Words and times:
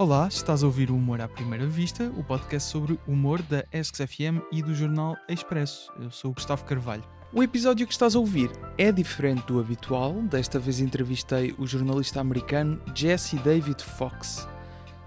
Olá, 0.00 0.28
estás 0.28 0.62
a 0.62 0.66
ouvir 0.66 0.92
o 0.92 0.94
Humor 0.94 1.20
à 1.20 1.26
Primeira 1.26 1.66
Vista, 1.66 2.04
o 2.16 2.22
podcast 2.22 2.70
sobre 2.70 3.00
humor 3.04 3.42
da 3.42 3.64
ESC-FM 3.72 4.40
e 4.52 4.62
do 4.62 4.72
jornal 4.72 5.16
Expresso. 5.28 5.92
Eu 6.00 6.08
sou 6.12 6.30
o 6.30 6.34
Gustavo 6.34 6.64
Carvalho. 6.64 7.02
O 7.32 7.42
episódio 7.42 7.84
que 7.84 7.92
estás 7.92 8.14
a 8.14 8.18
ouvir 8.20 8.48
é 8.78 8.92
diferente 8.92 9.44
do 9.48 9.58
habitual. 9.58 10.12
Desta 10.22 10.56
vez 10.60 10.78
entrevistei 10.78 11.52
o 11.58 11.66
jornalista 11.66 12.20
americano 12.20 12.80
Jesse 12.94 13.34
David 13.38 13.82
Fox. 13.82 14.46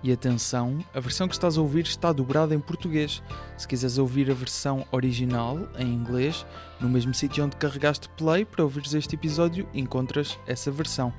E 0.03 0.11
atenção, 0.11 0.79
a 0.93 0.99
versão 0.99 1.25
que 1.25 1.35
estás 1.35 1.57
a 1.57 1.61
ouvir 1.61 1.85
está 1.85 2.11
dobrada 2.11 2.53
em 2.53 2.59
português. 2.59 3.23
Se 3.57 3.65
quiseres 3.65 3.97
ouvir 3.97 4.29
a 4.29 4.33
versão 4.33 4.85
original, 4.91 5.57
em 5.79 5.87
inglês, 5.87 6.45
no 6.81 6.89
mesmo 6.89 7.13
sítio 7.13 7.45
onde 7.45 7.55
carregaste 7.55 8.09
play 8.17 8.43
para 8.43 8.65
ouvires 8.65 8.93
este 8.93 9.15
episódio, 9.15 9.65
encontras 9.73 10.37
essa 10.45 10.69
versão. 10.69 11.13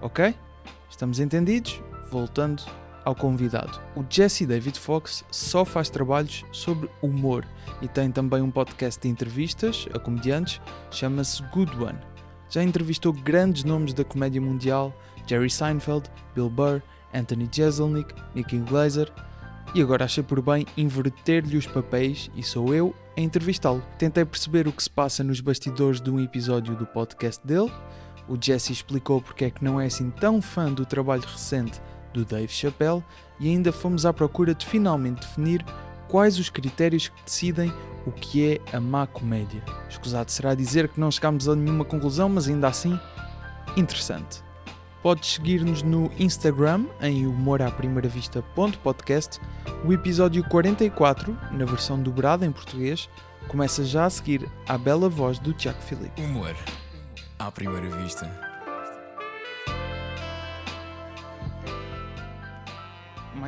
Ok? 0.00 0.34
Estamos 0.88 1.20
entendidos? 1.20 1.82
Voltando 2.10 2.64
ao 3.08 3.14
convidado. 3.14 3.80
O 3.96 4.04
Jesse 4.08 4.44
David 4.44 4.78
Fox 4.78 5.24
só 5.30 5.64
faz 5.64 5.88
trabalhos 5.88 6.44
sobre 6.52 6.90
humor 7.00 7.46
e 7.80 7.88
tem 7.88 8.12
também 8.12 8.42
um 8.42 8.50
podcast 8.50 9.00
de 9.00 9.08
entrevistas 9.08 9.88
a 9.94 9.98
comediantes, 9.98 10.60
chama-se 10.90 11.42
Good 11.44 11.74
One. 11.82 11.98
Já 12.50 12.62
entrevistou 12.62 13.14
grandes 13.14 13.64
nomes 13.64 13.94
da 13.94 14.04
comédia 14.04 14.42
mundial, 14.42 14.94
Jerry 15.26 15.48
Seinfeld, 15.48 16.10
Bill 16.34 16.50
Burr, 16.50 16.82
Anthony 17.14 17.48
Jeselnik, 17.50 18.14
Nicky 18.34 18.58
Glazer, 18.58 19.10
e 19.74 19.80
agora 19.80 20.04
achei 20.04 20.22
por 20.22 20.42
bem 20.42 20.66
inverter-lhe 20.76 21.56
os 21.56 21.66
papéis 21.66 22.30
e 22.36 22.42
sou 22.42 22.74
eu 22.74 22.94
a 23.16 23.20
entrevistá-lo. 23.22 23.82
Tentei 23.98 24.24
perceber 24.26 24.68
o 24.68 24.72
que 24.72 24.82
se 24.82 24.90
passa 24.90 25.24
nos 25.24 25.40
bastidores 25.40 25.98
de 25.98 26.10
um 26.10 26.20
episódio 26.20 26.76
do 26.76 26.86
podcast 26.86 27.46
dele. 27.46 27.72
O 28.28 28.36
Jesse 28.38 28.70
explicou 28.70 29.22
porque 29.22 29.46
é 29.46 29.50
que 29.50 29.64
não 29.64 29.80
é 29.80 29.86
assim 29.86 30.10
tão 30.10 30.42
fã 30.42 30.70
do 30.70 30.84
trabalho 30.84 31.22
recente 31.22 31.80
do 32.18 32.24
Dave 32.24 32.52
Chappelle 32.52 33.04
e 33.38 33.48
ainda 33.48 33.70
fomos 33.72 34.04
à 34.04 34.12
procura 34.12 34.52
de 34.54 34.66
finalmente 34.66 35.20
definir 35.20 35.64
quais 36.08 36.38
os 36.38 36.50
critérios 36.50 37.08
que 37.08 37.24
decidem 37.24 37.72
o 38.06 38.12
que 38.12 38.52
é 38.52 38.60
a 38.76 38.80
má 38.80 39.06
comédia. 39.06 39.62
Escusado 39.88 40.30
será 40.30 40.54
dizer 40.54 40.88
que 40.88 40.98
não 40.98 41.10
chegámos 41.10 41.46
a 41.48 41.54
nenhuma 41.54 41.84
conclusão, 41.84 42.28
mas 42.28 42.48
ainda 42.48 42.68
assim, 42.68 42.98
interessante. 43.76 44.42
Podes 45.02 45.34
seguir-nos 45.34 45.82
no 45.82 46.10
Instagram 46.18 46.86
em 47.00 47.26
humoraprimeiravista.podcast. 47.26 49.38
O 49.84 49.92
episódio 49.92 50.42
44, 50.48 51.38
na 51.52 51.64
versão 51.64 52.02
dobrada 52.02 52.44
em 52.44 52.50
português, 52.50 53.08
começa 53.46 53.84
já 53.84 54.06
a 54.06 54.10
seguir 54.10 54.50
à 54.66 54.76
bela 54.76 55.08
voz 55.08 55.38
do 55.38 55.52
Tiago 55.52 55.80
Filipe. 55.82 56.20
Humor 56.20 56.56
à 57.38 57.52
primeira 57.52 57.88
vista. 57.96 58.47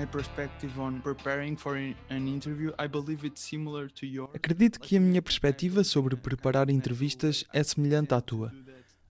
My 0.01 0.07
perspective 0.07 0.81
on 0.81 1.01
preparing 1.01 1.57
for 1.57 1.77
an 1.77 2.27
interview, 2.27 2.73
I 2.79 2.87
believe 2.87 3.27
it's 3.27 3.43
similar 3.43 3.91
to 3.91 4.07
yours. 4.07 4.31
Acredito 4.35 4.81
que 4.81 4.97
a 4.97 5.01
minha 5.01 5.21
perspectiva 5.21 5.85
sobre 5.85 6.17
preparar 6.17 6.71
entrevistas 6.71 7.45
é 7.53 7.63
semelhante 7.63 8.15
à 8.15 8.21
tua. 8.21 8.51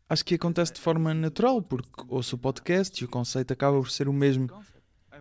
Acho 0.08 0.24
que 0.24 0.34
acontece 0.34 0.72
de 0.72 0.80
forma 0.80 1.14
natural, 1.14 1.62
porque 1.62 1.88
ouço 2.08 2.34
o 2.34 2.38
podcast 2.38 3.00
e 3.00 3.04
o 3.04 3.08
conceito 3.08 3.52
acaba 3.52 3.78
por 3.78 3.90
ser 3.90 4.08
o 4.08 4.12
mesmo. 4.12 4.48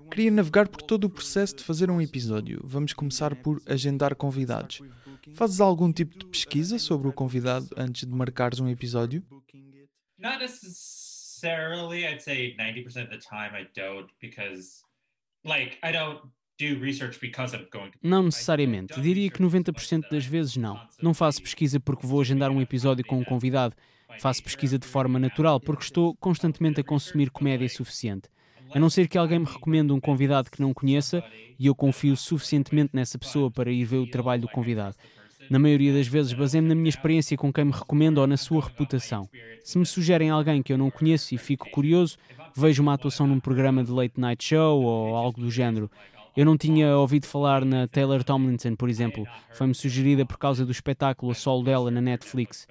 Queria 0.10 0.32
navegar 0.32 0.68
por 0.68 0.82
todo 0.82 1.04
o 1.04 1.10
processo 1.10 1.58
de 1.58 1.64
fazer 1.64 1.92
um 1.92 2.02
episódio. 2.02 2.60
Vamos 2.64 2.94
começar 2.94 3.36
por 3.36 3.62
agendar 3.68 4.16
convidados. 4.16 4.82
Fazes 5.36 5.62
algum 5.62 5.94
tipo 5.94 6.18
de 6.18 6.26
pesquisa 6.26 6.80
sobre 6.80 7.08
o 7.08 7.14
convidado 7.14 7.68
antes 7.78 8.08
de 8.08 8.16
marcares 8.16 8.60
um 8.60 8.68
episódio? 8.68 9.24
Not 10.18 10.40
necessarily. 10.40 12.06
I'd 12.06 12.24
say 12.24 12.56
90% 12.58 13.04
of 13.04 13.10
the 13.12 13.20
time 13.20 13.56
I 13.56 13.68
don't 13.76 14.10
because 14.20 14.89
não 18.04 18.24
necessariamente. 18.24 19.00
Diria 19.00 19.30
que 19.30 19.42
90% 19.42 20.10
das 20.12 20.26
vezes 20.26 20.58
não. 20.58 20.78
Não 21.02 21.14
faço 21.14 21.42
pesquisa 21.42 21.80
porque 21.80 22.06
vou 22.06 22.20
agendar 22.20 22.52
um 22.52 22.62
episódio 22.62 23.06
com 23.06 23.18
um 23.18 23.24
convidado. 23.24 23.76
Faço 24.20 24.44
pesquisa 24.44 24.78
de 24.78 24.86
forma 24.86 25.18
natural 25.18 25.60
porque 25.60 25.84
estou 25.84 26.16
constantemente 26.18 26.82
a 26.82 26.84
consumir 26.84 27.30
comédia 27.30 27.70
suficiente. 27.70 28.28
A 28.74 28.80
não 28.80 28.90
ser 28.90 29.08
que 29.08 29.18
alguém 29.18 29.40
me 29.40 29.46
recomende 29.46 29.94
um 29.94 30.00
convidado 30.00 30.52
que 30.52 30.62
não 30.62 30.74
conheça 30.74 31.24
e 31.58 31.68
eu 31.68 31.74
confio 31.74 32.16
suficientemente 32.18 32.92
nessa 32.94 33.18
pessoa 33.18 33.50
para 33.50 33.72
ir 33.72 33.86
ver 33.86 33.98
o 33.98 34.10
trabalho 34.10 34.42
do 34.42 34.50
convidado. 34.50 34.96
Na 35.50 35.58
maioria 35.58 35.94
das 35.94 36.08
vezes, 36.08 36.34
baseio-me 36.34 36.70
na 36.70 36.76
minha 36.76 36.90
experiência 36.90 37.36
com 37.36 37.52
quem 37.52 37.66
me 37.66 37.72
recomenda 37.72 38.22
ou 38.22 38.28
na 38.28 38.38
sua 38.38 38.62
reputação. 38.62 39.28
Se 39.64 39.80
me 39.80 39.86
sugerem 39.86 40.30
alguém 40.30 40.62
que 40.62 40.72
eu 40.72 40.78
não 40.78 40.92
conheço 40.92 41.34
e 41.34 41.38
fico 41.38 41.72
curioso, 41.72 42.18
vejo 42.56 42.82
uma 42.82 42.94
atuação 42.94 43.28
num 43.28 43.40
programa 43.40 43.84
de 43.84 43.92
late 43.92 44.20
night 44.20 44.44
show 44.44 44.82
ou 44.82 45.16
algo 45.16 45.42
do 45.42 45.52
género. 45.52 45.90
Eu 46.36 46.46
não 46.46 46.58
tinha 46.58 46.96
ouvido 46.96 47.26
falar 47.26 47.66
na 47.66 47.88
Taylor 47.88 48.24
Tomlinson, 48.24 48.76
por 48.76 48.90
exemplo. 48.90 49.28
Foi-me 49.52 49.76
sugerida 49.76 50.26
por 50.26 50.38
causa 50.38 50.66
do 50.66 50.72
espetáculo 50.72 51.32
a 51.32 51.36
solo 51.36 51.64
dela 51.64 51.92
na 51.92 52.02
Netflix. 52.02 52.68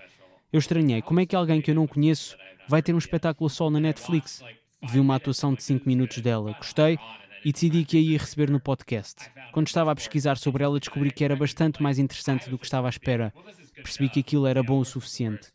Eu 0.52 0.58
estranhei, 0.58 1.02
como 1.02 1.20
é 1.20 1.26
que 1.26 1.36
alguém 1.36 1.60
que 1.60 1.70
eu 1.70 1.74
não 1.74 1.86
conheço 1.86 2.36
vai 2.68 2.80
ter 2.82 2.94
um 2.94 2.98
espetáculo 2.98 3.46
a 3.46 3.50
solo 3.50 3.72
na 3.72 3.80
Netflix? 3.80 4.42
Vi 4.82 5.00
uma 5.00 5.16
atuação 5.16 5.52
de 5.52 5.62
5 5.62 5.86
minutos 5.86 6.18
dela, 6.20 6.54
gostei 6.56 6.98
e 7.44 7.52
decidi 7.52 7.84
que 7.84 7.96
a 7.96 8.00
ia 8.00 8.18
receber 8.18 8.50
no 8.50 8.60
podcast. 8.60 9.30
Quando 9.52 9.66
estava 9.66 9.92
a 9.92 9.94
pesquisar 9.94 10.38
sobre 10.38 10.64
ela, 10.64 10.78
descobri 10.78 11.10
que 11.10 11.24
era 11.24 11.36
bastante 11.36 11.82
mais 11.82 11.98
interessante 11.98 12.48
do 12.48 12.58
que 12.58 12.64
estava 12.64 12.88
à 12.88 12.90
espera. 12.90 13.32
Percebi 13.74 14.08
que 14.08 14.20
aquilo 14.20 14.46
era 14.46 14.62
bom 14.62 14.78
o 14.78 14.84
suficiente. 14.84 15.48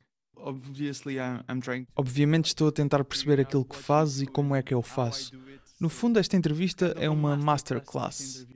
Obviamente 1.96 2.46
estou 2.46 2.68
a 2.68 2.72
tentar 2.72 3.04
perceber 3.04 3.40
aquilo 3.40 3.66
que 3.66 3.76
fazes 3.76 4.22
e 4.22 4.28
como 4.28 4.56
é 4.56 4.62
que 4.62 4.74
eu 4.74 4.82
faço. 4.82 5.32
No 5.80 5.90
fundo, 5.90 6.18
esta 6.18 6.38
entrevista 6.38 6.96
é 6.98 7.10
uma 7.10 7.36
masterclass. 7.36 8.48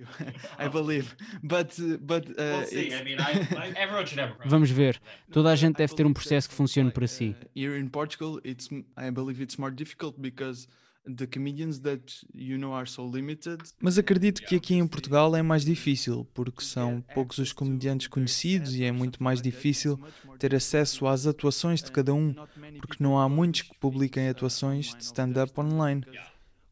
Vamos 4.46 4.70
ver. 4.70 5.02
Toda 5.32 5.52
a 5.52 5.56
gente 5.56 5.76
deve 5.76 5.94
ter 5.94 6.06
um 6.06 6.14
processo 6.14 6.48
que 6.48 6.56
funcione 6.56 6.92
para 6.92 7.08
si. 7.08 7.36
Here 7.56 7.78
in 7.78 7.90
Portugal, 7.90 8.40
it's 8.46 8.70
I 8.98 9.12
believe 9.12 9.44
it's 9.44 9.58
more 9.58 9.74
difficult 9.74 10.20
because 10.22 10.68
mas 13.82 13.98
acredito 13.98 14.42
que 14.42 14.56
aqui 14.56 14.76
em 14.76 14.88
Portugal 14.88 15.36
é 15.36 15.42
mais 15.42 15.64
difícil, 15.64 16.28
porque 16.34 16.64
são 16.64 17.04
poucos 17.14 17.38
os 17.38 17.54
comediantes 17.54 18.08
conhecidos 18.08 18.76
e 18.76 18.84
é 18.84 18.92
muito 18.92 19.22
mais 19.24 19.42
difícil 19.42 20.00
ter 20.38 20.54
acesso 20.54 21.08
às 21.08 21.26
atuações 21.26 21.82
de 21.82 21.92
cada 21.92 22.14
um, 22.14 22.34
porque 22.80 23.04
não 23.04 23.18
há 23.18 23.28
muitos 23.28 23.64
que 23.64 23.78
publiquem 23.78 24.28
atuações 24.30 24.94
de 24.94 25.04
stand-up 25.04 25.60
online. 25.60 26.04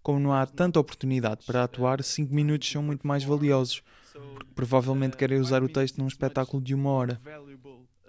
Como 0.03 0.19
não 0.19 0.33
há 0.33 0.45
tanta 0.45 0.79
oportunidade 0.79 1.45
para 1.45 1.63
atuar, 1.63 2.03
5 2.03 2.33
minutos 2.33 2.69
são 2.69 2.83
muito 2.83 3.07
mais 3.07 3.23
valiosos, 3.23 3.81
porque 4.13 4.53
provavelmente 4.53 5.17
querem 5.17 5.39
usar 5.39 5.63
o 5.63 5.69
texto 5.69 5.97
num 5.97 6.07
espetáculo 6.07 6.61
de 6.61 6.75
uma 6.75 6.91
hora. 6.91 7.19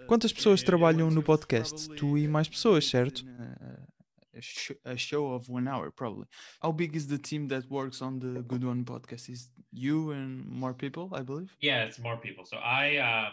Quantas 0.06 0.32
pessoas 0.32 0.62
trabalham 0.62 1.10
no 1.10 1.22
podcast? 1.22 1.88
Tu 1.96 2.18
e 2.18 2.28
mais 2.28 2.48
pessoas, 2.48 2.86
certo? 2.86 3.24
A, 4.36 4.40
sh 4.40 4.72
a 4.84 4.96
show 4.96 5.32
of 5.34 5.48
one 5.48 5.66
hour 5.68 5.90
probably. 5.90 6.26
How 6.60 6.72
big 6.72 6.94
is 6.96 7.06
the 7.06 7.18
team 7.18 7.48
that 7.48 7.64
works 7.70 8.02
on 8.02 8.18
the 8.18 8.42
Good 8.42 8.64
One 8.64 8.84
podcast? 8.84 9.28
Is 9.28 9.50
you 9.72 10.12
and 10.12 10.44
more 10.46 10.74
people, 10.74 11.08
I 11.12 11.22
believe? 11.22 11.50
Yeah, 11.60 11.86
it's 11.86 11.98
more 11.98 12.16
people. 12.16 12.44
So 12.44 12.56
I 12.58 12.98
uh, 12.98 13.30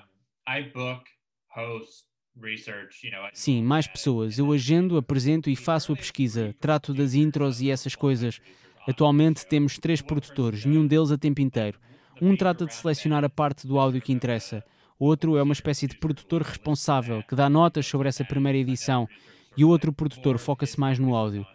I 0.48 0.72
book, 0.74 1.04
host, 1.48 2.06
research, 2.40 3.04
you 3.04 3.12
know. 3.12 3.28
Sim, 3.34 3.64
mais 3.64 3.88
pessoas. 3.88 4.38
Eu 4.38 4.52
agendo, 4.52 4.98
apresento 4.98 5.50
e 5.50 5.56
faço 5.56 5.94
a 5.94 5.96
pesquisa. 5.96 6.56
Trato 6.60 6.94
das 6.94 7.14
intros 7.14 7.62
e 7.62 7.70
essas 7.70 7.96
coisas. 7.96 8.40
Atualmente 8.88 9.46
temos 9.48 9.78
três 9.78 10.02
produtores, 10.02 10.66
nenhum 10.66 10.86
deles 10.86 11.12
a 11.12 11.18
tempo 11.18 11.42
inteiro. 11.42 11.80
Um 12.22 12.36
trata 12.36 12.66
de 12.66 12.74
selecionar 12.74 13.24
a 13.24 13.30
parte 13.30 13.66
do 13.66 13.80
áudio 13.80 14.02
que 14.02 14.12
interessa. 14.12 14.64
Outro 15.00 15.38
é 15.38 15.44
uma 15.44 15.54
espécie 15.54 15.88
de 15.88 15.98
produtor 15.98 16.42
responsável 16.42 17.24
que 17.24 17.36
dá 17.36 17.50
notas 17.50 17.86
sobre 17.86 18.08
essa 18.08 18.24
primeira 18.24 18.58
edição 18.58 19.08
e 19.56 19.64
o 19.64 19.70
outro 19.70 19.94
produtor 19.94 20.38
foca-se 20.38 20.80
mais 20.80 21.00
no 21.00 21.16
áudio. 21.16 21.46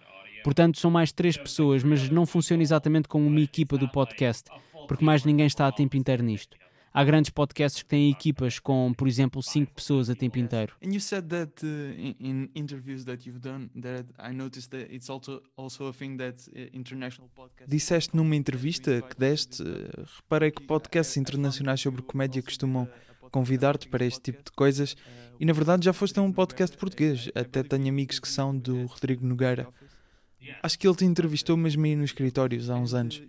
Portanto, 0.44 0.78
são 0.78 0.91
mais 0.91 1.12
três 1.12 1.36
pessoas, 1.36 1.82
mas 1.82 2.09
não 2.09 2.25
funciona 2.25 2.62
exatamente 2.62 3.09
como 3.09 3.26
uma 3.26 3.41
equipa 3.41 3.77
do 3.77 3.89
podcast, 3.89 4.50
porque 4.86 5.04
mais 5.04 5.24
ninguém 5.24 5.47
está 5.47 5.66
a 5.66 5.72
tempo 5.72 5.97
inteiro 5.97 6.22
nisto. 6.22 6.56
Há 6.92 7.04
grandes 7.04 7.30
podcasts 7.30 7.83
que 7.83 7.89
têm 7.89 8.10
equipas 8.10 8.59
com, 8.59 8.92
por 8.97 9.06
exemplo, 9.06 9.42
cinco 9.42 9.72
pessoas 9.74 10.09
a 10.09 10.15
tempo 10.15 10.39
inteiro. 10.39 10.74
And 10.83 10.91
you 10.91 11.00
said 11.00 11.27
that 11.28 11.65
uh, 11.65 11.68
in 12.18 12.48
interviews 12.54 13.04
that 13.04 13.28
you've 13.28 13.41
done 13.41 13.68
that 13.80 14.06
I 14.18 14.33
noticed 14.33 14.71
that 14.71 14.92
it's 14.92 15.10
also 15.10 15.42
also 15.56 15.89
a 15.89 15.92
thing 15.92 16.16
that 16.16 16.50
uh, 16.50 16.77
international 16.77 17.28
podcasts. 17.36 17.68
Disseste 17.68 18.16
numa 18.16 18.34
entrevista 18.34 19.03
que 19.03 19.16
deste, 19.16 19.62
uh, 19.62 20.06
reparei 20.16 20.50
que 20.50 20.62
podcasts 20.62 21.16
internacionais 21.16 21.80
sobre 21.80 22.03
comédia 22.03 22.42
costumam 22.42 22.89
convidar-te 23.30 23.89
para 23.89 24.04
este 24.04 24.21
tipo 24.21 24.42
de 24.42 24.51
coisas 24.53 24.97
e 25.41 25.45
na 25.45 25.53
verdade 25.53 25.84
já 25.84 25.92
foste 25.92 26.19
a 26.19 26.22
um 26.22 26.33
podcast 26.33 26.77
português. 26.77 27.30
Até 27.34 27.63
tenho 27.63 27.89
amigos 27.89 28.19
que 28.19 28.28
são 28.28 28.57
do 28.57 28.86
Rodrigo 28.86 29.25
Nogueira. 29.27 29.69
Acho 30.63 30.78
que 30.78 30.86
ele 30.86 30.97
te 30.97 31.04
entrevistou 31.04 31.57
mesmo 31.57 31.84
aí 31.84 31.95
nos 31.95 32.10
escritórios 32.10 32.71
há 32.71 32.77
uns 32.77 32.95
anos. 32.95 33.22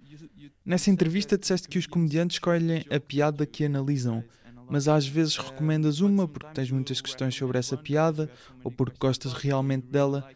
Nessa 0.66 0.90
entrevista 0.90 1.38
disseste 1.38 1.68
que 1.68 1.80
os 1.80 1.88
comediantes 1.88 2.36
escolhem 2.36 2.86
a 2.90 3.00
piada 3.00 3.46
que 3.46 3.66
analisam, 3.66 4.24
mas 4.70 4.88
às 4.88 5.08
vezes 5.08 5.36
recomendas 5.38 6.00
uma 6.00 6.28
porque 6.28 6.54
tens 6.54 6.70
muitas 6.72 7.02
questões 7.02 7.36
sobre 7.36 7.58
essa 7.58 7.76
piada 7.78 8.30
ou 8.64 8.72
porque 8.72 8.98
gostas 9.00 9.34
realmente 9.34 9.88
dela. 9.88 10.30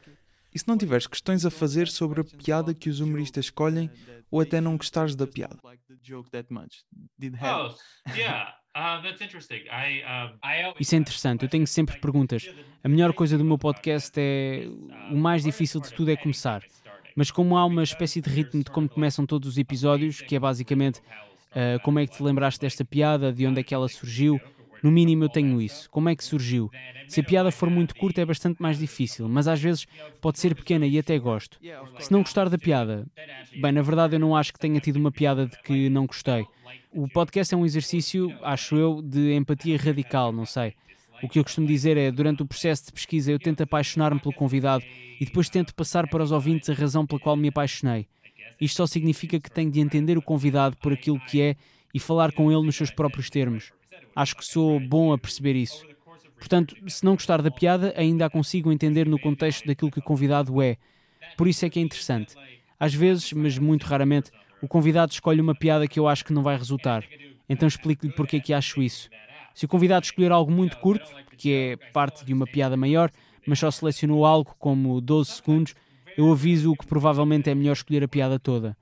E 0.53 0.59
se 0.59 0.67
não 0.67 0.77
tiveres 0.77 1.07
questões 1.07 1.45
a 1.45 1.51
fazer 1.51 1.87
sobre 1.87 2.21
a 2.21 2.23
piada 2.23 2.73
que 2.73 2.89
os 2.89 2.99
humoristas 2.99 3.45
escolhem 3.45 3.89
ou 4.29 4.39
até 4.41 4.59
não 4.61 4.77
gostares 4.77 5.15
da 5.15 5.25
piada? 5.25 5.57
Oh, 8.05 8.11
yeah. 8.15 8.55
Uh, 10.03 10.37
always- 10.41 10.75
Isso 10.79 10.95
é 10.95 10.97
interessante, 10.97 11.43
eu 11.43 11.49
tenho 11.49 11.67
sempre 11.67 11.97
perguntas. 11.99 12.49
A 12.83 12.89
melhor 12.89 13.13
coisa 13.13 13.37
do 13.37 13.43
meu 13.45 13.57
podcast 13.57 14.11
é. 14.17 14.67
O 15.11 15.15
mais 15.15 15.43
difícil 15.43 15.79
de 15.79 15.93
tudo 15.93 16.09
é 16.11 16.15
começar. 16.15 16.63
Mas 17.15 17.29
como 17.29 17.55
há 17.57 17.65
uma 17.65 17.83
espécie 17.83 18.19
de 18.21 18.29
ritmo 18.29 18.63
de 18.63 18.71
como 18.71 18.89
começam 18.89 19.25
todos 19.25 19.47
os 19.47 19.57
episódios, 19.59 20.21
que 20.21 20.35
é 20.35 20.39
basicamente 20.39 20.99
ah, 21.55 21.77
como 21.83 21.99
é 21.99 22.07
que 22.07 22.17
te 22.17 22.23
lembraste 22.23 22.59
desta 22.59 22.83
piada, 22.83 23.31
de 23.31 23.45
onde 23.45 23.59
é 23.59 23.63
que 23.63 23.73
ela 23.75 23.87
surgiu, 23.87 24.41
no 24.83 24.91
mínimo 24.91 25.23
eu 25.23 25.29
tenho 25.29 25.61
isso. 25.61 25.89
Como 25.89 26.09
é 26.09 26.15
que 26.15 26.23
surgiu? 26.23 26.69
Se 27.07 27.21
a 27.21 27.23
piada 27.23 27.51
for 27.51 27.69
muito 27.69 27.95
curta 27.95 28.19
é 28.21 28.25
bastante 28.25 28.61
mais 28.61 28.77
difícil, 28.77 29.29
mas 29.29 29.47
às 29.47 29.61
vezes 29.61 29.87
pode 30.19 30.39
ser 30.39 30.53
pequena 30.53 30.85
e 30.85 30.99
até 30.99 31.17
gosto. 31.17 31.57
Se 31.99 32.11
não 32.11 32.21
gostar 32.21 32.49
da 32.49 32.57
piada, 32.57 33.07
bem, 33.61 33.71
na 33.71 33.81
verdade 33.81 34.15
eu 34.17 34.19
não 34.19 34.35
acho 34.35 34.51
que 34.51 34.59
tenha 34.59 34.79
tido 34.81 34.97
uma 34.97 35.11
piada 35.11 35.47
de 35.47 35.57
que 35.61 35.89
não 35.89 36.05
gostei. 36.05 36.45
O 36.91 37.07
podcast 37.07 37.53
é 37.53 37.57
um 37.57 37.65
exercício, 37.65 38.31
acho 38.43 38.75
eu, 38.75 39.01
de 39.01 39.33
empatia 39.33 39.77
radical, 39.77 40.33
não 40.33 40.45
sei. 40.45 40.73
O 41.23 41.29
que 41.29 41.39
eu 41.39 41.43
costumo 41.43 41.65
dizer 41.65 41.95
é, 41.95 42.11
durante 42.11 42.43
o 42.43 42.45
processo 42.45 42.87
de 42.87 42.91
pesquisa, 42.91 43.31
eu 43.31 43.39
tento 43.39 43.63
apaixonar-me 43.63 44.19
pelo 44.19 44.33
convidado 44.33 44.83
e 45.19 45.23
depois 45.23 45.49
tento 45.49 45.73
passar 45.73 46.09
para 46.09 46.21
os 46.21 46.33
ouvintes 46.33 46.69
a 46.69 46.73
razão 46.73 47.05
pela 47.05 47.21
qual 47.21 47.37
me 47.37 47.47
apaixonei. 47.47 48.07
Isto 48.59 48.77
só 48.77 48.87
significa 48.87 49.39
que 49.39 49.49
tenho 49.49 49.71
de 49.71 49.79
entender 49.79 50.17
o 50.17 50.21
convidado 50.21 50.75
por 50.77 50.91
aquilo 50.91 51.19
que 51.21 51.41
é 51.41 51.55
e 51.93 51.99
falar 51.99 52.33
com 52.33 52.51
ele 52.51 52.65
nos 52.65 52.75
seus 52.75 52.91
próprios 52.91 53.29
termos. 53.29 53.71
Acho 54.15 54.35
que 54.35 54.45
sou 54.45 54.79
bom 54.79 55.11
a 55.11 55.17
perceber 55.17 55.55
isso. 55.55 55.85
Portanto, 56.37 56.75
se 56.87 57.05
não 57.05 57.13
gostar 57.13 57.41
da 57.41 57.49
piada, 57.49 57.93
ainda 57.95 58.25
a 58.25 58.29
consigo 58.29 58.71
entender 58.71 59.07
no 59.07 59.19
contexto 59.19 59.65
daquilo 59.65 59.89
que 59.89 59.99
o 59.99 60.03
convidado 60.03 60.61
é. 60.61 60.77
Por 61.37 61.47
isso 61.47 61.65
é 61.65 61.69
que 61.69 61.79
é 61.79 61.81
interessante. 61.81 62.35
Às 62.79 62.93
vezes, 62.93 63.31
mas 63.31 63.57
muito 63.57 63.83
raramente, 63.85 64.29
o 64.61 64.67
convidado 64.67 65.11
escolhe 65.11 65.39
uma 65.41 65.55
piada 65.55 65.87
que 65.87 65.99
eu 65.99 66.07
acho 66.07 66.25
que 66.25 66.33
não 66.33 66.43
vai 66.43 66.57
resultar. 66.57 67.03
Então 67.47 67.67
explico-lhe 67.67 68.11
porque 68.13 68.37
é 68.37 68.39
que 68.39 68.53
acho 68.53 68.81
isso. 68.81 69.09
Se 69.53 69.65
o 69.65 69.67
convidado 69.67 70.05
escolher 70.05 70.31
algo 70.31 70.51
muito 70.51 70.77
curto, 70.77 71.09
que 71.37 71.53
é 71.53 71.77
parte 71.91 72.25
de 72.25 72.33
uma 72.33 72.45
piada 72.45 72.75
maior, 72.75 73.11
mas 73.45 73.59
só 73.59 73.69
selecionou 73.69 74.25
algo 74.25 74.55
como 74.59 74.99
12 74.99 75.31
segundos, 75.31 75.75
eu 76.17 76.31
aviso-o 76.31 76.75
que 76.75 76.85
provavelmente 76.85 77.49
é 77.49 77.55
melhor 77.55 77.73
escolher 77.73 78.03
a 78.03 78.07
piada 78.07 78.39
toda. 78.39 78.75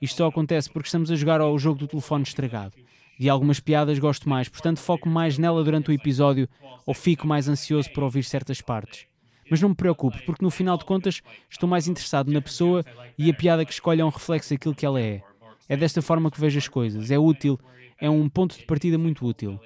Isto 0.00 0.18
só 0.18 0.26
acontece 0.26 0.70
porque 0.70 0.88
estamos 0.88 1.10
a 1.10 1.16
jogar 1.16 1.40
ao 1.40 1.58
jogo 1.58 1.78
do 1.78 1.88
telefone 1.88 2.24
estragado. 2.24 2.74
De 3.18 3.28
algumas 3.28 3.60
piadas 3.60 3.98
gosto 3.98 4.28
mais, 4.28 4.48
portanto 4.48 4.78
foco 4.78 5.08
mais 5.08 5.38
nela 5.38 5.64
durante 5.64 5.90
o 5.90 5.92
episódio 5.92 6.48
ou 6.84 6.92
fico 6.92 7.26
mais 7.26 7.48
ansioso 7.48 7.90
por 7.92 8.02
ouvir 8.04 8.24
certas 8.24 8.60
partes. 8.60 9.06
Mas 9.50 9.60
não 9.60 9.70
me 9.70 9.74
preocupe, 9.74 10.20
porque 10.26 10.44
no 10.44 10.50
final 10.50 10.76
de 10.76 10.84
contas 10.84 11.22
estou 11.48 11.68
mais 11.68 11.86
interessado 11.86 12.30
na 12.30 12.42
pessoa 12.42 12.84
e 13.16 13.30
a 13.30 13.34
piada 13.34 13.64
que 13.64 13.72
escolhe 13.72 14.00
é 14.00 14.04
um 14.04 14.10
reflexo 14.10 14.52
daquilo 14.52 14.74
que 14.74 14.84
ela 14.84 15.00
é. 15.00 15.22
É 15.68 15.76
desta 15.76 16.02
forma 16.02 16.30
que 16.30 16.40
vejo 16.40 16.58
as 16.58 16.68
coisas. 16.68 17.10
É 17.10 17.18
útil, 17.18 17.58
é 17.98 18.10
um 18.10 18.28
ponto 18.28 18.58
de 18.58 18.64
partida 18.64 18.98
muito 18.98 19.24
útil. 19.24 19.60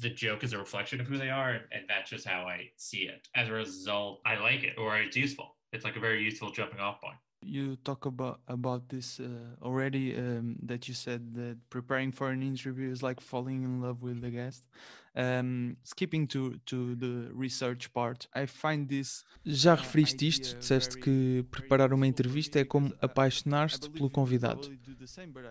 The 0.00 0.10
joke 0.10 0.44
is 0.44 0.52
a 0.52 0.58
reflection 0.58 1.00
of 1.00 1.08
who 1.08 1.18
they 1.18 1.30
are, 1.30 1.66
and 1.72 1.86
that's 1.88 2.08
just 2.08 2.24
how 2.26 2.46
I 2.46 2.70
see 2.76 3.08
it. 3.08 3.28
As 3.34 3.48
a 3.48 3.52
result, 3.52 4.20
I 4.24 4.36
like 4.36 4.64
it, 4.64 4.78
or 4.78 4.96
it's 4.96 5.16
useful. 5.16 5.56
It's 5.72 5.84
like 5.84 5.96
a 5.96 6.00
very 6.00 6.24
useful 6.24 6.52
jumping 6.52 6.78
off 6.78 7.00
point. 7.00 7.18
You 7.46 7.76
talk 7.84 8.06
about 8.06 8.40
about 8.46 8.88
this 8.88 9.20
uh, 9.20 9.26
already. 9.62 10.16
Um, 10.16 10.56
that 10.66 10.88
you 10.88 10.94
said 10.94 11.34
that 11.34 11.58
preparing 11.68 12.10
for 12.10 12.30
an 12.30 12.42
interview 12.42 12.90
is 12.90 13.02
like 13.02 13.20
falling 13.20 13.62
in 13.62 13.80
love 13.80 14.02
with 14.02 14.20
the 14.22 14.30
guest. 14.30 14.64
Um, 15.14 15.76
skipping 15.84 16.26
to 16.28 16.58
to 16.66 16.96
the 16.96 17.30
research 17.32 17.92
part, 17.92 18.26
I 18.34 18.46
find 18.46 18.88
this. 18.88 19.24
Já 19.44 19.74
referiste 19.74 20.26
isto? 20.26 20.58
Disseste 20.58 20.98
que 20.98 21.44
preparar 21.50 21.92
uma 21.92 22.06
entrevista 22.06 22.58
é 22.58 22.64
como 22.64 22.92
apaixonar-te 23.00 23.90
pelo 23.90 24.08
convidado. 24.08 24.70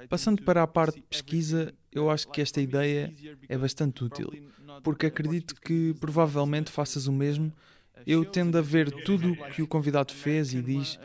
Passando 0.09 0.41
para 0.41 0.63
a 0.63 0.67
parte 0.67 0.95
de 0.95 1.03
pesquisa, 1.03 1.73
eu 1.91 2.09
acho 2.09 2.27
que 2.29 2.41
esta 2.41 2.59
ideia 2.59 3.13
é 3.47 3.57
bastante 3.57 4.03
útil, 4.03 4.29
porque 4.83 5.05
acredito 5.05 5.55
que 5.61 5.93
provavelmente 5.99 6.71
faças 6.71 7.07
o 7.07 7.11
mesmo. 7.13 7.53
Eu 8.05 8.25
tendo 8.25 8.57
a 8.57 8.61
ver 8.61 8.91
tudo 9.03 9.31
o 9.31 9.49
que 9.51 9.61
o 9.61 9.67
convidado 9.67 10.13
fez 10.13 10.53
e 10.53 10.61
diz. 10.61 10.99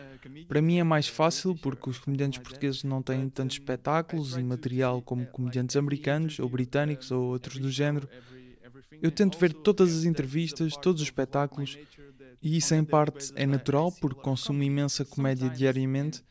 Para 0.47 0.61
mim 0.61 0.79
é 0.79 0.85
mais 0.85 1.07
fácil 1.09 1.55
porque 1.57 1.91
os 1.91 1.99
comediantes 1.99 2.39
portugueses 2.39 2.85
não 2.85 3.03
têm 3.03 3.29
tantos 3.29 3.57
espetáculos 3.57 4.37
e 4.37 4.43
material 4.43 5.01
como 5.01 5.27
comediantes 5.27 5.77
americanos 5.77 6.39
ou 6.39 6.49
britânicos 6.49 7.11
ou 7.11 7.25
outros 7.27 7.59
do 7.59 7.71
género. 7.71 8.09
Eu 9.01 9.11
tento 9.11 9.39
ver 9.39 9.53
todas 9.53 9.97
as 9.97 10.05
entrevistas, 10.05 10.77
todos 10.77 11.03
os 11.03 11.09
espetáculos, 11.09 11.79
e 12.43 12.57
isso 12.57 12.75
em 12.75 12.85
parte 12.85 13.33
é 13.35 13.47
natural 13.47 13.93
porque 13.93 14.21
consumo 14.21 14.63
imensa 14.63 15.05
comédia 15.05 15.49
diariamente, 15.49 16.23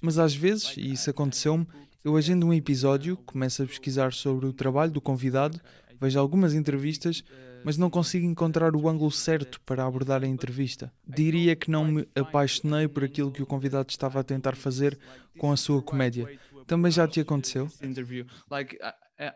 mas 0.00 0.18
às 0.18 0.34
vezes, 0.34 0.76
e 0.76 0.92
isso 0.92 1.10
aconteceu-me, 1.10 1.66
eu 2.04 2.16
agendo 2.16 2.46
um 2.46 2.52
episódio, 2.52 3.16
começo 3.18 3.62
a 3.62 3.66
pesquisar 3.66 4.12
sobre 4.12 4.46
o 4.46 4.52
trabalho 4.52 4.92
do 4.92 5.00
convidado, 5.00 5.60
vejo 6.00 6.18
algumas 6.18 6.52
entrevistas, 6.52 7.24
mas 7.64 7.78
não 7.78 7.90
consigo 7.90 8.26
encontrar 8.26 8.76
o 8.76 8.88
ângulo 8.88 9.10
certo 9.10 9.60
para 9.62 9.84
abordar 9.84 10.22
a 10.22 10.26
entrevista. 10.26 10.92
Diria 11.06 11.56
que 11.56 11.70
não 11.70 11.84
me 11.84 12.08
apaixonei 12.14 12.88
por 12.88 13.04
aquilo 13.04 13.32
que 13.32 13.42
o 13.42 13.46
convidado 13.46 13.90
estava 13.90 14.20
a 14.20 14.24
tentar 14.24 14.54
fazer 14.54 14.98
com 15.38 15.50
a 15.50 15.56
sua 15.56 15.82
comédia. 15.82 16.28
Também 16.66 16.90
já 16.90 17.06
te 17.06 17.20
aconteceu? 17.20 17.68
Interview. 17.82 18.26
Like 18.50 18.78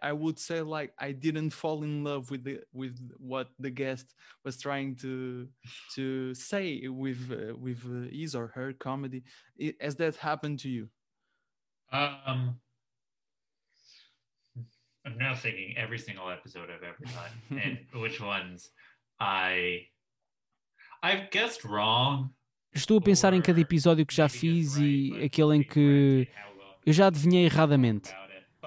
I, 0.02 0.12
would 0.12 0.40
say 0.40 0.62
like 0.62 0.92
I 0.98 1.12
didn't 1.12 1.50
fall 1.50 1.84
in 1.84 2.02
love 2.02 2.30
with 2.30 2.42
the 2.42 2.62
with 2.72 2.98
what 3.19 3.50
the 3.58 3.70
guest 3.70 4.14
was 4.44 4.56
trying 4.56 4.96
to 4.96 5.48
to 5.94 6.34
say 6.34 6.88
with 6.88 7.31
uh, 7.31 7.54
with 7.56 7.84
uh, 7.84 8.08
his 8.10 8.34
or 8.34 8.48
her 8.54 8.72
comedy. 8.72 9.22
Has 9.81 9.96
that 9.96 10.16
happened 10.16 10.58
to 10.60 10.69
you? 10.69 10.88
Um, 11.92 12.60
I'm 15.08 15.16
now 15.16 15.34
thinking 15.34 15.75
every 15.78 15.99
single 15.99 16.31
episode 16.31 16.69
I've 16.70 16.82
ever 16.82 16.99
done 17.00 17.60
and 17.64 18.02
which 18.02 18.20
ones 18.20 18.70
I 19.19 19.87
I've 21.02 21.31
guessed 21.31 21.64
wrong. 21.64 22.31
Estou 22.75 22.99
a 22.99 23.00
pensar 23.00 23.32
em 23.32 23.40
cada 23.40 23.58
episódio 23.58 24.05
que 24.05 24.14
já 24.14 24.28
fiz 24.28 24.76
e 24.76 25.12
aquele 25.25 25.56
em 25.56 25.62
que 25.62 26.28
eu 26.84 26.93
já 26.93 27.06
adivinhei 27.06 27.46
erradamente. 27.46 28.10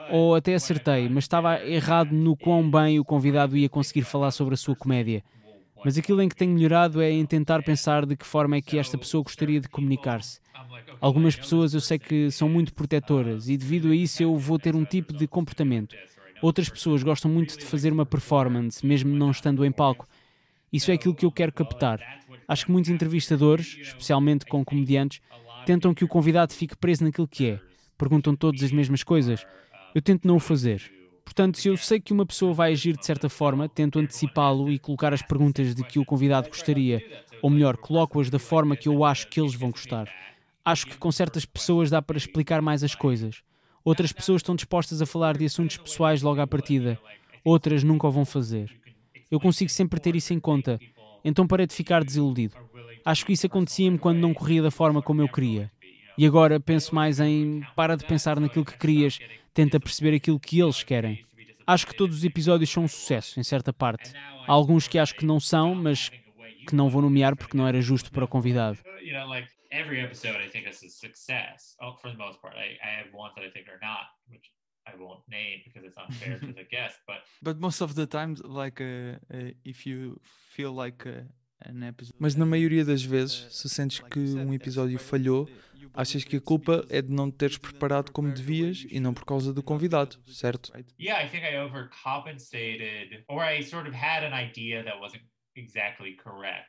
Ou 0.09 0.33
até 0.35 0.55
acertei, 0.55 1.07
mas 1.07 1.25
estava 1.25 1.63
errado 1.63 2.11
no 2.11 2.35
quão 2.35 2.69
bem 2.69 2.99
o 2.99 3.05
convidado 3.05 3.55
ia 3.55 3.69
conseguir 3.69 4.01
falar 4.01 4.31
sobre 4.31 4.55
a 4.55 4.57
sua 4.57 4.75
comédia. 4.75 5.23
Mas 5.85 5.97
aquilo 5.97 6.21
em 6.21 6.27
que 6.27 6.35
tenho 6.35 6.53
melhorado 6.53 7.01
é 7.01 7.11
em 7.11 7.25
tentar 7.25 7.61
pensar 7.61 8.05
de 8.05 8.17
que 8.17 8.25
forma 8.25 8.55
é 8.55 8.61
que 8.61 8.79
esta 8.79 8.97
pessoa 8.97 9.23
gostaria 9.23 9.61
de 9.61 9.69
comunicar-se. 9.69 10.39
Algumas 10.99 11.35
pessoas 11.35 11.75
eu 11.75 11.81
sei 11.81 11.99
que 11.99 12.31
são 12.31 12.49
muito 12.49 12.73
protetoras 12.73 13.47
e 13.47 13.55
devido 13.55 13.91
a 13.91 13.95
isso 13.95 14.23
eu 14.23 14.35
vou 14.35 14.57
ter 14.57 14.75
um 14.75 14.83
tipo 14.83 15.13
de 15.13 15.27
comportamento. 15.27 15.95
Outras 16.41 16.69
pessoas 16.69 17.03
gostam 17.03 17.29
muito 17.29 17.57
de 17.57 17.63
fazer 17.63 17.93
uma 17.93 18.05
performance, 18.05 18.85
mesmo 18.85 19.15
não 19.15 19.29
estando 19.29 19.63
em 19.63 19.71
palco. 19.71 20.07
Isso 20.73 20.89
é 20.89 20.95
aquilo 20.95 21.13
que 21.13 21.25
eu 21.25 21.31
quero 21.31 21.51
captar. 21.51 21.99
Acho 22.47 22.65
que 22.65 22.71
muitos 22.71 22.89
entrevistadores, 22.89 23.77
especialmente 23.79 24.45
com 24.45 24.65
comediantes, 24.65 25.21
tentam 25.65 25.93
que 25.93 26.03
o 26.03 26.07
convidado 26.07 26.53
fique 26.53 26.75
preso 26.75 27.03
naquilo 27.03 27.27
que 27.27 27.51
é. 27.51 27.59
Perguntam 27.97 28.35
todas 28.35 28.63
as 28.63 28.71
mesmas 28.71 29.03
coisas. 29.03 29.45
Eu 29.93 30.01
tento 30.01 30.27
não 30.27 30.37
o 30.37 30.39
fazer. 30.39 30.91
Portanto, 31.23 31.59
se 31.59 31.67
eu 31.67 31.77
sei 31.77 31.99
que 31.99 32.11
uma 32.11 32.25
pessoa 32.25 32.53
vai 32.53 32.71
agir 32.71 32.97
de 32.97 33.05
certa 33.05 33.29
forma, 33.29 33.69
tento 33.69 33.99
antecipá-lo 33.99 34.71
e 34.71 34.79
colocar 34.79 35.13
as 35.13 35.21
perguntas 35.21 35.75
de 35.75 35.83
que 35.83 35.99
o 35.99 36.05
convidado 36.05 36.49
gostaria. 36.49 37.05
Ou 37.41 37.49
melhor, 37.49 37.77
coloco-as 37.77 38.29
da 38.29 38.39
forma 38.39 38.75
que 38.75 38.89
eu 38.89 39.05
acho 39.05 39.27
que 39.27 39.39
eles 39.39 39.53
vão 39.53 39.69
gostar. 39.69 40.09
Acho 40.65 40.87
que 40.87 40.97
com 40.97 41.11
certas 41.11 41.45
pessoas 41.45 41.89
dá 41.89 42.01
para 42.01 42.17
explicar 42.17 42.61
mais 42.61 42.83
as 42.83 42.95
coisas. 42.95 43.43
Outras 43.83 44.11
pessoas 44.11 44.39
estão 44.39 44.55
dispostas 44.55 45.01
a 45.01 45.05
falar 45.05 45.37
de 45.37 45.45
assuntos 45.45 45.77
pessoais 45.77 46.21
logo 46.21 46.39
à 46.39 46.47
partida. 46.47 46.99
Outras 47.43 47.83
nunca 47.83 48.07
o 48.07 48.11
vão 48.11 48.25
fazer. 48.25 48.71
Eu 49.29 49.39
consigo 49.39 49.71
sempre 49.71 49.99
ter 49.99 50.15
isso 50.15 50.33
em 50.33 50.39
conta. 50.39 50.79
Então 51.23 51.47
parei 51.47 51.65
de 51.65 51.73
ficar 51.73 52.03
desiludido. 52.03 52.55
Acho 53.03 53.25
que 53.25 53.33
isso 53.33 53.47
acontecia-me 53.47 53.97
quando 53.97 54.19
não 54.19 54.33
corria 54.33 54.61
da 54.61 54.69
forma 54.69 55.01
como 55.01 55.21
eu 55.21 55.27
queria. 55.27 55.71
E 56.17 56.25
agora 56.25 56.59
penso 56.59 56.93
mais 56.93 57.19
em 57.19 57.61
para 57.75 57.95
de 57.95 58.05
pensar 58.05 58.39
naquilo 58.39 58.65
que 58.65 58.77
querias, 58.77 59.19
tenta 59.53 59.79
perceber 59.79 60.15
aquilo 60.15 60.39
que 60.39 60.59
eles 60.59 60.83
querem. 60.83 61.25
Acho 61.65 61.87
que 61.87 61.95
todos 61.95 62.17
os 62.17 62.23
episódios 62.23 62.69
são 62.69 62.83
um 62.83 62.87
sucesso, 62.87 63.39
em 63.39 63.43
certa 63.43 63.71
parte. 63.71 64.11
Há 64.47 64.51
alguns 64.51 64.87
que 64.87 64.99
acho 64.99 65.15
que 65.15 65.25
não 65.25 65.39
são, 65.39 65.73
mas 65.73 66.09
que 66.67 66.75
não 66.75 66.89
vou 66.89 67.01
nomear 67.01 67.35
porque 67.35 67.57
não 67.57 67.67
era 67.67 67.81
justo 67.81 68.11
para 68.11 68.25
o 68.25 68.27
convidado. 68.27 68.77
Every 69.71 70.01
episode 70.01 70.35
I 70.35 70.47
think 70.49 70.67
is 70.67 70.83
a 70.83 70.89
success. 70.89 71.75
Oh, 71.81 71.93
for 72.01 72.09
the 72.11 72.17
most 72.17 72.41
part. 72.41 72.55
I, 72.55 72.77
I 72.87 72.91
have 72.99 73.13
ones 73.13 73.33
that 73.35 73.45
I 73.45 73.49
think 73.49 73.67
are 73.67 73.79
not, 73.81 74.05
which 74.27 74.51
I 74.85 74.91
won't 74.99 75.21
name 75.29 75.61
because 75.65 75.83
it's 75.87 75.97
unfair 75.97 76.39
to 76.39 76.53
the 76.53 76.65
guest, 76.75 76.97
but 77.07 77.19
But 77.41 77.59
most 77.59 77.81
of 77.81 77.95
the 77.95 78.05
times, 78.05 78.41
like, 78.43 78.81
uh, 78.81 79.17
uh, 79.33 79.51
if 79.63 79.85
you 79.85 80.19
feel 80.55 80.71
like 80.73 81.05
uh, 81.07 81.21
an 81.65 81.83
episode. 81.83 82.15
Mas 82.19 82.35
na 82.35 82.45
maioria 82.45 82.83
das 82.83 83.03
vezes, 83.03 83.47
se 83.51 83.69
sentes 83.69 83.99
que 83.99 84.19
um 84.19 84.53
episódio 84.53 84.99
falhou, 84.99 85.49
achas 85.93 86.23
que 86.23 86.37
a 86.37 86.41
culpa 86.41 86.85
é 86.89 87.01
de 87.01 87.11
não 87.11 87.29
te 87.29 87.37
teres 87.37 87.57
preparado 87.57 88.11
como 88.11 88.31
devias 88.31 88.85
e 88.89 88.99
não 88.99 89.13
por 89.13 89.25
causa 89.25 89.53
do 89.53 89.63
convidado, 89.63 90.17
certo? 90.27 90.71
yeah, 90.99 91.23
I 91.23 91.29
think 91.29 91.43
I 91.43 91.57
overcompensated 91.57 93.23
or 93.27 93.41
I 93.41 93.61
sort 93.61 93.87
of 93.87 93.95
had 93.95 94.23
an 94.23 94.33
idea 94.33 94.83
that 94.83 94.99
wasn't 94.99 95.23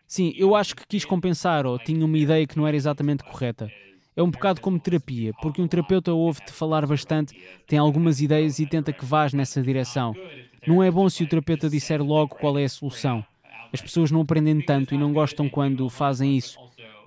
Sim, 0.07 0.35
eu 0.37 0.55
acho 0.55 0.75
que 0.75 0.87
quis 0.87 1.05
compensar 1.05 1.67
ou 1.67 1.79
tinha 1.79 2.05
uma 2.05 2.19
ideia 2.19 2.47
que 2.47 2.57
não 2.57 2.67
era 2.67 2.77
exatamente 2.77 3.23
correta. 3.23 3.71
É 4.15 4.23
um 4.23 4.31
bocado 4.31 4.61
como 4.61 4.79
terapia, 4.79 5.33
porque 5.41 5.63
um 5.63 5.69
terapeuta 5.69 6.13
ouve-te 6.13 6.53
falar 6.53 6.87
bastante, 6.87 7.35
tem 7.67 7.79
algumas 7.79 8.21
ideias 8.21 8.59
e 8.59 8.67
tenta 8.67 8.93
que 8.93 9.05
vás 9.05 9.33
nessa 9.33 9.63
direção. 9.63 10.15
Não 10.67 10.83
é 10.83 10.91
bom 10.91 11.09
se 11.09 11.23
o 11.23 11.27
terapeuta 11.27 11.71
disser 11.71 12.03
logo 12.03 12.35
qual 12.37 12.59
é 12.59 12.65
a 12.65 12.69
solução. 12.69 13.25
As 13.73 13.81
pessoas 13.81 14.11
não 14.11 14.21
aprendem 14.21 14.61
tanto 14.61 14.95
e 14.95 14.99
não 14.99 15.13
gostam 15.13 15.49
quando 15.49 15.89
fazem 15.89 16.37
isso. 16.37 16.59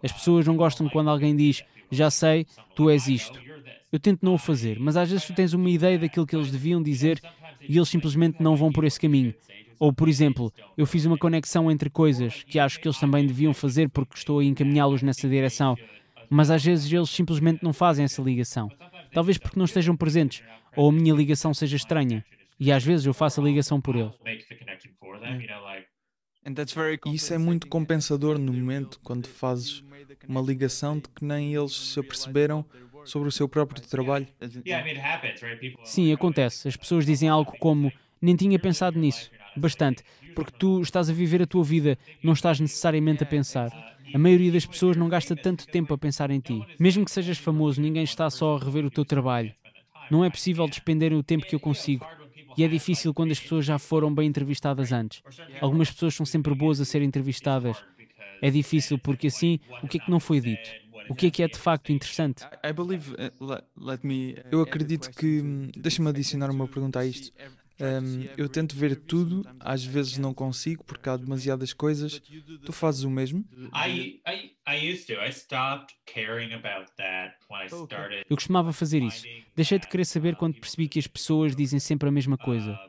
As 0.03 0.11
pessoas 0.11 0.47
não 0.47 0.57
gostam 0.57 0.89
quando 0.89 1.09
alguém 1.09 1.35
diz: 1.35 1.63
Já 1.91 2.09
sei, 2.09 2.47
tu 2.75 2.89
és 2.89 3.07
isto. 3.07 3.39
Eu 3.91 3.99
tento 3.99 4.23
não 4.23 4.33
o 4.33 4.37
fazer, 4.37 4.79
mas 4.79 4.97
às 4.97 5.09
vezes 5.09 5.25
tu 5.25 5.33
tens 5.33 5.53
uma 5.53 5.69
ideia 5.69 5.99
daquilo 5.99 6.25
que 6.25 6.35
eles 6.35 6.51
deviam 6.51 6.81
dizer 6.81 7.21
e 7.61 7.77
eles 7.77 7.89
simplesmente 7.89 8.41
não 8.41 8.55
vão 8.55 8.71
por 8.71 8.83
esse 8.83 8.99
caminho. 8.99 9.33
Ou, 9.79 9.91
por 9.91 10.07
exemplo, 10.07 10.53
eu 10.77 10.85
fiz 10.85 11.05
uma 11.05 11.17
conexão 11.17 11.69
entre 11.69 11.89
coisas 11.89 12.43
que 12.43 12.59
acho 12.59 12.79
que 12.79 12.87
eles 12.87 12.99
também 12.99 13.25
deviam 13.25 13.53
fazer 13.53 13.89
porque 13.89 14.17
estou 14.17 14.39
a 14.39 14.43
encaminhá-los 14.43 15.01
nessa 15.01 15.27
direção, 15.27 15.75
mas 16.29 16.49
às 16.49 16.63
vezes 16.63 16.91
eles 16.91 17.09
simplesmente 17.09 17.63
não 17.63 17.73
fazem 17.73 18.05
essa 18.05 18.21
ligação. 18.21 18.69
Talvez 19.13 19.37
porque 19.37 19.57
não 19.57 19.65
estejam 19.65 19.95
presentes, 19.95 20.43
ou 20.75 20.89
a 20.89 20.91
minha 20.91 21.13
ligação 21.13 21.53
seja 21.53 21.75
estranha. 21.75 22.23
E 22.59 22.71
às 22.71 22.83
vezes 22.83 23.05
eu 23.05 23.13
faço 23.13 23.41
a 23.41 23.43
ligação 23.43 23.81
por 23.81 23.95
eles. 23.95 24.13
E 27.05 27.15
isso 27.15 27.33
é 27.33 27.37
muito 27.37 27.67
compensador 27.67 28.37
no 28.37 28.53
momento 28.53 28.99
quando 29.03 29.27
fazes 29.27 29.83
uma 30.27 30.41
ligação 30.41 30.97
de 30.97 31.09
que 31.09 31.25
nem 31.25 31.53
eles 31.55 31.73
se 31.73 31.99
aperceberam 31.99 32.65
sobre 33.03 33.27
o 33.27 33.31
seu 33.31 33.47
próprio 33.47 33.81
trabalho. 33.81 34.27
Sim, 35.83 36.11
acontece. 36.13 36.67
As 36.67 36.75
pessoas 36.75 37.05
dizem 37.05 37.29
algo 37.29 37.53
como: 37.59 37.91
Nem 38.21 38.35
tinha 38.35 38.59
pensado 38.59 38.99
nisso. 38.99 39.31
Bastante. 39.57 40.03
Porque 40.35 40.53
tu 40.57 40.81
estás 40.81 41.09
a 41.09 41.13
viver 41.13 41.41
a 41.41 41.47
tua 41.47 41.63
vida, 41.63 41.97
não 42.23 42.33
estás 42.33 42.59
necessariamente 42.59 43.23
a 43.23 43.25
pensar. 43.25 43.71
A 44.13 44.17
maioria 44.17 44.51
das 44.51 44.65
pessoas 44.65 44.95
não 44.95 45.09
gasta 45.09 45.35
tanto 45.35 45.67
tempo 45.67 45.93
a 45.93 45.97
pensar 45.97 46.31
em 46.31 46.39
ti. 46.39 46.61
Mesmo 46.79 47.03
que 47.03 47.11
sejas 47.11 47.37
famoso, 47.37 47.81
ninguém 47.81 48.03
está 48.03 48.29
só 48.29 48.55
a 48.55 48.59
rever 48.59 48.85
o 48.85 48.91
teu 48.91 49.03
trabalho. 49.03 49.53
Não 50.11 50.23
é 50.23 50.29
possível 50.29 50.67
despenderem 50.67 51.17
o 51.17 51.23
tempo 51.23 51.45
que 51.45 51.55
eu 51.55 51.59
consigo. 51.59 52.05
E 52.57 52.63
é 52.63 52.67
difícil 52.67 53.13
quando 53.13 53.31
as 53.31 53.39
pessoas 53.39 53.65
já 53.65 53.77
foram 53.77 54.13
bem 54.13 54.27
entrevistadas 54.27 54.91
antes. 54.91 55.21
Algumas 55.59 55.91
pessoas 55.91 56.15
são 56.15 56.25
sempre 56.25 56.55
boas 56.55 56.79
a 56.79 56.85
ser 56.85 57.01
entrevistadas. 57.01 57.77
É 58.41 58.49
difícil 58.49 58.97
porque 58.97 59.27
assim, 59.27 59.59
o 59.83 59.87
que 59.87 59.97
é 59.97 59.99
que 59.99 60.11
não 60.11 60.19
foi 60.19 60.39
dito? 60.39 60.69
O 61.09 61.15
que 61.15 61.27
é 61.27 61.31
que 61.31 61.43
é 61.43 61.47
de 61.47 61.57
facto 61.57 61.91
interessante? 61.91 62.43
Uh, 62.43 62.49
eu 64.51 64.61
acredito 64.61 65.09
que. 65.11 65.41
Hum, 65.41 65.69
deixa-me 65.75 66.09
adicionar 66.09 66.49
uma 66.49 66.67
pergunta 66.67 66.99
a 66.99 67.05
isto. 67.05 67.31
Um, 67.79 68.25
eu 68.37 68.47
tento 68.47 68.73
ver 68.75 68.95
tudo, 68.95 69.45
às 69.59 69.83
vezes 69.83 70.17
não 70.17 70.33
consigo 70.33 70.83
porque 70.85 71.09
há 71.09 71.17
demasiadas 71.17 71.73
coisas. 71.73 72.21
Tu 72.65 72.71
fazes 72.71 73.03
o 73.03 73.09
mesmo? 73.09 73.43
Eu 78.29 78.35
costumava 78.37 78.71
fazer 78.71 79.01
isso. 79.03 79.25
Deixei 79.55 79.77
de 79.77 79.87
querer 79.87 80.05
saber 80.05 80.35
quando 80.35 80.59
percebi 80.59 80.87
que 80.87 80.99
as 80.99 81.07
pessoas 81.07 81.55
dizem 81.55 81.79
sempre 81.79 82.07
a 82.07 82.11
mesma 82.11 82.37
coisa. 82.37 82.79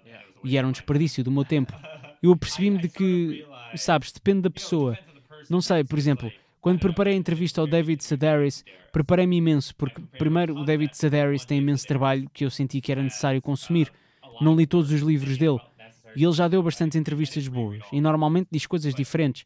E 0.44 0.56
era 0.56 0.66
um 0.66 0.72
desperdício 0.72 1.24
do 1.24 1.30
meu 1.30 1.44
tempo. 1.44 1.72
Eu 2.22 2.32
apercebi-me 2.32 2.78
de 2.78 2.88
que, 2.88 3.46
sabes, 3.76 4.10
depende 4.10 4.42
da 4.42 4.50
pessoa. 4.50 4.98
Não 5.50 5.60
sei, 5.60 5.84
por 5.84 5.98
exemplo, 5.98 6.32
quando 6.60 6.80
preparei 6.80 7.14
a 7.14 7.16
entrevista 7.16 7.60
ao 7.60 7.66
David 7.66 8.02
Sedaris, 8.02 8.64
preparei-me 8.90 9.36
imenso, 9.36 9.74
porque 9.76 10.00
primeiro 10.18 10.56
o 10.58 10.64
David 10.64 10.96
Sedaris 10.96 11.44
tem 11.44 11.58
imenso 11.58 11.86
trabalho 11.86 12.28
que 12.32 12.44
eu 12.44 12.50
senti 12.50 12.80
que 12.80 12.90
era 12.90 13.02
necessário 13.02 13.40
consumir. 13.42 13.92
Não 14.40 14.56
li 14.56 14.66
todos 14.66 14.90
os 14.90 15.00
livros 15.00 15.38
dele. 15.38 15.60
E 16.16 16.24
ele 16.24 16.32
já 16.32 16.48
deu 16.48 16.62
bastantes 16.62 16.96
entrevistas 16.96 17.46
boas. 17.46 17.82
E 17.92 18.00
normalmente 18.00 18.48
diz 18.50 18.66
coisas 18.66 18.94
diferentes. 18.94 19.44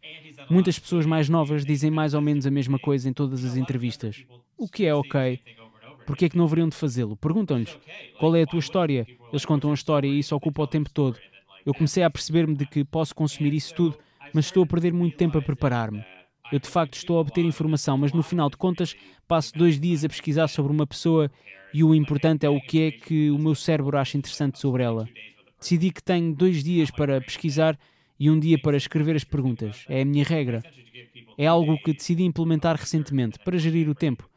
Muitas 0.49 0.79
pessoas 0.79 1.05
mais 1.05 1.29
novas 1.29 1.65
dizem 1.65 1.91
mais 1.91 2.15
ou 2.15 2.21
menos 2.21 2.47
a 2.47 2.51
mesma 2.51 2.79
coisa 2.79 3.09
em 3.09 3.13
todas 3.13 3.45
as 3.45 3.57
entrevistas. 3.57 4.25
O 4.57 4.69
que 4.69 4.87
é 4.87 4.95
ok. 4.95 5.41
Porquê 6.07 6.27
é 6.27 6.29
que 6.29 6.37
não 6.37 6.45
haveriam 6.45 6.69
de 6.69 6.77
fazê-lo? 6.77 7.17
Perguntam-lhes 7.17 7.77
qual 8.19 8.35
é 8.37 8.43
a 8.43 8.47
tua 8.47 8.61
história. 8.61 9.07
Eles 9.31 9.45
contam 9.45 9.71
a 9.71 9.75
história 9.75 10.09
e 10.09 10.21
isso 10.21 10.35
ocupa 10.35 10.63
o 10.63 10.67
tempo 10.67 10.91
todo. 10.91 11.19
Eu 11.67 11.75
comecei 11.75 12.03
a 12.03 12.11
perceber-me 12.11 12.55
de 12.55 12.67
que 12.67 12.85
posso 12.85 13.15
consumir 13.15 13.53
isso 13.53 13.75
tudo, 13.75 13.99
mas 14.33 14.47
estou 14.47 14.63
a 14.63 14.67
perder 14.67 14.93
muito 14.93 15.17
tempo 15.17 15.39
a 15.39 15.43
preparar-me. 15.43 16.05
Eu 16.53 16.59
de 16.59 16.69
facto 16.69 16.95
estou 16.95 17.17
a 17.17 17.21
obter 17.21 17.45
informação, 17.45 17.97
mas 17.97 18.13
no 18.13 18.23
final 18.23 18.51
de 18.51 18.57
contas 18.57 18.97
passo 19.29 19.53
dois 19.57 19.79
dias 19.79 20.05
a 20.05 20.09
pesquisar 20.09 20.49
sobre 20.49 20.73
uma 20.73 20.87
pessoa 20.87 21.31
e 21.73 21.85
o 21.85 21.95
importante 21.95 22.45
é 22.45 22.49
o 22.49 22.61
que 22.61 22.83
é 22.83 22.91
que 22.91 23.31
o 23.31 23.39
meu 23.39 23.55
cérebro 23.55 23.97
acha 23.97 24.19
interessante 24.19 24.59
sobre 24.59 24.83
ela. 24.83 25.09
Decidi 25.59 25.91
que 25.91 26.03
tenho 26.03 26.35
dois 26.35 26.65
dias 26.65 26.91
para 26.91 27.21
pesquisar 27.21 27.79
e 28.19 28.31
um 28.31 28.39
dia 28.39 28.59
para 28.59 28.77
escrever 28.77 29.17
as 29.17 29.25
perguntas. 29.25 29.85
É 29.89 30.03
a 30.03 30.05
minha 30.05 30.25
regra. 30.25 30.63
É 31.39 31.47
algo 31.47 31.79
que 31.79 31.93
decidi 31.93 32.25
implementar 32.25 32.77
recentemente 32.77 33.39
para 33.39 33.59
gerir 33.59 33.89
o 33.89 33.95
tempo. 33.95 34.29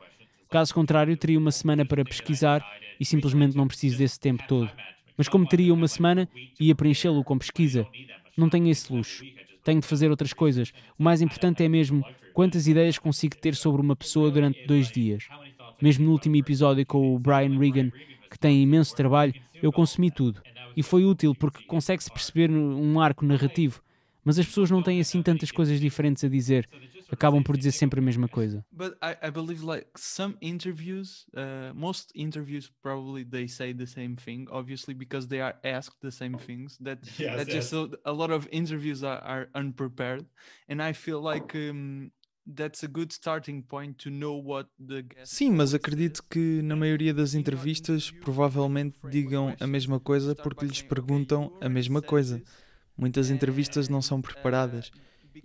Caso 0.50 0.74
contrário, 0.74 1.18
teria 1.18 1.40
uma 1.40 1.52
semana 1.52 1.84
para 1.84 2.06
pesquisar 2.06 2.64
e 3.00 3.06
simplesmente 3.06 3.58
não 3.58 3.68
preciso 3.68 3.98
desse 3.98 4.20
tempo 4.20 4.44
todo. 4.48 4.72
Mas 5.18 5.28
como 5.28 5.48
teria 5.48 5.74
uma 5.74 5.88
semana, 5.88 6.30
ia 6.60 6.76
preenchê-lo 6.76 7.24
com 7.24 7.38
pesquisa. 7.38 7.88
Não 8.38 8.50
tenho 8.50 8.70
esse 8.70 8.92
luxo. 8.92 9.24
Tenho 9.64 9.82
de 9.82 9.88
fazer 9.88 10.10
outras 10.10 10.34
coisas. 10.34 10.72
O 10.98 11.04
mais 11.04 11.22
importante 11.22 11.64
é 11.64 11.70
mesmo 11.70 12.06
quantas 12.34 12.68
ideias 12.68 12.98
consigo 12.98 13.38
ter 13.38 13.56
sobre 13.56 13.82
uma 13.82 13.96
pessoa 13.96 14.30
durante 14.30 14.66
dois 14.66 14.92
dias. 14.92 15.28
Mesmo 15.84 16.06
no 16.06 16.12
último 16.14 16.38
episódio 16.38 16.86
com 16.86 17.14
o 17.14 17.20
Brian 17.20 17.60
Regan, 17.60 17.92
que 18.32 18.40
tem 18.40 18.64
imenso 18.64 18.96
trabalho, 18.96 19.34
eu 19.62 19.70
consumi 19.70 20.10
tudo. 20.10 20.42
E 20.78 20.82
foi 20.82 21.04
útil 21.04 21.36
porque 21.36 21.66
consegue-se 21.66 22.10
perceber 22.10 22.50
um 22.50 23.02
arco 23.02 23.26
narrativo. 23.26 23.84
Mas 24.24 24.40
as 24.40 24.46
pessoas 24.46 24.72
não 24.72 24.82
têm 24.82 25.02
assim 25.02 25.22
tantas 25.22 25.52
coisas 25.52 25.82
diferentes 25.82 26.24
a 26.24 26.30
dizer. 26.30 26.70
Acabam 27.12 27.44
por 27.44 27.58
dizer 27.58 27.74
sempre 27.74 28.00
a 28.00 28.02
mesma 28.02 28.30
coisa. 28.30 28.66
But 28.72 28.94
I, 29.04 29.28
I 29.28 29.30
believe 29.30 29.62
like 29.62 29.90
some 29.98 30.38
interviews, 30.42 31.26
uh, 31.36 31.76
most 31.76 32.14
interviews 32.16 32.72
probably 32.82 33.26
they 33.26 33.50
say 33.50 33.74
the 33.74 33.86
same 33.86 34.16
thing, 34.16 34.48
obviously 34.50 34.94
because 34.94 35.28
they 35.28 35.42
are 35.42 35.56
asked 35.66 36.00
the 36.02 36.12
same 36.12 36.38
things. 36.38 36.78
That 36.80 37.00
yes, 37.20 37.36
that 37.36 37.48
yes. 37.50 37.56
just 37.56 37.74
a, 37.74 37.90
a, 38.06 38.14
lot 38.14 38.32
of 38.32 38.48
interviews 38.54 39.04
are, 39.04 39.20
are 39.20 39.50
unprepared, 39.54 40.26
and 40.70 40.82
I 40.82 40.94
feel 40.94 41.22
like 41.22 41.54
um, 41.56 42.12
Sim, 45.24 45.52
mas 45.52 45.74
acredito 45.74 46.24
que 46.30 46.62
na 46.62 46.76
maioria 46.76 47.14
das 47.14 47.34
entrevistas 47.34 48.12
provavelmente 48.12 49.00
digam 49.10 49.56
a 49.60 49.68
mesma 49.68 50.00
coisa 50.00 50.36
porque 50.36 50.66
lhes 50.66 50.82
perguntam 50.82 51.56
a 51.62 51.70
mesma 51.70 52.02
coisa. 52.02 52.42
Muitas 52.98 53.30
entrevistas 53.30 53.90
não 53.90 54.02
são 54.02 54.22
preparadas. 54.22 54.92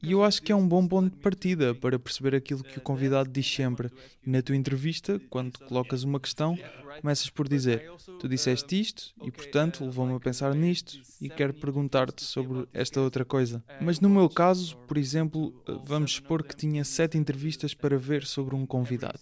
E 0.03 0.13
eu 0.13 0.23
acho 0.23 0.43
que 0.43 0.53
é 0.53 0.57
um 0.57 0.67
bom 0.67 0.87
ponto 0.87 1.15
de 1.15 1.21
partida 1.21 1.75
para 1.75 1.99
perceber 1.99 2.35
aquilo 2.35 2.63
que 2.63 2.79
o 2.79 2.81
convidado 2.81 3.31
diz 3.31 3.47
sempre. 3.47 3.91
E 4.25 4.31
na 4.31 4.43
tua 4.43 4.57
entrevista, 4.57 5.21
quando 5.31 5.59
colocas 5.61 6.03
uma 6.03 6.21
questão, 6.21 6.59
começas 7.01 7.31
por 7.31 7.49
dizer: 7.49 7.91
Tu 8.19 8.29
disseste 8.29 8.81
isto 8.81 9.15
e, 9.23 9.31
portanto, 9.31 9.85
levou-me 9.85 10.15
a 10.15 10.21
pensar 10.21 10.55
nisto 10.55 11.01
e 11.21 11.29
quero 11.29 11.55
perguntar-te 11.55 12.23
sobre 12.23 12.67
esta 12.73 13.01
outra 13.01 13.25
coisa. 13.25 13.63
Mas 13.81 14.01
no 14.01 14.09
meu 14.09 14.29
caso, 14.29 14.77
por 14.87 14.99
exemplo, 14.99 15.55
vamos 15.85 16.13
supor 16.13 16.43
que 16.43 16.57
tinha 16.57 16.85
sete 16.85 17.17
entrevistas 17.17 17.75
para 17.75 17.99
ver 17.99 18.25
sobre 18.25 18.55
um 18.55 18.67
convidado. 18.67 19.21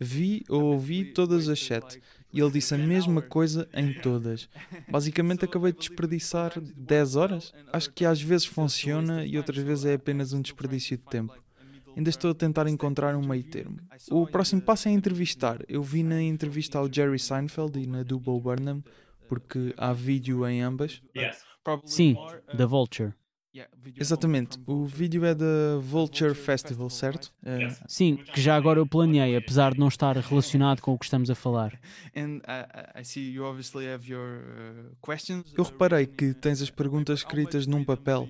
Vi 0.00 0.44
ou 0.48 0.62
ouvi 0.62 1.04
todas 1.04 1.48
as 1.48 1.62
sete 1.62 2.00
e 2.32 2.40
ele 2.40 2.50
disse 2.50 2.74
a 2.74 2.78
mesma 2.78 3.20
coisa 3.20 3.68
em 3.74 3.92
todas. 3.92 4.48
Basicamente 4.88 5.44
acabei 5.44 5.72
de 5.72 5.78
desperdiçar 5.78 6.60
10 6.60 7.16
horas. 7.16 7.52
Acho 7.72 7.90
que 7.92 8.04
às 8.04 8.20
vezes 8.20 8.46
funciona 8.46 9.24
e 9.24 9.36
outras 9.36 9.58
vezes 9.58 9.84
é 9.84 9.94
apenas 9.94 10.32
um 10.32 10.40
desperdício 10.40 10.96
de 10.96 11.04
tempo. 11.04 11.34
Ainda 11.96 12.08
estou 12.08 12.30
a 12.30 12.34
tentar 12.34 12.68
encontrar 12.68 13.16
um 13.16 13.26
meio 13.26 13.42
termo. 13.42 13.78
O 14.10 14.26
próximo 14.26 14.62
passo 14.62 14.88
é 14.88 14.92
entrevistar. 14.92 15.58
Eu 15.68 15.82
vi 15.82 16.02
na 16.02 16.22
entrevista 16.22 16.78
ao 16.78 16.92
Jerry 16.92 17.18
Seinfeld 17.18 17.78
e 17.78 17.86
na 17.86 18.02
do 18.04 18.18
Bo 18.18 18.40
Burnham, 18.40 18.82
porque 19.28 19.74
há 19.76 19.92
vídeo 19.92 20.46
em 20.46 20.62
ambas. 20.62 21.02
Sim, 21.84 22.16
da 22.54 22.64
Vulture. 22.66 23.12
Exatamente. 23.96 24.58
O 24.64 24.84
vídeo 24.84 25.24
é 25.24 25.34
da 25.34 25.78
Vulture 25.80 26.34
Festival, 26.34 26.88
certo? 26.88 27.32
Uh, 27.42 27.74
Sim, 27.88 28.16
que 28.16 28.40
já 28.40 28.54
agora 28.54 28.78
eu 28.78 28.86
planeei, 28.86 29.36
apesar 29.36 29.72
de 29.72 29.80
não 29.80 29.88
estar 29.88 30.16
relacionado 30.16 30.80
com 30.80 30.92
o 30.92 30.98
que 30.98 31.04
estamos 31.04 31.28
a 31.30 31.34
falar. 31.34 31.78
Eu 35.56 35.64
reparei 35.64 36.06
que 36.06 36.32
tens 36.34 36.62
as 36.62 36.70
perguntas 36.70 37.20
escritas 37.20 37.66
num 37.66 37.84
papel. 37.84 38.28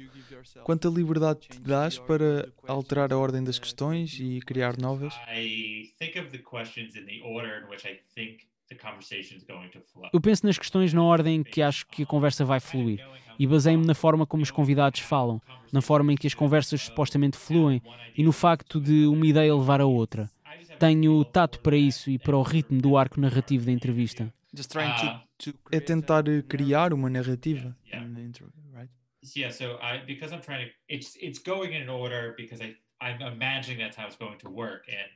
Quanta 0.64 0.88
liberdade 0.88 1.40
te 1.48 1.60
dás 1.60 1.98
para 1.98 2.50
alterar 2.66 3.12
a 3.12 3.18
ordem 3.18 3.44
das 3.44 3.58
questões 3.58 4.18
e 4.18 4.40
criar 4.40 4.78
novas? 4.78 5.14
Eu 10.12 10.20
penso 10.20 10.46
nas 10.46 10.58
questões 10.58 10.92
na 10.92 11.02
ordem 11.02 11.42
que 11.42 11.60
acho 11.62 11.86
que 11.86 12.02
a 12.02 12.06
conversa 12.06 12.44
vai 12.44 12.60
fluir 12.60 13.04
e 13.38 13.46
baseio-me 13.46 13.86
na 13.86 13.94
forma 13.94 14.26
como 14.26 14.42
os 14.42 14.50
convidados 14.50 15.00
falam, 15.00 15.40
na 15.72 15.80
forma 15.80 16.12
em 16.12 16.16
que 16.16 16.26
as 16.26 16.34
conversas 16.34 16.82
supostamente 16.82 17.36
fluem 17.36 17.82
e 18.16 18.22
no 18.22 18.32
facto 18.32 18.80
de 18.80 19.06
uma 19.06 19.26
ideia 19.26 19.54
levar 19.54 19.80
a 19.80 19.86
outra. 19.86 20.30
Tenho 20.78 21.24
tato 21.24 21.60
para 21.60 21.76
isso 21.76 22.10
e 22.10 22.18
para 22.18 22.36
o 22.36 22.42
ritmo 22.42 22.80
do 22.80 22.96
arco 22.96 23.20
narrativo 23.20 23.64
da 23.66 23.72
entrevista. 23.72 24.32
É 25.72 25.80
tentar 25.80 26.24
criar 26.48 26.92
uma 26.92 27.08
narrativa. 27.08 27.76
yeah, 29.36 29.50
so 29.50 29.78
I 29.82 30.04
because 30.06 30.32
I'm 30.32 30.40
trying 30.40 30.66
to 30.66 30.72
it's 30.88 31.16
it's 31.20 31.38
going 31.38 31.74
in 31.74 31.88
order 31.88 32.34
because 32.36 32.62
I 32.62 32.74
I'm 33.00 33.20
imagining 33.20 33.78
that's 33.78 33.96
how 33.96 34.06
it's 34.06 34.16
going 34.16 34.38
to 34.38 34.50
work 34.50 34.88
and 34.88 35.10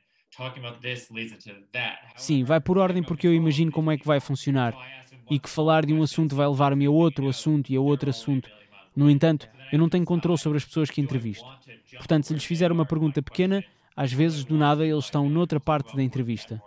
Sim, 2.15 2.43
vai 2.43 2.59
por 2.61 2.77
ordem 2.77 3.03
porque 3.03 3.27
eu 3.27 3.33
imagino 3.33 3.71
como 3.71 3.91
é 3.91 3.97
que 3.97 4.05
vai 4.05 4.19
funcionar 4.19 4.77
e 5.29 5.39
que 5.39 5.49
falar 5.49 5.85
de 5.85 5.93
um 5.93 6.01
assunto 6.03 6.35
vai 6.35 6.47
levar-me 6.47 6.85
a 6.85 6.91
outro 6.91 7.27
assunto 7.27 7.69
e 7.71 7.75
a 7.75 7.81
outro 7.81 8.09
assunto. 8.09 8.49
No 8.95 9.09
entanto, 9.09 9.47
eu 9.71 9.79
não 9.79 9.89
tenho 9.89 10.05
controle 10.05 10.37
sobre 10.37 10.57
as 10.57 10.65
pessoas 10.65 10.89
que 10.89 11.01
entrevisto. 11.01 11.51
Portanto, 11.97 12.25
se 12.27 12.33
lhes 12.33 12.43
fizer 12.45 12.71
uma 12.71 12.85
pergunta 12.85 13.21
pequena, 13.21 13.65
às 13.95 14.11
vezes 14.11 14.45
do 14.45 14.57
nada 14.57 14.85
eles 14.85 15.05
estão 15.05 15.29
noutra 15.29 15.59
parte 15.59 15.95
da 15.95 16.03
entrevista. 16.03 16.63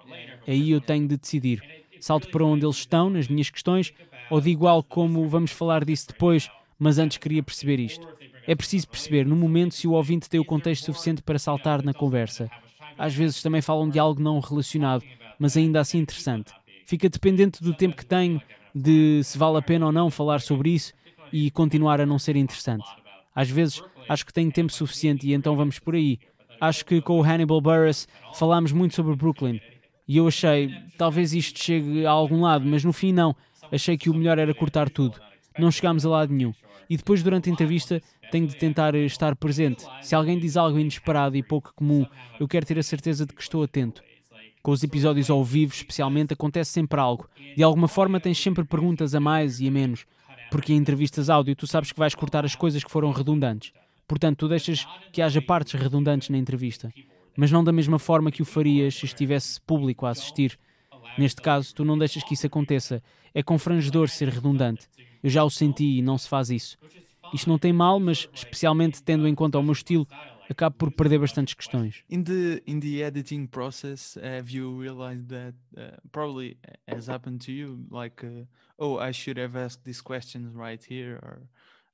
Aí 0.47 0.71
eu 0.71 0.81
tenho 0.81 1.07
de 1.07 1.17
decidir. 1.17 1.65
Salto 1.99 2.29
para 2.29 2.45
onde 2.45 2.65
eles 2.67 2.77
estão 2.77 3.11
nas 3.11 3.29
minhas 3.29 3.51
questões 3.51 3.93
ou 4.29 4.41
digo 4.41 4.67
algo 4.67 4.87
como 4.89 5.29
vamos 5.29 5.51
falar 5.53 5.85
disso 5.85 6.09
depois, 6.09 6.51
mas 6.79 6.99
antes 6.99 7.19
queria 7.19 7.43
perceber 7.43 7.79
isto. 7.81 8.09
É 8.47 8.55
preciso 8.55 8.89
perceber 8.89 9.27
no 9.27 9.37
momento 9.37 9.75
se 9.75 9.87
o 9.87 9.93
ouvinte 9.93 10.29
tem 10.29 10.41
o 10.41 10.45
contexto 10.45 10.85
suficiente 10.87 11.23
para 11.23 11.39
saltar 11.39 11.83
na 11.83 11.95
conversa. 11.95 12.51
Às 12.99 13.15
vezes 13.15 13.43
também 13.43 13.63
falam 13.63 13.89
de 13.89 13.99
algo 13.99 14.21
não 14.21 14.41
relacionado, 14.41 15.05
mas 15.39 15.57
ainda 15.57 15.81
assim 15.81 15.99
interessante. 15.99 16.53
Fica 16.85 17.09
dependente 17.09 17.63
do 17.63 17.73
tempo 17.73 17.97
que 17.97 18.05
tenho, 18.05 18.41
de 18.75 19.23
se 19.23 19.39
vale 19.39 19.59
a 19.59 19.63
pena 19.63 19.87
ou 19.87 19.93
não 19.93 20.11
falar 20.11 20.41
sobre 20.41 20.71
isso 20.71 20.93
e 21.33 21.51
continuar 21.51 22.01
a 22.01 22.07
não 22.07 22.19
ser 22.19 22.37
interessante. 22.37 22.89
Às 23.35 23.49
vezes 23.51 23.83
acho 24.09 24.27
que 24.27 24.33
tenho 24.33 24.51
tempo 24.51 24.73
suficiente 24.73 25.27
e 25.27 25.35
então 25.35 25.55
vamos 25.55 25.79
por 25.79 25.95
aí. 25.95 26.19
Acho 26.61 26.85
que 26.85 27.01
com 27.01 27.21
o 27.21 27.23
Hannibal 27.23 27.61
Buress 27.61 28.09
falámos 28.35 28.73
muito 28.73 28.95
sobre 28.95 29.15
Brooklyn 29.15 29.61
e 30.09 30.17
eu 30.17 30.27
achei, 30.27 30.75
talvez 30.97 31.35
isto 31.35 31.59
chegue 31.59 32.07
a 32.07 32.11
algum 32.11 32.41
lado, 32.41 32.65
mas 32.65 32.83
no 32.83 32.93
fim 32.93 33.13
não. 33.13 33.37
Achei 33.71 33.99
que 33.99 34.09
o 34.09 34.15
melhor 34.15 34.39
era 34.39 34.55
cortar 34.55 34.89
tudo. 34.89 35.21
Não 35.59 35.71
chegámos 35.71 36.07
a 36.07 36.09
lado 36.09 36.33
nenhum. 36.33 36.55
E 36.89 36.97
depois, 36.97 37.23
durante 37.23 37.51
a 37.51 37.53
entrevista, 37.53 38.01
tenho 38.31 38.47
de 38.47 38.57
tentar 38.57 38.95
estar 38.95 39.37
presente. 39.37 39.85
Se 40.03 40.15
alguém 40.15 40.39
diz 40.39 40.57
algo 40.57 40.79
inesperado 40.79 41.37
e 41.37 41.43
pouco 41.43 41.73
comum, 41.75 42.07
eu 42.41 42.49
quero 42.49 42.65
ter 42.65 42.79
a 42.79 42.83
certeza 42.83 43.27
de 43.27 43.35
que 43.35 43.43
estou 43.43 43.63
atento. 43.63 44.03
Com 44.63 44.73
os 44.73 44.83
episódios 44.83 45.31
ao 45.31 45.45
vivo, 45.45 45.73
especialmente, 45.73 46.33
acontece 46.33 46.73
sempre 46.73 47.01
algo. 47.01 47.29
De 47.57 47.63
alguma 47.63 47.89
forma, 47.89 48.21
tens 48.21 48.39
sempre 48.39 48.65
perguntas 48.65 49.15
a 49.15 49.21
mais 49.21 49.61
e 49.61 49.69
a 49.69 49.71
menos. 49.71 50.07
Porque 50.51 50.73
em 50.73 50.77
entrevistas 50.77 51.29
áudio, 51.29 51.55
tu 51.55 51.67
sabes 51.67 51.93
que 51.93 51.99
vais 51.99 52.15
cortar 52.15 52.45
as 52.45 52.55
coisas 52.55 52.83
que 52.83 52.91
foram 52.91 53.11
redundantes. 53.11 53.73
Portanto, 54.07 54.39
tu 54.39 54.49
deixas 54.49 54.87
que 55.13 55.21
haja 55.21 55.43
partes 55.43 55.79
redundantes 55.79 56.31
na 56.31 56.39
entrevista. 56.39 56.93
Mas 57.37 57.53
não 57.53 57.63
da 57.63 57.71
mesma 57.71 57.99
forma 57.99 58.31
que 58.31 58.43
o 58.43 58.47
farias 58.47 58.95
se 58.95 59.05
estivesse 59.05 59.61
público 59.61 60.07
a 60.07 60.11
assistir. 60.11 60.59
Neste 61.19 61.43
caso, 61.43 61.75
tu 61.75 61.85
não 61.85 61.99
deixas 61.99 62.25
que 62.25 62.35
isso 62.35 62.47
aconteça. 62.47 63.03
É 63.35 63.43
confrangedor 63.43 64.09
ser 64.09 64.29
redundante. 64.29 64.89
Eu 65.23 65.31
já 65.31 65.45
o 65.45 65.51
senti 65.51 65.99
e 65.99 66.03
não 66.03 66.17
se 66.19 66.29
faz 66.29 66.51
isso. 66.51 66.79
Isto 67.33 67.49
não 67.49 67.59
tem 67.59 67.73
mal, 67.73 68.01
mas 68.01 68.29
especialmente 68.33 69.03
tendo 69.03 69.27
em 69.29 69.35
conta 69.35 69.59
o 69.59 69.63
meu 69.63 69.73
estilo, 69.73 70.07
acabo 70.49 70.77
por 70.77 70.91
perder 70.91 71.19
bastantes 71.19 71.55
questões. 71.55 72.03
In 72.09 72.23
the 72.23 72.63
in 72.67 72.81
the 72.81 73.03
editing 73.03 73.47
process, 73.47 74.17
have 74.17 74.51
you 74.51 74.81
realized 74.81 75.29
that 75.29 75.55
uh, 75.77 75.97
probably 76.11 76.57
has 76.87 77.09
happened 77.09 77.45
to 77.45 77.53
you, 77.53 77.87
like, 77.91 78.25
uh, 78.25 78.47
oh, 78.79 78.99
I 78.99 79.13
should 79.13 79.39
have 79.39 79.57
asked 79.59 79.85
these 79.85 80.03
questions 80.03 80.55
right 80.55 80.83
here, 80.91 81.19
or 81.23 81.43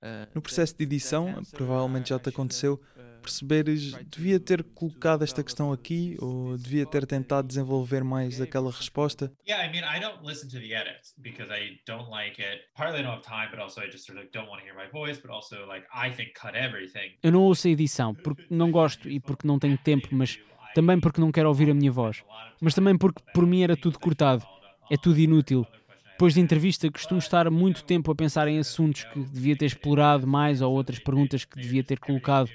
uh, 0.02 0.26
no 0.34 0.40
processo 0.40 0.76
de 0.76 0.84
edição, 0.84 1.42
provavelmente 1.52 2.10
já 2.10 2.18
te 2.18 2.28
aconteceu 2.28 2.80
perceberes 3.24 3.92
devia 4.04 4.38
ter 4.38 4.62
colocado 4.62 5.24
esta 5.24 5.42
questão 5.42 5.72
aqui 5.72 6.16
ou 6.20 6.58
devia 6.58 6.84
ter 6.84 7.06
tentado 7.06 7.48
desenvolver 7.48 8.04
mais 8.04 8.40
aquela 8.40 8.70
resposta? 8.70 9.32
Yeah, 9.48 9.66
I 9.66 9.72
mean, 9.72 9.84
I 9.84 9.98
don't 9.98 10.22
listen 10.22 10.48
to 10.50 10.58
the 10.58 10.74
edits 10.74 11.14
because 11.18 11.50
I 11.50 11.80
don't 11.86 12.10
like 12.10 12.40
it. 12.40 12.62
Partly 12.76 13.00
I 13.00 13.02
don't 13.02 13.16
have 13.16 13.22
time, 13.22 13.50
but 13.50 13.58
also 13.58 13.80
I 13.80 13.90
just 13.90 14.06
sort 14.06 14.18
of 14.18 14.28
don't 14.32 14.48
want 14.48 14.60
to 14.62 14.66
hear 14.66 14.76
my 14.76 14.90
voice, 14.92 15.20
but 15.20 15.30
also 15.30 15.66
like 15.66 15.86
I 15.92 16.10
think 16.10 16.32
cut 16.34 16.54
everything. 16.54 17.16
Eu 17.22 17.32
não 17.32 17.42
ouço 17.42 17.66
a 17.66 17.70
edição 17.70 18.14
porque 18.14 18.44
não 18.50 18.70
gosto 18.70 19.08
e 19.08 19.18
porque 19.18 19.46
não 19.48 19.58
tenho 19.58 19.78
tempo, 19.78 20.08
mas 20.12 20.38
também 20.74 21.00
porque 21.00 21.20
não 21.20 21.32
quero 21.32 21.48
ouvir 21.48 21.70
a 21.70 21.74
minha 21.74 21.90
voz. 21.90 22.22
Mas 22.60 22.74
também 22.74 22.98
porque 22.98 23.22
por 23.32 23.46
mim 23.46 23.62
era 23.62 23.76
tudo 23.76 23.98
cortado. 23.98 24.44
É 24.90 24.96
tudo 24.96 25.18
inútil. 25.18 25.66
Depois 26.14 26.34
de 26.34 26.40
entrevista, 26.40 26.88
costumo 26.90 27.18
estar 27.18 27.50
muito 27.50 27.82
tempo 27.82 28.10
a 28.12 28.14
pensar 28.14 28.46
em 28.46 28.58
assuntos 28.58 29.02
que 29.02 29.18
devia 29.18 29.56
ter 29.56 29.66
explorado 29.66 30.26
mais 30.26 30.62
ou 30.62 30.72
outras 30.72 31.00
perguntas 31.00 31.44
que 31.44 31.60
devia 31.60 31.82
ter 31.82 31.98
colocado 31.98 32.48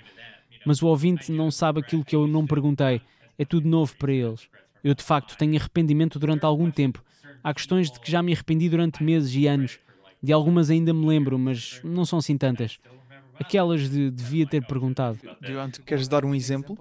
mas 0.66 0.82
o 0.82 0.88
ouvinte 0.88 1.32
não 1.32 1.52
sabe 1.52 1.80
aquilo 1.80 2.04
que 2.04 2.16
eu 2.16 2.28
não 2.28 2.46
perguntei. 2.46 3.02
É 3.38 3.46
tudo 3.46 3.68
novo 3.68 3.96
para 3.98 4.12
eles. 4.12 4.50
Eu, 4.84 4.94
de 4.94 5.04
facto, 5.04 5.38
tenho 5.38 5.58
arrependimento 5.58 6.20
durante 6.20 6.46
algum 6.46 6.70
tempo. 6.70 7.04
Há 7.44 7.54
questões 7.54 7.92
de 7.92 8.00
que 8.00 8.12
já 8.12 8.22
me 8.22 8.34
arrependi 8.34 8.70
durante 8.70 9.04
meses 9.04 9.34
e 9.34 9.48
anos. 9.48 9.80
De 10.22 10.34
algumas 10.34 10.70
ainda 10.70 10.94
me 10.94 11.06
lembro, 11.06 11.40
mas 11.40 11.82
não 11.84 12.06
são 12.06 12.20
assim 12.20 12.38
tantas. 12.38 12.80
Aquelas 13.40 13.90
de 13.90 14.12
devia 14.12 14.46
ter 14.46 14.66
perguntado. 14.66 15.18
Queres 15.86 16.08
dar 16.08 16.26
um 16.26 16.36
exemplo? 16.36 16.78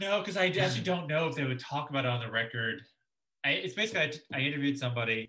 No, 0.00 0.18
because 0.18 0.38
I 0.38 0.48
actually 0.58 0.82
don't 0.82 1.06
know 1.06 1.28
if 1.28 1.34
they 1.34 1.44
would 1.44 1.62
talk 1.62 1.90
about 1.90 2.06
it 2.06 2.16
on 2.16 2.20
the 2.20 2.30
record. 2.30 2.82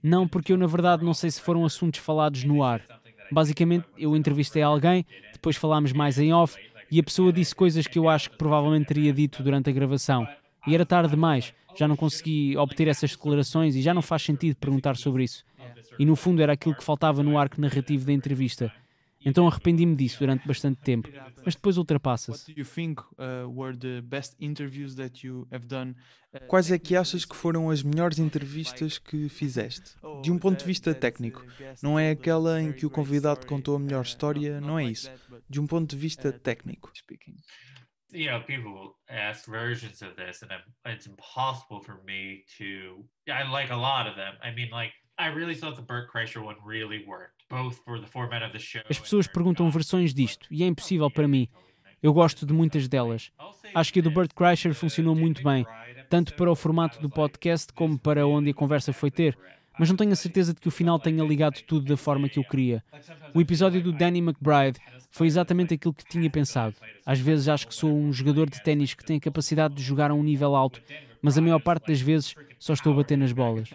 Não, 0.01 0.27
porque 0.27 0.53
eu 0.53 0.57
na 0.57 0.67
verdade 0.67 1.03
não 1.03 1.13
sei 1.13 1.31
se 1.31 1.41
foram 1.41 1.65
assuntos 1.65 1.99
falados 1.99 2.43
no 2.43 2.63
ar. 2.63 2.81
Basicamente, 3.31 3.87
eu 3.97 4.15
entrevistei 4.15 4.61
alguém, 4.61 5.05
depois 5.31 5.57
falámos 5.57 5.91
mais 5.91 6.19
em 6.19 6.31
off 6.31 6.55
e 6.93 6.99
a 6.99 7.03
pessoa 7.03 7.33
disse 7.33 7.55
coisas 7.55 7.87
que 7.87 7.97
eu 7.97 8.07
acho 8.07 8.29
que 8.29 8.37
provavelmente 8.37 8.85
teria 8.85 9.11
dito 9.11 9.41
durante 9.41 9.67
a 9.67 9.73
gravação. 9.73 10.27
E 10.67 10.75
era 10.75 10.85
tarde 10.85 11.09
demais, 11.09 11.51
já 11.75 11.87
não 11.87 11.95
consegui 11.95 12.55
obter 12.55 12.87
essas 12.87 13.09
declarações 13.09 13.75
e 13.75 13.81
já 13.81 13.95
não 13.95 14.01
faz 14.03 14.21
sentido 14.21 14.55
perguntar 14.57 14.95
sobre 14.95 15.23
isso. 15.23 15.43
E 15.97 16.05
no 16.05 16.15
fundo 16.15 16.39
era 16.39 16.53
aquilo 16.53 16.75
que 16.75 16.83
faltava 16.83 17.23
no 17.23 17.35
arco 17.35 17.59
narrativo 17.59 18.05
da 18.05 18.13
entrevista. 18.13 18.71
Então 19.25 19.47
arrependi-me 19.47 19.95
disso 19.95 20.19
durante 20.19 20.47
bastante 20.47 20.81
tempo, 20.81 21.09
mas 21.45 21.55
depois 21.55 21.77
ultrapassa-se. 21.77 22.53
Quais 26.47 26.71
é 26.71 26.79
que 26.79 26.95
achas 26.95 27.25
que 27.25 27.35
foram 27.35 27.69
as 27.69 27.83
melhores 27.83 28.19
entrevistas 28.19 28.97
que 28.97 29.29
fizeste? 29.29 29.95
De 30.21 30.31
um 30.31 30.39
ponto 30.39 30.59
de 30.59 30.65
vista 30.65 30.93
técnico, 30.93 31.45
não 31.81 31.99
é 31.99 32.11
aquela 32.11 32.61
em 32.61 32.71
que 32.71 32.85
o 32.85 32.89
convidado 32.89 33.45
contou 33.45 33.75
a 33.75 33.79
melhor 33.79 34.03
história, 34.03 34.59
não 34.59 34.79
é 34.79 34.85
isso. 34.85 35.11
De 35.49 35.59
um 35.59 35.67
ponto 35.67 35.89
de 35.89 35.97
vista 35.97 36.31
técnico. 36.31 36.91
you 38.13 38.27
know, 38.27 38.39
people 38.45 38.95
ask 39.09 39.45
versions 39.45 40.01
of 40.01 40.15
this, 40.15 40.41
and 40.43 40.51
I'm, 40.51 40.93
it's 40.93 41.07
impossible 41.07 41.81
for 41.81 42.01
me 42.05 42.43
to. 42.57 43.03
I 43.29 43.49
like 43.51 43.71
a 43.71 43.75
lot 43.75 44.07
of 44.07 44.15
them. 44.15 44.33
I 44.41 44.53
mean, 44.53 44.69
like, 44.71 44.91
I 45.17 45.27
really 45.27 45.55
thought 45.55 45.75
the 45.75 45.81
Burt 45.81 46.09
Kreischer 46.13 46.43
one 46.43 46.55
really 46.63 47.03
worked. 47.07 47.42
As 48.89 48.99
pessoas 48.99 49.27
perguntam 49.27 49.69
versões 49.69 50.13
disto 50.13 50.47
e 50.49 50.63
é 50.63 50.67
impossível 50.67 51.09
para 51.09 51.27
mim. 51.27 51.47
Eu 52.01 52.13
gosto 52.13 52.45
de 52.45 52.53
muitas 52.53 52.87
delas. 52.87 53.31
Acho 53.73 53.93
que 53.93 53.99
a 53.99 54.03
do 54.03 54.11
Burt 54.11 54.33
Kreischer 54.33 54.73
funcionou 54.73 55.15
muito 55.15 55.41
bem, 55.43 55.65
tanto 56.09 56.33
para 56.35 56.51
o 56.51 56.55
formato 56.55 57.01
do 57.01 57.09
podcast 57.09 57.71
como 57.71 57.97
para 57.97 58.27
onde 58.27 58.49
a 58.49 58.53
conversa 58.53 58.91
foi 58.91 59.09
ter. 59.09 59.37
Mas 59.79 59.89
não 59.89 59.95
tenho 59.95 60.11
a 60.11 60.15
certeza 60.15 60.53
de 60.53 60.59
que 60.59 60.67
o 60.67 60.71
final 60.71 60.99
tenha 60.99 61.23
ligado 61.23 61.61
tudo 61.63 61.85
da 61.85 61.97
forma 61.97 62.29
que 62.29 62.37
eu 62.37 62.43
queria. 62.43 62.83
O 63.33 63.41
episódio 63.41 63.81
do 63.81 63.91
Danny 63.91 64.19
McBride 64.19 64.79
foi 65.09 65.27
exatamente 65.27 65.73
aquilo 65.73 65.93
que 65.93 66.05
tinha 66.05 66.29
pensado. 66.29 66.75
Às 67.05 67.19
vezes 67.19 67.47
acho 67.47 67.67
que 67.67 67.73
sou 67.73 67.91
um 67.91 68.11
jogador 68.11 68.49
de 68.49 68.61
ténis 68.61 68.93
que 68.93 69.05
tem 69.05 69.17
a 69.17 69.21
capacidade 69.21 69.73
de 69.73 69.81
jogar 69.81 70.11
a 70.11 70.13
um 70.13 70.23
nível 70.23 70.55
alto, 70.55 70.81
mas 71.23 71.37
a 71.37 71.41
maior 71.41 71.59
parte 71.59 71.87
das 71.87 72.01
vezes 72.01 72.35
só 72.59 72.73
estou 72.73 72.91
a 72.91 72.97
bater 72.97 73.17
nas 73.17 73.31
bolas. 73.31 73.69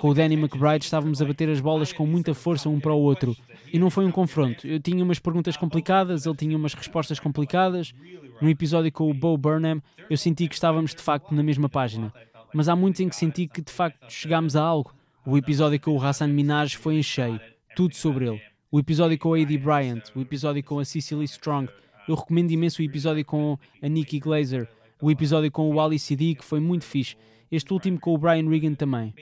Com 0.00 0.08
o 0.08 0.14
Danny 0.14 0.36
McBride 0.36 0.86
estávamos 0.86 1.20
a 1.20 1.24
bater 1.26 1.50
as 1.50 1.60
bolas 1.60 1.92
com 1.92 2.06
muita 2.06 2.32
força 2.32 2.70
um 2.70 2.80
para 2.80 2.94
o 2.94 2.98
outro. 2.98 3.36
E 3.70 3.78
não 3.78 3.90
foi 3.90 4.06
um 4.06 4.10
confronto. 4.10 4.66
Eu 4.66 4.80
tinha 4.80 5.04
umas 5.04 5.18
perguntas 5.18 5.54
complicadas, 5.54 6.24
ele 6.24 6.34
tinha 6.34 6.56
umas 6.56 6.72
respostas 6.72 7.20
complicadas. 7.20 7.92
No 8.40 8.48
episódio 8.48 8.90
com 8.90 9.10
o 9.10 9.12
Bo 9.12 9.36
Burnham, 9.36 9.82
eu 10.08 10.16
senti 10.16 10.48
que 10.48 10.54
estávamos 10.54 10.94
de 10.94 11.02
facto 11.02 11.34
na 11.34 11.42
mesma 11.42 11.68
página. 11.68 12.10
Mas 12.54 12.70
há 12.70 12.74
muitos 12.74 13.02
em 13.02 13.08
que 13.10 13.16
senti 13.16 13.46
que 13.46 13.60
de 13.60 13.70
facto 13.70 14.10
chegámos 14.10 14.56
a 14.56 14.62
algo. 14.62 14.94
O 15.26 15.36
episódio 15.36 15.78
com 15.78 15.90
o 15.90 16.02
Hassan 16.02 16.28
Minaj 16.28 16.74
foi 16.78 16.96
em 16.96 17.02
cheio. 17.02 17.38
Tudo 17.76 17.94
sobre 17.94 18.26
ele. 18.26 18.40
O 18.70 18.78
episódio 18.78 19.18
com 19.18 19.34
a 19.34 19.38
A.D. 19.38 19.58
Bryant, 19.58 20.04
o 20.14 20.20
episódio 20.22 20.64
com 20.64 20.78
a 20.78 20.86
Cecily 20.86 21.26
Strong. 21.26 21.70
Eu 22.08 22.14
recomendo 22.14 22.50
imenso 22.50 22.80
o 22.80 22.84
episódio 22.84 23.26
com 23.26 23.58
a 23.82 23.88
Nikki 23.88 24.18
Glazer 24.18 24.66
o 25.00 25.10
episódio 25.10 25.50
com 25.50 25.68
o 25.74 25.80
Ali 25.80 25.98
Sidi, 25.98 26.34
que 26.34 26.44
foi 26.44 26.60
muito 26.60 26.84
fixe. 26.84 27.16
Este 27.50 27.72
último 27.72 27.98
com 27.98 28.12
o 28.12 28.18
Brian 28.18 28.46
Regan 28.48 28.74
também. 28.74 29.14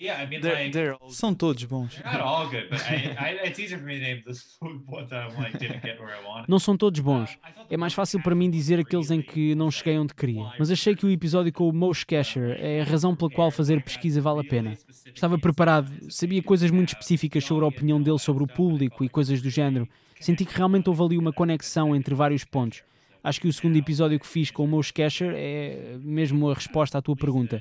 são 1.10 1.32
todos 1.32 1.62
bons. 1.64 2.00
Não 6.48 6.58
são 6.58 6.76
todos 6.76 6.98
bons. 6.98 7.38
É 7.70 7.76
mais 7.76 7.94
fácil 7.94 8.20
para 8.20 8.34
mim 8.34 8.50
dizer 8.50 8.80
aqueles 8.80 9.12
em 9.12 9.22
que 9.22 9.54
não 9.54 9.70
cheguei 9.70 9.96
onde 9.96 10.12
queria. 10.12 10.50
Mas 10.58 10.72
achei 10.72 10.96
que 10.96 11.06
o 11.06 11.10
episódio 11.10 11.52
com 11.52 11.68
o 11.68 11.72
Mosh 11.72 12.02
Casher 12.02 12.56
é 12.58 12.80
a 12.80 12.84
razão 12.84 13.14
pela 13.14 13.30
qual 13.30 13.50
fazer 13.52 13.80
pesquisa 13.82 14.20
vale 14.20 14.40
a 14.40 14.44
pena. 14.44 14.76
Estava 15.14 15.38
preparado, 15.38 15.92
sabia 16.10 16.42
coisas 16.42 16.70
muito 16.72 16.88
específicas 16.88 17.44
sobre 17.44 17.64
a 17.64 17.68
opinião 17.68 18.02
dele 18.02 18.18
sobre 18.18 18.42
o 18.42 18.46
público 18.48 19.04
e 19.04 19.08
coisas 19.08 19.40
do 19.40 19.50
género. 19.50 19.88
Senti 20.18 20.44
que 20.44 20.56
realmente 20.56 20.88
houve 20.88 21.02
ali 21.02 21.18
uma 21.18 21.32
conexão 21.32 21.94
entre 21.94 22.14
vários 22.14 22.42
pontos. 22.42 22.82
Acho 23.26 23.40
que 23.40 23.48
o 23.48 23.52
segundo 23.52 23.76
episódio 23.76 24.20
que 24.20 24.26
fiz 24.26 24.52
com 24.52 24.62
o 24.62 24.68
meu 24.68 24.80
Sketcher 24.80 25.32
é 25.34 25.98
mesmo 26.00 26.48
a 26.48 26.54
resposta 26.54 26.98
à 26.98 27.02
tua 27.02 27.16
pergunta. 27.16 27.60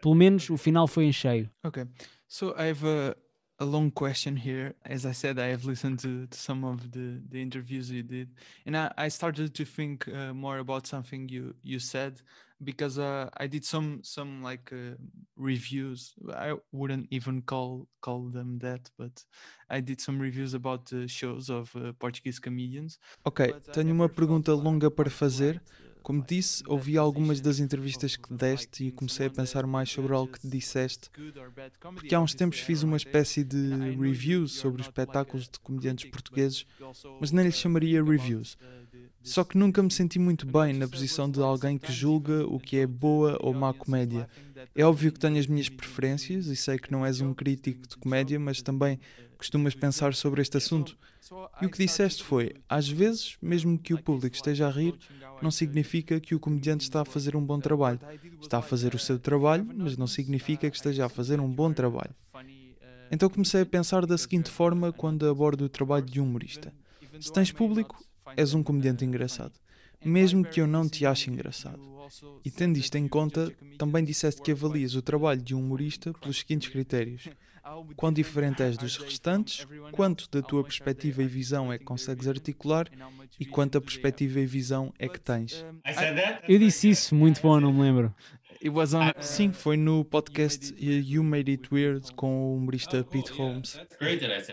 Pelo 0.00 0.14
menos 0.14 0.48
o 0.48 0.56
final 0.56 0.88
foi 0.88 1.04
em 1.04 1.12
cheio. 1.12 1.50
Ok. 1.62 1.84
So 2.26 2.54
I 2.58 2.70
have 2.70 2.82
a, 2.82 3.14
a 3.58 3.64
long 3.66 3.90
question 3.90 4.36
here. 4.38 4.74
As 4.82 5.04
I 5.04 5.12
said, 5.12 5.38
I 5.38 5.52
have 5.52 5.68
listened 5.68 5.98
to, 5.98 6.26
to 6.28 6.36
some 6.36 6.64
of 6.64 6.88
the, 6.92 7.20
the 7.30 7.42
interviews 7.42 7.90
you 7.90 8.02
did, 8.02 8.30
and 8.66 8.74
I, 8.74 8.90
I 8.96 9.10
started 9.10 9.50
to 9.50 9.66
think 9.66 10.08
uh, 10.08 10.32
more 10.32 10.58
about 10.58 10.86
something 10.86 11.28
you 11.28 11.54
you 11.62 11.78
said 11.78 12.22
because 12.62 12.98
uh, 12.98 13.28
I 13.36 13.46
did 13.46 13.64
some 13.64 14.00
some 14.02 14.42
like 14.42 14.72
uh, 14.72 14.96
reviews. 15.36 16.14
I 16.34 16.54
wouldn't 16.72 17.08
even 17.10 17.42
call 17.42 17.88
call 18.00 18.30
them 18.30 18.58
that, 18.60 18.90
but 18.98 19.24
I 19.68 19.80
did 19.80 20.00
some 20.00 20.20
reviews 20.20 20.54
about 20.54 20.86
the 20.86 21.08
shows 21.08 21.50
of 21.50 21.74
uh, 21.76 21.92
Portuguese 21.98 22.38
comedians. 22.38 22.98
Ok, 23.24 23.52
tenho 23.72 23.92
uma 23.92 24.08
pergunta 24.08 24.52
longa 24.54 24.90
para 24.90 25.10
fazer. 25.10 25.60
Como 26.02 26.24
disse, 26.26 26.62
ouvi 26.66 26.98
algumas 26.98 27.40
das 27.40 27.60
entrevistas 27.60 28.16
que 28.16 28.32
deste 28.34 28.86
e 28.86 28.90
comecei 28.90 29.26
a 29.26 29.30
pensar 29.30 29.66
mais 29.66 29.90
sobre 29.90 30.12
algo 30.12 30.32
que 30.32 30.46
disseste, 30.46 31.10
porque 31.94 32.14
há 32.14 32.20
uns 32.20 32.34
tempos 32.34 32.58
fiz 32.58 32.82
uma 32.82 32.96
espécie 32.96 33.44
de 33.44 33.70
reviews 33.98 34.52
sobre 34.52 34.80
os 34.80 34.88
espetáculos 34.88 35.48
de 35.48 35.58
comediantes 35.60 36.10
portugueses, 36.10 36.66
mas 37.20 37.30
nem 37.30 37.44
lhes 37.44 37.56
chamaria 37.56 38.02
reviews. 38.02 38.56
Só 39.22 39.44
que 39.44 39.56
nunca 39.56 39.80
me 39.82 39.90
senti 39.90 40.18
muito 40.18 40.44
bem 40.44 40.72
na 40.72 40.88
posição 40.88 41.30
de 41.30 41.40
alguém 41.40 41.78
que 41.78 41.92
julga 41.92 42.44
o 42.46 42.58
que 42.58 42.78
é 42.78 42.86
boa 42.86 43.38
ou 43.40 43.54
má 43.54 43.72
comédia. 43.72 44.28
É 44.74 44.84
óbvio 44.84 45.12
que 45.12 45.20
tenho 45.20 45.38
as 45.38 45.46
minhas 45.46 45.68
preferências 45.68 46.46
e 46.46 46.56
sei 46.56 46.78
que 46.78 46.90
não 46.90 47.06
és 47.06 47.20
um 47.20 47.32
crítico 47.32 47.86
de 47.86 47.96
comédia, 47.96 48.38
mas 48.40 48.60
também 48.60 48.98
costumas 49.42 49.74
pensar 49.74 50.14
sobre 50.14 50.40
este 50.40 50.56
assunto. 50.56 50.96
E 51.60 51.66
o 51.66 51.70
que 51.70 51.84
disseste 51.84 52.22
foi: 52.22 52.54
às 52.68 52.88
vezes, 52.88 53.36
mesmo 53.42 53.76
que 53.76 53.92
o 53.92 54.00
público 54.00 54.36
esteja 54.36 54.68
a 54.68 54.70
rir, 54.70 54.96
não 55.42 55.50
significa 55.50 56.20
que 56.20 56.34
o 56.34 56.40
comediante 56.40 56.84
está 56.84 57.02
a 57.02 57.04
fazer 57.04 57.34
um 57.34 57.44
bom 57.44 57.58
trabalho. 57.58 57.98
Está 58.40 58.58
a 58.58 58.62
fazer 58.62 58.94
o 58.94 58.98
seu 58.98 59.18
trabalho, 59.18 59.68
mas 59.74 59.96
não 59.96 60.06
significa 60.06 60.70
que 60.70 60.76
esteja 60.76 61.06
a 61.06 61.08
fazer 61.08 61.40
um 61.40 61.50
bom 61.50 61.72
trabalho. 61.72 62.14
Então 63.10 63.28
comecei 63.28 63.62
a 63.62 63.66
pensar 63.66 64.06
da 64.06 64.16
seguinte 64.16 64.48
forma 64.48 64.92
quando 64.92 65.28
abordo 65.28 65.64
o 65.64 65.68
trabalho 65.68 66.06
de 66.06 66.20
um 66.20 66.24
humorista: 66.24 66.72
se 67.20 67.32
tens 67.32 67.50
público, 67.50 68.02
és 68.36 68.54
um 68.54 68.62
comediante 68.62 69.04
engraçado, 69.04 69.54
mesmo 70.04 70.44
que 70.44 70.60
eu 70.60 70.66
não 70.66 70.88
te 70.88 71.04
ache 71.04 71.30
engraçado. 71.30 71.80
E 72.44 72.50
tendo 72.50 72.78
isto 72.78 72.96
em 72.96 73.08
conta, 73.08 73.52
também 73.78 74.04
disseste 74.04 74.40
que 74.42 74.52
avalias 74.52 74.94
o 74.94 75.02
trabalho 75.02 75.42
de 75.42 75.54
um 75.54 75.60
humorista 75.60 76.12
pelos 76.12 76.38
seguintes 76.38 76.68
critérios: 76.68 77.28
quão 77.96 78.12
diferente 78.12 78.62
és 78.62 78.76
dos 78.76 78.96
restantes, 78.96 79.66
quanto 79.92 80.28
da 80.30 80.42
tua 80.42 80.62
perspectiva 80.62 81.22
e 81.22 81.26
visão 81.26 81.72
é 81.72 81.78
que 81.78 81.84
consegues 81.84 82.26
articular 82.28 82.88
e 83.38 83.44
quanta 83.44 83.80
perspectiva 83.80 84.40
e 84.40 84.46
visão 84.46 84.92
é 84.98 85.08
que 85.08 85.20
tens. 85.20 85.64
Eu 86.48 86.58
disse 86.58 86.90
isso, 86.90 87.14
muito 87.14 87.40
bom, 87.40 87.60
não 87.60 87.72
me 87.72 87.80
lembro. 87.80 88.14
It 88.64 88.70
was 88.70 88.94
on, 88.94 89.10
sim, 89.20 89.52
foi 89.52 89.76
no 89.76 90.04
podcast 90.04 90.72
You 90.78 91.24
Made 91.24 91.50
It 91.50 91.68
Weird 91.72 92.12
com 92.14 92.52
o 92.52 92.56
humorista 92.56 93.02
Pete 93.02 93.32
Holmes. 93.32 93.76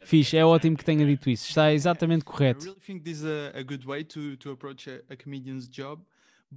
Fixe, 0.03 0.35
é 0.35 0.43
ótimo 0.43 0.75
que 0.75 0.83
tenha 0.83 1.05
dito 1.05 1.29
isso. 1.29 1.47
Está 1.47 1.71
exatamente 1.71 2.25
correto. 2.25 2.75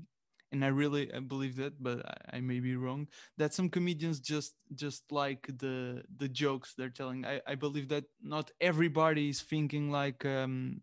and 0.53 0.65
I 0.65 0.69
really 0.69 1.13
I 1.15 1.21
believe 1.21 1.57
that, 1.57 1.83
but 1.83 2.05
I, 2.07 2.37
I, 2.37 2.41
may 2.41 2.61
be 2.61 2.77
wrong. 2.77 3.09
That 3.39 3.55
some 3.55 3.69
comedians 3.69 4.21
just 4.21 4.55
just 4.75 5.13
like 5.13 5.47
the 5.59 6.03
the 6.19 6.29
jokes 6.29 6.75
they're 6.75 6.91
telling. 6.91 7.25
I, 7.25 7.41
I 7.47 7.55
believe 7.55 7.89
that 7.89 8.05
not 8.23 8.51
everybody 8.61 9.29
is 9.29 9.43
thinking 9.43 9.91
like 9.91 10.25
um, 10.25 10.83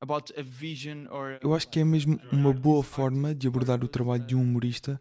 about 0.00 0.30
a 0.36 0.42
vision 0.42 1.06
or. 1.10 1.38
Eu 1.42 1.54
acho 1.54 1.68
que 1.68 1.80
é 1.80 1.84
mesmo 1.84 2.20
uma 2.32 2.52
boa 2.52 2.82
forma 2.82 3.34
de 3.34 3.46
abordar 3.46 3.84
o 3.84 3.88
trabalho 3.88 4.26
de 4.26 4.34
um 4.34 4.42
humorista. 4.42 5.00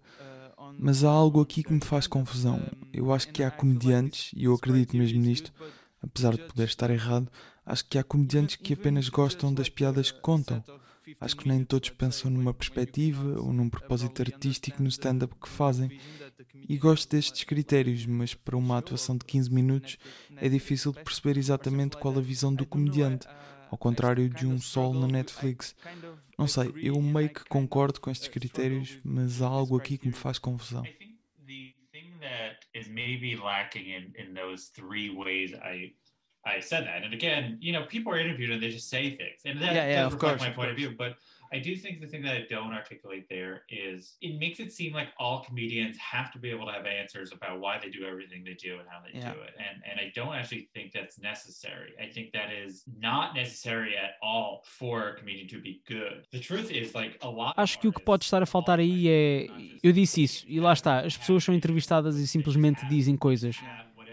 Mas 0.78 1.04
há 1.04 1.10
algo 1.10 1.41
aqui 1.41 1.63
que 1.63 1.73
me 1.73 1.84
faz 1.84 2.08
confusão. 2.08 2.62
Eu 2.93 3.13
acho 3.13 3.32
que 3.32 3.43
há 3.43 3.51
comediantes, 3.51 4.32
e 4.36 4.45
eu 4.45 4.54
acredito 4.54 4.95
mesmo 4.95 5.21
nisto, 5.21 5.54
apesar 6.01 6.36
de 6.36 6.43
poder 6.43 6.65
estar 6.65 6.89
errado, 6.89 7.30
acho 7.65 7.86
que 7.86 7.97
há 7.97 8.04
comediantes 8.04 8.56
que 8.56 8.73
apenas 8.73 9.10
gostam 9.10 9.54
das 9.54 9.69
piadas 9.69 10.12
que 10.12 10.21
contam. 10.21 10.63
Acho 11.21 11.38
que 11.38 11.47
nem 11.47 11.63
todos 11.63 11.89
pensam 11.91 12.32
numa 12.32 12.54
perspectiva 12.54 13.39
ou 13.39 13.54
num 13.54 13.69
propósito 13.69 14.21
artístico 14.21 14.82
no 14.82 14.89
stand-up 14.89 15.36
que 15.39 15.47
fazem. 15.47 15.99
E 16.67 16.78
gosto 16.78 17.12
destes 17.12 17.43
critérios, 17.43 18.06
mas 18.06 18.34
para 18.34 18.58
uma 18.58 18.78
atuação 18.78 19.15
de 19.15 19.25
15 19.25 19.51
minutos 19.51 19.97
é 20.38 20.49
difícil 20.49 20.91
de 20.91 21.04
perceber 21.04 21.38
exatamente 21.38 21.97
qual 21.97 22.17
a 22.17 22.21
visão 22.21 22.54
do 22.54 22.65
comediante, 22.65 23.28
ao 23.69 23.78
contrário 23.78 24.30
de 24.30 24.45
um 24.45 24.60
solo 24.60 24.99
na 24.99 25.08
Netflix. 25.08 25.75
Não 26.38 26.47
sei, 26.47 26.73
eu 26.75 27.01
meio 27.01 27.30
que 27.30 27.45
concordo 27.45 27.99
com 27.99 28.10
estes 28.12 28.28
critérios, 28.28 28.99
mas 29.04 29.41
há 29.41 29.47
algo 29.47 29.78
aqui 29.78 29.97
que 29.97 30.08
me 30.08 30.13
faz 30.13 30.38
confusão. 30.38 30.84
is 32.75 32.89
maybe 32.89 33.38
lacking 33.38 33.86
in, 33.91 34.13
in 34.19 34.34
those 34.34 34.65
three 34.65 35.10
ways 35.10 35.54
I 35.54 35.93
I 36.45 36.60
said 36.60 36.86
that. 36.86 37.03
And 37.03 37.13
again, 37.13 37.58
you 37.60 37.73
know, 37.73 37.84
people 37.84 38.13
are 38.13 38.19
interviewed 38.19 38.51
and 38.51 38.62
they 38.62 38.69
just 38.69 38.89
say 38.89 39.10
things, 39.10 39.41
and 39.45 39.60
that 39.62 39.73
yeah, 39.73 39.88
yeah, 39.88 40.03
does 40.03 40.13
reflect 40.13 40.39
course, 40.39 40.49
my 40.49 40.53
point 40.53 40.69
of 40.69 40.77
view. 40.77 40.93
But 40.97 41.15
I 41.51 41.60
do 41.60 41.75
think 41.75 42.01
the 42.01 42.08
thing 42.08 42.21
that 42.23 42.36
I 42.36 42.45
don't 42.49 42.73
articulate 42.73 43.27
there 43.29 43.63
is 43.69 44.15
it 44.21 44.39
makes 44.39 44.60
it 44.60 44.71
seem 44.73 44.93
like 44.93 45.10
all 45.17 45.43
comedians 45.43 45.97
have 45.97 46.31
to 46.34 46.39
be 46.39 46.49
able 46.49 46.65
to 46.67 46.71
have 46.71 46.86
answers 46.86 47.31
about 47.31 47.60
why 47.60 47.79
they 47.81 47.89
do 47.89 48.05
everything 48.05 48.43
they 48.43 48.53
do 48.53 48.79
and 48.79 48.88
how 48.89 48.99
they 49.01 49.17
yeah. 49.17 49.34
do 49.34 49.39
it. 49.41 49.53
And 49.58 49.81
and 49.89 49.99
I 49.99 50.12
don't 50.13 50.34
actually 50.36 50.69
think 50.73 50.91
that's 50.91 51.19
necessary. 51.19 51.93
I 52.01 52.12
think 52.12 52.31
that 52.34 52.51
is 52.51 52.84
not 52.99 53.36
necessary 53.36 53.95
at 53.97 54.12
all 54.21 54.63
for 54.65 55.10
a 55.10 55.15
comedian 55.15 55.47
to 55.49 55.62
be 55.62 55.81
good. 55.88 56.25
The 56.31 56.39
truth 56.39 56.71
is 56.71 56.93
like 56.93 57.17
a 57.21 57.29
lot 57.29 57.55
Acho 57.58 57.79
que 57.79 57.88
o 57.88 57.93
que 57.93 58.01
pode 58.01 58.23
estar 58.25 58.43
a 58.43 58.45
faltar 58.45 58.79
aí 58.79 59.08
é 59.08 59.47
eu 59.84 59.91
disse 59.91 60.23
isso 60.23 60.45
e 60.47 60.60
lá 60.60 60.73
está, 60.73 60.99
as 60.99 61.17
pessoas 61.17 61.43
são 61.43 61.55
entrevistadas 61.55 62.17
e 62.17 62.27
simplesmente 62.27 62.86
dizem 62.88 63.15
coisas. 63.15 63.58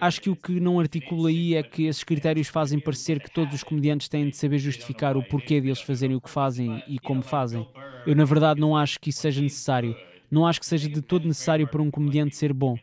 Acho 0.03 0.21
que 0.21 0.31
o 0.31 0.35
que 0.35 0.59
não 0.59 0.81
articula 0.81 1.29
aí 1.29 1.55
é 1.55 1.63
que 1.63 1.85
esses 1.85 2.03
critérios 2.03 2.49
fazem 2.49 2.81
parecer 2.81 3.23
que 3.23 3.31
todos 3.31 3.55
os 3.55 3.63
comediantes 3.63 4.09
têm 4.09 4.29
de 4.29 4.37
saber 4.37 4.59
justificar 4.59 5.17
o 5.17 5.23
porquê 5.23 5.61
deles 5.61 5.81
fazerem 5.81 6.17
o 6.17 6.21
que 6.21 6.29
fazem 6.29 6.83
e 6.89 6.99
como 6.99 7.23
fazem. 7.23 7.65
Eu, 8.05 8.17
na 8.17 8.25
verdade, 8.25 8.61
não 8.61 8.77
acho 8.77 8.99
que 8.99 9.11
isso 9.11 9.21
seja 9.21 9.41
necessário. 9.41 9.95
Não 10.29 10.45
acho 10.45 10.59
que 10.59 10.67
seja 10.67 10.89
de 10.89 11.01
todo 11.01 11.29
necessário 11.29 11.69
para 11.69 11.81
um 11.81 11.89
comediante 11.89 12.35
ser 12.35 12.53
bom. 12.53 12.77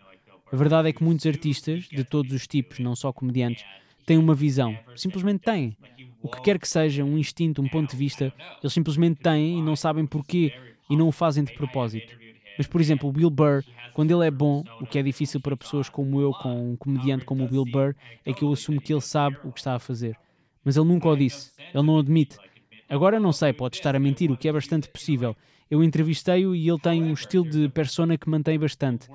A 0.50 0.56
verdade 0.56 0.88
é 0.88 0.94
que 0.94 1.04
muitos 1.04 1.26
artistas, 1.26 1.90
de 1.92 2.06
todos 2.06 2.32
os 2.32 2.48
tipos, 2.48 2.80
não 2.80 2.96
só 2.96 3.12
comediantes, 3.12 3.66
têm 4.06 4.18
uma 4.18 4.34
visão. 4.34 4.80
Simplesmente 4.96 5.42
têm. 5.42 5.76
O 6.22 6.30
que 6.30 6.42
quer 6.42 6.58
que 6.58 6.70
seja, 6.70 7.04
um 7.04 7.18
instinto, 7.18 7.62
um 7.62 7.68
ponto 7.68 7.92
de 7.92 7.98
vista, 7.98 8.34
eles 8.64 8.72
simplesmente 8.72 9.20
têm 9.20 9.60
e 9.60 9.62
não 9.62 9.76
sabem 9.76 10.06
porquê 10.06 10.54
e 10.90 10.96
não 10.96 11.10
o 11.10 11.12
fazem 11.12 11.44
de 11.44 11.52
propósito. 11.52 12.18
Mas, 12.60 12.68
por 12.68 12.82
exemplo, 12.82 13.08
o 13.08 13.14
Bill 13.14 13.30
Burr, 13.30 13.64
quando 13.94 14.12
ele 14.12 14.28
é 14.28 14.30
bom, 14.30 14.66
o 14.82 14.86
que 14.86 15.00
é 15.00 15.02
difícil 15.02 15.40
para 15.40 15.56
pessoas 15.56 15.88
como 15.88 16.20
eu, 16.20 16.34
com 16.34 16.74
um 16.74 16.76
comediante 16.76 17.24
como 17.24 17.46
o 17.46 17.48
Bill 17.48 17.64
Burr, 17.64 17.96
é 18.26 18.34
que 18.34 18.44
eu 18.44 18.52
assumo 18.52 18.82
que 18.82 18.92
ele 18.92 19.00
sabe 19.00 19.38
o 19.46 19.52
que 19.54 19.60
está 19.60 19.76
a 19.76 19.80
fazer. 19.80 20.18
Mas 20.62 20.76
ele 20.76 20.86
nunca 20.86 21.08
o 21.08 21.16
disse, 21.16 21.54
ele 21.74 21.84
não 21.84 21.98
admite. 21.98 22.36
Agora 22.90 23.18
não 23.18 23.32
sei, 23.32 23.54
pode 23.54 23.78
estar 23.78 23.96
a 23.96 24.00
mentir, 24.00 24.30
o 24.30 24.36
que 24.36 24.50
é 24.50 24.52
bastante 24.52 24.90
possível. 24.90 25.38
Eu 25.72 25.82
entrevistei-o 25.82 26.54
e 26.54 26.68
ele 26.68 26.80
tem 26.80 27.02
um 27.02 27.14
estilo 27.14 27.50
de 27.50 27.70
persona 27.70 28.18
que 28.18 28.30
mantém 28.30 28.60
bastante. 28.60 29.08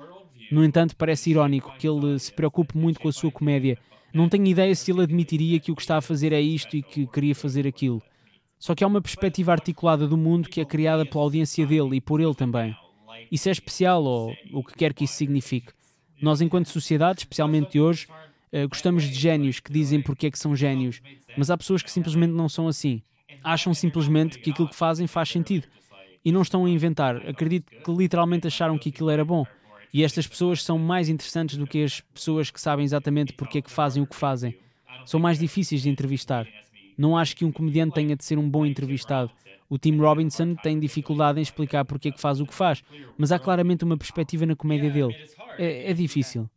No 0.51 0.65
entanto, 0.65 0.95
parece 0.95 1.29
irónico 1.29 1.71
que 1.77 1.87
ele 1.87 2.17
se 2.17 2.33
preocupe 2.33 2.75
muito 2.75 2.99
com 2.99 3.09
a 3.09 3.13
sua 3.13 3.31
comédia. 3.31 3.77
Não 4.11 4.27
tenho 4.27 4.47
ideia 4.47 4.73
se 4.73 4.91
ele 4.91 5.03
admitiria 5.03 5.59
que 5.59 5.71
o 5.71 5.75
que 5.75 5.83
está 5.83 5.97
a 5.97 6.01
fazer 6.01 6.33
é 6.33 6.41
isto 6.41 6.75
e 6.75 6.81
que 6.81 7.05
queria 7.05 7.35
fazer 7.35 7.67
aquilo. 7.67 8.01
Só 8.57 8.73
que 8.73 8.83
há 8.83 8.87
uma 8.87 9.03
perspectiva 9.03 9.51
articulada 9.51 10.07
do 10.07 10.17
mundo 10.17 10.49
que 10.49 10.61
é 10.61 10.65
criada 10.65 11.05
pela 11.05 11.23
audiência 11.23 11.63
dele 11.67 11.97
e 11.97 12.01
por 12.01 12.19
ele 12.19 12.33
também. 12.33 12.75
Isso 13.31 13.49
é 13.49 13.51
especial 13.51 14.03
ou 14.03 14.35
o 14.53 14.63
que 14.63 14.73
quer 14.75 14.93
que 14.93 15.03
isso 15.03 15.15
signifique. 15.15 15.73
Nós, 16.21 16.41
enquanto 16.41 16.69
sociedade, 16.69 17.19
especialmente 17.19 17.79
hoje, 17.79 18.07
uh, 18.51 18.67
gostamos 18.67 19.03
de 19.03 19.13
génios 19.13 19.59
que 19.59 19.71
dizem 19.71 20.01
porque 20.01 20.27
é 20.27 20.31
que 20.31 20.39
são 20.39 20.55
génios, 20.55 21.01
mas 21.37 21.49
há 21.49 21.57
pessoas 21.57 21.81
que 21.81 21.91
simplesmente 21.91 22.31
não 22.31 22.47
são 22.47 22.67
assim. 22.67 23.01
Acham 23.43 23.73
simplesmente 23.73 24.39
que 24.39 24.51
aquilo 24.51 24.69
que 24.69 24.75
fazem 24.75 25.07
faz 25.07 25.29
sentido 25.29 25.67
e 26.23 26.31
não 26.31 26.41
estão 26.41 26.65
a 26.65 26.69
inventar. 26.69 27.17
Acredito 27.27 27.71
que 27.71 27.91
literalmente 27.91 28.47
acharam 28.47 28.77
que 28.77 28.89
aquilo 28.89 29.09
era 29.09 29.23
bom. 29.23 29.45
E 29.93 30.03
estas 30.03 30.27
pessoas 30.27 30.63
são 30.63 30.77
mais 30.77 31.07
interessantes 31.07 31.57
do 31.57 31.67
que 31.67 31.83
as 31.83 32.01
pessoas 32.01 32.49
que 32.49 32.59
sabem 32.59 32.83
exatamente 32.83 33.33
porque 33.33 33.59
é 33.59 33.61
que 33.61 33.71
fazem 33.71 34.01
o 34.01 34.07
que 34.07 34.15
fazem. 34.15 34.57
São 35.05 35.19
mais 35.19 35.37
difíceis 35.37 35.83
de 35.83 35.89
entrevistar. 35.89 36.47
Não 36.97 37.17
acho 37.17 37.35
que 37.35 37.45
um 37.45 37.51
comediante 37.51 37.95
tenha 37.95 38.15
de 38.15 38.23
ser 38.23 38.37
um 38.37 38.49
bom 38.49 38.65
entrevistado. 38.65 39.31
O 39.69 39.77
Tim 39.77 39.97
Robinson 39.97 40.55
tem 40.55 40.79
dificuldade 40.79 41.39
em 41.39 41.41
explicar 41.41 41.85
porque 41.85 42.09
é 42.09 42.11
que 42.11 42.21
faz 42.21 42.39
o 42.39 42.45
que 42.45 42.53
faz, 42.53 42.83
mas 43.17 43.31
há 43.31 43.39
claramente 43.39 43.83
uma 43.83 43.97
perspectiva 43.97 44.45
na 44.45 44.55
comédia 44.55 44.91
dele. 44.91 45.15
É, 45.57 45.91
é 45.91 45.93
difícil. 45.93 46.49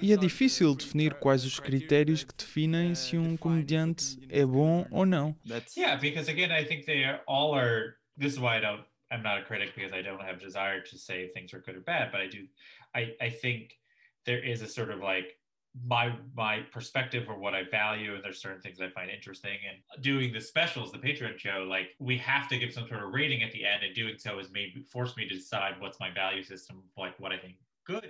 E 0.00 0.12
é 0.12 0.16
difícil 0.16 0.74
definir 0.74 1.14
quais 1.14 1.44
os 1.44 1.58
critérios 1.58 2.22
que 2.22 2.32
definem 2.34 2.94
se 2.94 3.18
um 3.18 3.36
comediante 3.36 4.16
é 4.28 4.46
bom 4.46 4.86
ou 4.90 5.04
não. 5.04 5.34
Yeah, 5.76 6.00
because 6.00 6.30
again, 6.30 6.52
I 6.52 6.64
think 6.64 6.86
they 6.86 7.04
all 7.26 7.54
are. 7.54 7.96
This 8.16 8.34
is 8.34 8.38
why 8.38 8.58
I 8.58 8.60
don't. 8.60 8.84
I'm 9.10 9.22
not 9.22 9.40
a 9.40 9.44
critic 9.44 9.72
because 9.74 9.92
I 9.92 10.02
don't 10.02 10.22
have 10.22 10.38
desire 10.38 10.82
to 10.82 10.96
say 10.96 11.28
things 11.28 11.52
are 11.54 11.62
good 11.62 11.76
or 11.76 11.82
bad, 11.82 12.12
but 12.12 12.20
I 12.20 12.28
do. 12.28 12.46
I 12.94 13.16
I 13.20 13.30
think 13.30 13.78
there 14.24 14.38
is 14.38 14.62
a 14.62 14.68
sort 14.68 14.90
of 14.90 15.00
like 15.00 15.37
my 15.86 16.12
my 16.34 16.60
perspective 16.72 17.28
or 17.28 17.38
what 17.38 17.54
I 17.54 17.62
value, 17.70 18.14
and 18.14 18.22
there's 18.22 18.40
certain 18.40 18.60
things 18.60 18.80
I 18.80 18.88
find 18.88 19.10
interesting. 19.10 19.58
And 19.68 20.02
doing 20.02 20.32
the 20.32 20.40
specials, 20.40 20.92
the 20.92 20.98
Patreon 20.98 21.38
show, 21.38 21.66
like 21.68 21.94
we 21.98 22.16
have 22.18 22.48
to 22.48 22.58
give 22.58 22.72
some 22.72 22.86
sort 22.88 23.02
of 23.02 23.12
rating 23.12 23.42
at 23.42 23.52
the 23.52 23.64
end, 23.64 23.82
and 23.84 23.94
doing 23.94 24.14
so 24.18 24.38
has 24.38 24.50
made 24.50 24.84
forced 24.90 25.16
me 25.16 25.28
to 25.28 25.34
decide 25.34 25.74
what's 25.80 26.00
my 26.00 26.10
value 26.10 26.42
system, 26.42 26.82
like 26.96 27.18
what 27.18 27.32
I 27.32 27.38
think 27.38 27.56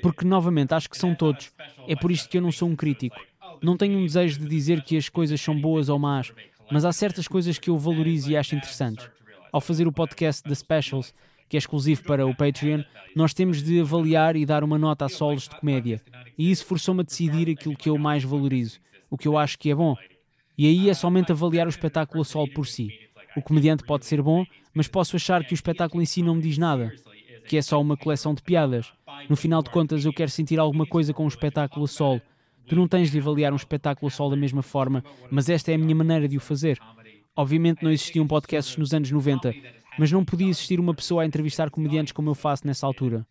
Porque, 0.03 0.25
novamente, 0.25 0.75
acho 0.75 0.91
que 0.91 0.99
são 0.99 1.15
todos. 1.15 1.53
É 1.87 1.95
por 1.95 2.11
isto 2.11 2.29
que 2.29 2.37
eu 2.37 2.43
não 2.43 2.51
sou 2.51 2.69
um 2.69 2.75
crítico. 2.75 3.17
Não 3.63 3.77
tenho 3.77 3.99
um 3.99 4.05
desejo 4.05 4.41
de 4.41 4.49
dizer 4.49 4.83
que 4.83 4.97
as 4.97 5.09
coisas 5.09 5.41
são 5.41 5.59
boas 5.59 5.89
ou 5.89 5.99
más, 5.99 6.33
mas 6.71 6.85
há 6.85 6.93
certas 6.93 7.29
coisas 7.29 7.59
que 7.59 7.71
eu 7.71 7.79
valorizo 7.79 8.31
e 8.31 8.37
acho 8.37 8.57
interessantes. 8.57 9.09
Ao 9.53 9.61
fazer 9.61 9.87
o 9.87 9.93
podcast 9.93 10.43
The 10.43 10.55
Specials, 10.55 11.15
que 11.49 11.57
é 11.57 11.59
exclusivo 11.59 12.03
para 12.05 12.27
o 12.27 12.35
Patreon, 12.35 12.83
nós 13.17 13.33
temos 13.33 13.63
de 13.63 13.81
avaliar 13.81 14.37
e 14.37 14.45
dar 14.45 14.63
uma 14.63 14.79
nota 14.79 15.07
a 15.07 15.09
solos 15.09 15.49
de 15.49 15.57
comédia. 15.59 16.01
E 16.37 16.51
isso 16.51 16.65
forçou-me 16.67 17.01
a 17.01 17.05
decidir 17.05 17.51
aquilo 17.51 17.77
que 17.77 17.89
eu 17.89 17.97
mais 17.97 18.23
valorizo, 18.23 18.79
o 19.11 19.17
que 19.17 19.27
eu 19.27 19.39
acho 19.39 19.59
que 19.59 19.71
é 19.71 19.75
bom. 19.75 19.97
E 20.57 20.67
aí 20.67 20.91
é 20.91 20.95
somente 20.95 21.33
avaliar 21.33 21.67
o 21.67 21.71
espetáculo 21.71 22.23
a 22.23 22.25
solo 22.25 22.53
por 22.53 22.67
si. 22.67 22.93
O 23.37 23.43
comediante 23.43 23.85
pode 23.85 24.05
ser 24.05 24.21
bom, 24.21 24.45
mas 24.75 24.89
posso 24.89 25.17
achar 25.17 25.45
que 25.45 25.53
o 25.53 25.55
espetáculo 25.55 26.03
em 26.03 26.07
si 26.07 26.23
não 26.23 26.35
me 26.35 26.43
diz 26.43 26.59
nada, 26.59 26.93
que 27.47 27.57
é 27.57 27.63
só 27.63 27.81
uma 27.81 27.97
coleção 27.97 28.35
de 28.35 28.43
piadas. 28.43 28.93
No 29.29 29.37
final 29.37 29.63
de 29.63 29.71
contas, 29.71 30.05
eu 30.05 30.13
quero 30.13 30.31
sentir 30.31 30.59
alguma 30.59 30.87
coisa 30.87 31.15
com 31.15 31.25
um 31.25 31.29
espetáculo 31.29 31.85
a 31.85 31.89
solo. 31.89 32.21
Tu 32.67 32.77
não 32.77 32.87
tens 32.87 33.11
de 33.11 33.19
avaliar 33.19 33.53
um 33.53 33.57
espetáculo 33.57 34.09
a 34.09 34.11
solo 34.11 34.31
da 34.31 34.37
mesma 34.37 34.63
forma, 34.63 35.03
mas 35.31 35.49
esta 35.49 35.73
é 35.73 35.75
a 35.75 35.79
minha 35.79 35.95
maneira 35.95 36.29
de 36.29 36.37
o 36.37 36.41
fazer. 36.41 36.79
Obviamente 37.35 37.83
não 37.83 37.91
existiam 37.91 38.27
podcasts 38.27 38.77
nos 38.77 38.93
anos 38.93 39.11
90, 39.11 39.55
mas 39.99 40.13
não 40.13 40.25
podia 40.25 40.49
existir 40.49 40.79
uma 40.79 40.95
pessoa 40.95 41.23
a 41.23 41.27
entrevistar 41.27 41.71
comediantes 41.71 42.13
como 42.13 42.31
eu 42.31 42.35
faço 42.35 42.67
nessa 42.67 42.87
altura. 42.87 43.27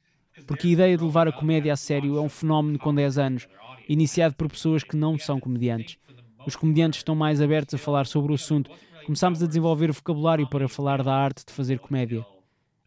Porque 0.45 0.67
a 0.67 0.71
ideia 0.71 0.97
de 0.97 1.03
levar 1.03 1.27
a 1.27 1.31
comédia 1.31 1.73
a 1.73 1.77
sério 1.77 2.17
é 2.17 2.21
um 2.21 2.29
fenómeno 2.29 2.77
com 2.77 2.93
10 2.93 3.17
anos, 3.17 3.47
iniciado 3.87 4.35
por 4.35 4.49
pessoas 4.49 4.83
que 4.83 4.95
não 4.95 5.17
são 5.17 5.39
comediantes. 5.39 5.97
Os 6.45 6.55
comediantes 6.55 6.99
estão 6.99 7.15
mais 7.15 7.41
abertos 7.41 7.73
a 7.73 7.77
falar 7.77 8.05
sobre 8.05 8.31
o 8.31 8.35
assunto. 8.35 8.69
Começámos 9.05 9.41
a 9.41 9.47
desenvolver 9.47 9.91
vocabulário 9.91 10.47
para 10.47 10.67
falar 10.67 11.01
da 11.01 11.13
arte 11.13 11.45
de 11.45 11.53
fazer 11.53 11.79
comédia. 11.79 12.25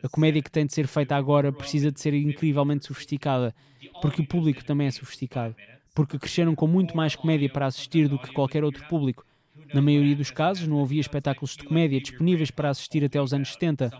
A 0.02 0.08
comédia 0.08 0.42
que 0.42 0.50
tem 0.50 0.64
de 0.64 0.72
ser 0.72 0.86
feita 0.86 1.14
agora 1.14 1.52
precisa 1.52 1.92
de 1.92 2.00
ser 2.00 2.14
incrivelmente 2.14 2.86
sofisticada, 2.86 3.54
porque 4.00 4.22
o 4.22 4.26
público 4.26 4.64
também 4.64 4.86
é 4.86 4.90
sofisticado. 4.90 5.54
Porque 5.94 6.18
cresceram 6.18 6.54
com 6.54 6.66
muito 6.66 6.96
mais 6.96 7.14
comédia 7.16 7.50
para 7.50 7.66
assistir 7.66 8.08
do 8.08 8.18
que 8.18 8.32
qualquer 8.32 8.64
outro 8.64 8.86
público. 8.88 9.24
Na 9.72 9.80
maioria 9.80 10.16
dos 10.16 10.30
casos, 10.30 10.66
não 10.66 10.82
havia 10.82 11.00
espetáculos 11.00 11.56
de 11.56 11.64
comédia 11.64 12.00
disponíveis 12.00 12.50
para 12.50 12.70
assistir 12.70 13.04
até 13.04 13.20
os 13.20 13.32
anos 13.32 13.52
70. 13.52 13.90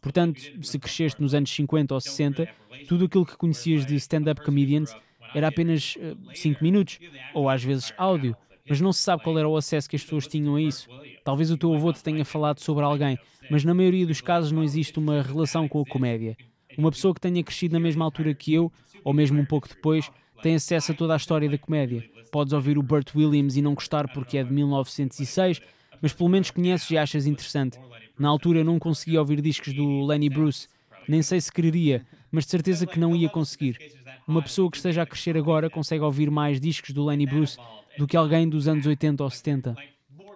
Portanto, 0.00 0.40
se 0.62 0.78
cresceste 0.78 1.20
nos 1.20 1.34
anos 1.34 1.50
50 1.50 1.94
ou 1.94 2.00
60, 2.00 2.46
tudo 2.86 3.06
aquilo 3.06 3.24
que 3.24 3.36
conhecias 3.36 3.86
de 3.86 3.94
stand-up 3.96 4.42
comedians 4.44 4.94
era 5.34 5.48
apenas 5.48 5.96
5 6.34 6.60
uh, 6.60 6.62
minutos, 6.62 6.98
ou 7.32 7.48
às 7.48 7.64
vezes 7.64 7.92
áudio, 7.96 8.36
mas 8.68 8.80
não 8.80 8.92
se 8.92 9.00
sabe 9.00 9.22
qual 9.22 9.38
era 9.38 9.48
o 9.48 9.56
acesso 9.56 9.88
que 9.88 9.96
as 9.96 10.02
pessoas 10.02 10.26
tinham 10.26 10.56
a 10.56 10.62
isso. 10.62 10.88
Talvez 11.24 11.50
o 11.50 11.56
teu 11.56 11.74
avô 11.74 11.92
te 11.92 12.02
tenha 12.02 12.24
falado 12.24 12.60
sobre 12.60 12.84
alguém, 12.84 13.18
mas 13.50 13.64
na 13.64 13.74
maioria 13.74 14.06
dos 14.06 14.20
casos 14.20 14.52
não 14.52 14.62
existe 14.62 14.98
uma 14.98 15.22
relação 15.22 15.68
com 15.68 15.80
a 15.80 15.84
comédia. 15.84 16.36
Uma 16.76 16.90
pessoa 16.90 17.14
que 17.14 17.20
tenha 17.20 17.42
crescido 17.42 17.74
na 17.74 17.80
mesma 17.80 18.04
altura 18.04 18.34
que 18.34 18.52
eu, 18.52 18.72
ou 19.02 19.12
mesmo 19.12 19.40
um 19.40 19.44
pouco 19.44 19.68
depois, 19.68 20.10
tem 20.42 20.54
acesso 20.54 20.92
a 20.92 20.94
toda 20.94 21.14
a 21.14 21.16
história 21.16 21.48
da 21.48 21.58
comédia. 21.58 22.04
Podes 22.30 22.52
ouvir 22.52 22.76
o 22.78 22.82
Burt 22.82 23.14
Williams 23.14 23.56
e 23.56 23.62
não 23.62 23.74
gostar 23.74 24.08
porque 24.12 24.38
é 24.38 24.44
de 24.44 24.52
1906, 24.52 25.60
mas 26.02 26.12
pelo 26.12 26.28
menos 26.28 26.50
conheces 26.50 26.90
e 26.90 26.98
achas 26.98 27.26
interessante. 27.26 27.78
Na 28.18 28.28
altura 28.28 28.60
eu 28.60 28.64
não 28.64 28.78
conseguia 28.78 29.20
ouvir 29.20 29.40
discos 29.40 29.72
do 29.72 30.04
Lenny 30.04 30.28
Bruce, 30.28 30.68
nem 31.08 31.22
sei 31.22 31.40
se 31.40 31.52
quereria, 31.52 32.04
mas 32.30 32.44
de 32.44 32.50
certeza 32.50 32.86
que 32.86 32.98
não 32.98 33.14
ia 33.14 33.28
conseguir. 33.28 33.78
Uma 34.26 34.42
pessoa 34.42 34.70
que 34.70 34.76
esteja 34.76 35.02
a 35.02 35.06
crescer 35.06 35.36
agora 35.36 35.68
consegue 35.68 36.02
ouvir 36.02 36.30
mais 36.30 36.60
discos 36.60 36.90
do 36.90 37.04
Lenny 37.04 37.26
Bruce 37.26 37.58
do 37.98 38.06
que 38.06 38.16
alguém 38.16 38.48
dos 38.48 38.66
anos 38.66 38.86
80 38.86 39.22
ou 39.22 39.30
70. 39.30 39.76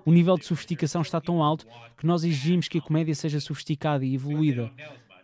O 0.04 0.12
nível 0.12 0.36
de 0.38 0.46
sofisticação 0.46 1.02
está 1.02 1.20
tão 1.20 1.42
alto 1.42 1.66
que 1.96 2.06
nós 2.06 2.24
exigimos 2.24 2.68
que 2.68 2.78
a 2.78 2.80
comédia 2.80 3.14
seja 3.14 3.40
sofisticada 3.40 4.04
e 4.04 4.14
evoluída. 4.14 4.70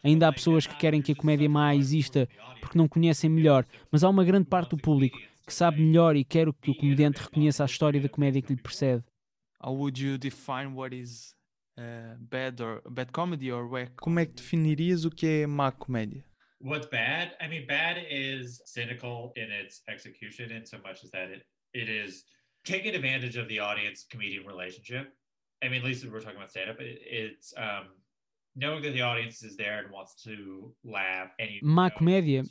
Ainda 0.04 0.28
há 0.28 0.32
pessoas 0.32 0.66
que 0.66 0.76
querem 0.76 1.00
que 1.00 1.12
a 1.12 1.16
comédia 1.16 1.48
má 1.48 1.74
exista 1.74 2.28
porque 2.60 2.76
não 2.76 2.86
conhecem 2.86 3.30
melhor, 3.30 3.64
mas 3.90 4.04
há 4.04 4.08
uma 4.10 4.22
grande 4.22 4.46
parte 4.46 4.70
do 4.70 4.76
público 4.76 5.18
que 5.46 5.52
sabe 5.52 5.80
melhor 5.80 6.14
e 6.14 6.24
quer 6.24 6.52
que 6.52 6.70
o 6.70 6.74
comediante 6.74 7.22
reconheça 7.22 7.62
a 7.62 7.66
história 7.66 8.00
da 8.00 8.08
comédia 8.08 8.42
que 8.42 8.52
lhe 8.52 8.60
precede. 8.60 9.02
How 9.62 9.74
would 9.74 10.04
you 10.04 10.18
define 10.18 10.74
what 10.74 10.94
is 10.94 11.34
uh, 11.78 12.16
bad 12.20 12.62
or 12.62 12.82
bad 12.90 13.12
comedy 13.12 13.50
or 13.50 13.66
wack? 13.66 13.92
Como 13.96 14.20
é 14.20 14.26
que 14.26 14.34
definirias 14.34 15.06
o 15.06 15.10
que 15.10 15.26
é 15.26 15.46
má 15.46 15.72
comédia? 15.72 16.22
What's 16.60 16.86
bad? 16.86 17.34
I 17.40 17.48
mean, 17.48 17.66
bad 17.66 17.98
is 18.10 18.60
cynical 18.66 19.32
in 19.36 19.50
its 19.50 19.82
execution 19.88 20.50
in 20.50 20.66
so 20.66 20.78
much 20.78 21.02
as 21.02 21.10
that 21.12 21.30
it, 21.30 21.44
it 21.72 21.90
is 21.90 22.24
taking 22.64 22.94
advantage 22.94 23.38
of 23.38 23.48
the 23.48 23.58
audience 23.60 24.06
comedian 24.10 24.46
relationship. 24.46 25.12
I 25.62 25.68
mean, 25.68 25.80
at 25.80 25.84
least 25.84 26.04
we're 26.04 26.20
talking 26.20 26.36
about 26.36 26.50
stand 26.50 26.70
up, 26.70 26.80
it, 26.80 26.98
it's 27.02 27.54
um, 27.56 27.88
Má 31.62 31.90
comédia 31.90 32.42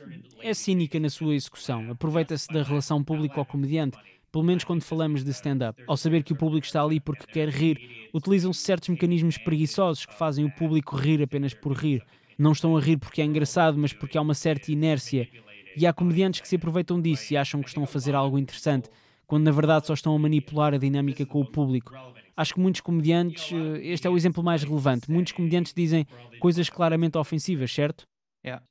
é 0.42 0.54
cínica 0.54 1.00
na 1.00 1.10
sua 1.10 1.34
execução, 1.34 1.92
aproveita-se 1.92 2.48
da 2.48 2.64
relação 2.64 3.04
público 3.04 3.40
ao 3.40 3.46
comediante. 3.46 3.98
Pelo 4.32 4.44
menos 4.44 4.64
quando 4.64 4.82
falamos 4.82 5.24
de 5.24 5.30
stand-up. 5.30 5.84
Ao 5.88 5.96
saber 5.96 6.24
que 6.24 6.34
o 6.34 6.36
público 6.36 6.66
está 6.66 6.82
ali 6.82 7.00
porque 7.00 7.28
quer 7.28 7.50
rir, 7.50 8.10
utilizam-se 8.12 8.62
certos 8.62 8.90
mecanismos 8.90 9.38
preguiçosos 9.38 10.08
que 10.08 10.14
fazem 10.16 10.44
o 10.44 10.52
público 10.52 10.96
rir 10.96 11.22
apenas 11.22 11.54
por 11.54 11.74
rir. 11.74 12.04
Não 12.38 12.52
estão 12.52 12.76
a 12.76 12.82
rir 12.82 12.98
porque 12.98 13.22
é 13.22 13.26
engraçado, 13.26 13.78
mas 13.78 13.94
porque 13.94 14.18
há 14.18 14.22
uma 14.22 14.34
certa 14.34 14.72
inércia. 14.72 15.30
E 15.78 15.86
há 15.86 15.94
comediantes 15.94 16.42
que 16.42 16.48
se 16.48 16.56
aproveitam 16.56 17.00
disso 17.00 17.32
e 17.32 17.38
acham 17.38 17.62
que 17.62 17.68
estão 17.68 17.84
a 17.84 17.88
fazer 17.88 18.16
algo 18.16 18.40
interessante 18.40 18.90
quando 19.28 19.46
na 19.46 19.52
verdade 19.52 19.88
só 19.88 19.94
estão 19.94 20.16
a 20.16 20.20
manipular 20.20 20.74
a 20.74 20.78
dinâmica 20.78 21.26
com 21.26 21.42
o 21.42 21.46
público. 21.46 21.94
Acho 22.36 22.56
que 22.56 22.60
muitos 22.60 22.82
comediantes, 22.82 23.52
eh, 23.52 23.88
este 23.94 24.08
é 24.08 24.10
o 24.10 24.18
exemplo 24.18 24.44
mais 24.44 24.64
relevante, 24.64 25.12
muitos 25.12 25.34
comediantes 25.34 25.74
dizem 25.74 26.06
coisas 26.40 26.70
claramente 26.70 27.18
ofensivas, 27.18 27.72
certo? 27.72 28.08
Yeah. 28.44 28.62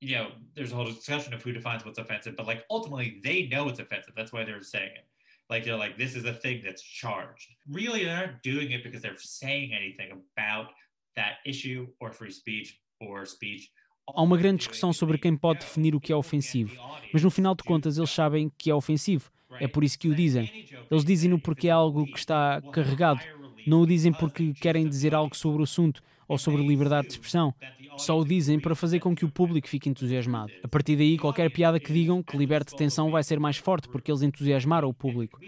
You 0.00 0.18
know, 0.18 0.32
there's 0.54 0.72
a 0.72 0.76
whole 0.76 0.86
discussion 0.86 1.32
of 1.32 1.42
who 1.44 1.52
defines 1.52 1.84
what's 1.84 1.98
offensive, 1.98 2.34
but 2.36 2.46
like 2.46 2.64
ultimately 2.68 3.20
they 3.22 3.46
know 3.46 3.68
it's 3.68 3.78
offensive. 3.78 4.14
That's 4.16 4.32
why 4.32 4.44
they're 4.44 4.62
saying 4.62 4.90
it. 4.96 5.06
Like 5.48 5.64
they're 5.64 5.76
like, 5.76 5.96
this 5.96 6.16
is 6.16 6.24
a 6.24 6.32
thing 6.32 6.62
that's 6.64 6.82
charged. 6.82 7.48
Really, 7.70 8.04
they're 8.04 8.26
not 8.26 8.42
doing 8.42 8.72
it 8.72 8.82
because 8.82 9.02
they're 9.02 9.16
saying 9.18 9.72
anything 9.72 10.10
about 10.10 10.72
that 11.14 11.34
issue 11.44 11.86
or 12.00 12.10
free 12.10 12.30
speech 12.30 12.80
or 13.00 13.24
speech. 13.26 13.70
Há 14.06 14.22
uma 14.22 14.36
grande 14.36 14.58
discussão 14.58 14.92
sobre 14.92 15.16
quem 15.16 15.36
pode 15.36 15.60
definir 15.60 15.94
o 15.94 16.00
que 16.00 16.12
é 16.12 16.16
ofensivo, 16.16 16.74
mas 17.12 17.22
no 17.22 17.30
final 17.30 17.54
de 17.54 17.62
contas 17.62 17.96
eles 17.96 18.10
sabem 18.10 18.50
que 18.58 18.70
é 18.70 18.74
ofensivo. 18.74 19.30
É 19.60 19.68
por 19.68 19.84
isso 19.84 19.98
que 19.98 20.08
o 20.08 20.14
dizem. 20.14 20.50
Eles 20.90 21.04
dizem-no 21.04 21.38
porque 21.38 21.68
é 21.68 21.70
algo 21.70 22.06
que 22.06 22.18
está 22.18 22.60
carregado. 22.72 23.20
Não 23.66 23.82
o 23.82 23.86
dizem 23.86 24.12
porque 24.12 24.54
querem 24.54 24.88
dizer 24.88 25.14
algo 25.14 25.36
sobre 25.36 25.60
o 25.60 25.64
assunto 25.64 26.02
ou 26.26 26.38
sobre 26.38 26.66
liberdade 26.66 27.08
de 27.08 27.12
expressão. 27.12 27.54
Só 27.98 28.18
o 28.18 28.24
dizem 28.24 28.58
para 28.58 28.74
fazer 28.74 28.98
com 28.98 29.14
que 29.14 29.24
o 29.24 29.30
público 29.30 29.68
fique 29.68 29.88
entusiasmado. 29.88 30.50
A 30.62 30.68
partir 30.68 30.96
daí, 30.96 31.18
qualquer 31.18 31.50
piada 31.50 31.78
que 31.78 31.92
digam 31.92 32.22
que 32.22 32.36
liberte 32.36 32.74
tensão 32.74 33.10
vai 33.10 33.22
ser 33.22 33.38
mais 33.38 33.58
forte 33.58 33.88
porque 33.88 34.10
eles 34.10 34.22
entusiasmaram 34.22 34.88
o 34.88 34.94
público. 34.94 35.38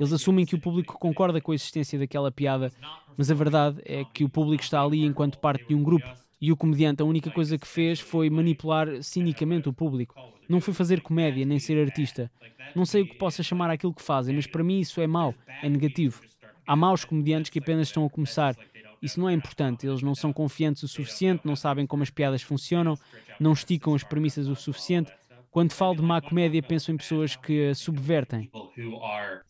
Eles 0.00 0.12
assumem 0.12 0.46
que 0.46 0.54
o 0.54 0.60
público 0.60 0.98
concorda 0.98 1.40
com 1.40 1.52
a 1.52 1.54
existência 1.54 1.98
daquela 1.98 2.32
piada, 2.32 2.72
mas 3.16 3.30
a 3.30 3.34
verdade 3.34 3.80
é 3.84 4.02
que 4.04 4.24
o 4.24 4.28
público 4.30 4.62
está 4.62 4.82
ali 4.82 5.04
enquanto 5.04 5.38
parte 5.38 5.68
de 5.68 5.74
um 5.74 5.82
grupo. 5.82 6.08
E 6.40 6.50
o 6.50 6.56
comediante, 6.56 7.02
a 7.02 7.04
única 7.04 7.30
coisa 7.30 7.58
que 7.58 7.66
fez 7.66 8.00
foi 8.00 8.30
manipular 8.30 9.02
cinicamente 9.02 9.68
o 9.68 9.72
público. 9.72 10.14
Não 10.48 10.60
foi 10.60 10.72
fazer 10.72 11.02
comédia, 11.02 11.44
nem 11.44 11.58
ser 11.58 11.78
artista. 11.86 12.30
Não 12.74 12.86
sei 12.86 13.02
o 13.02 13.06
que 13.06 13.16
possa 13.16 13.42
chamar 13.42 13.68
aquilo 13.68 13.92
que 13.92 14.02
fazem, 14.02 14.34
mas 14.34 14.46
para 14.46 14.64
mim 14.64 14.80
isso 14.80 15.00
é 15.00 15.06
mau, 15.06 15.34
é 15.62 15.68
negativo. 15.68 16.22
Há 16.66 16.74
maus 16.74 17.04
comediantes 17.04 17.50
que 17.50 17.58
apenas 17.58 17.88
estão 17.88 18.06
a 18.06 18.10
começar. 18.10 18.56
Isso 19.02 19.20
não 19.20 19.28
é 19.28 19.34
importante. 19.34 19.86
Eles 19.86 20.02
não 20.02 20.14
são 20.14 20.32
confiantes 20.32 20.82
o 20.82 20.88
suficiente, 20.88 21.42
não 21.44 21.56
sabem 21.56 21.86
como 21.86 22.02
as 22.02 22.10
piadas 22.10 22.42
funcionam, 22.42 22.96
não 23.38 23.52
esticam 23.52 23.94
as 23.94 24.02
premissas 24.02 24.48
o 24.48 24.56
suficiente. 24.56 25.12
Quando 25.50 25.72
falo 25.72 25.96
de 25.96 26.02
má 26.02 26.20
comédia, 26.20 26.62
penso 26.62 26.92
em 26.92 26.96
pessoas 26.96 27.36
que 27.36 27.68
a 27.68 27.74
subvertem. 27.74 28.48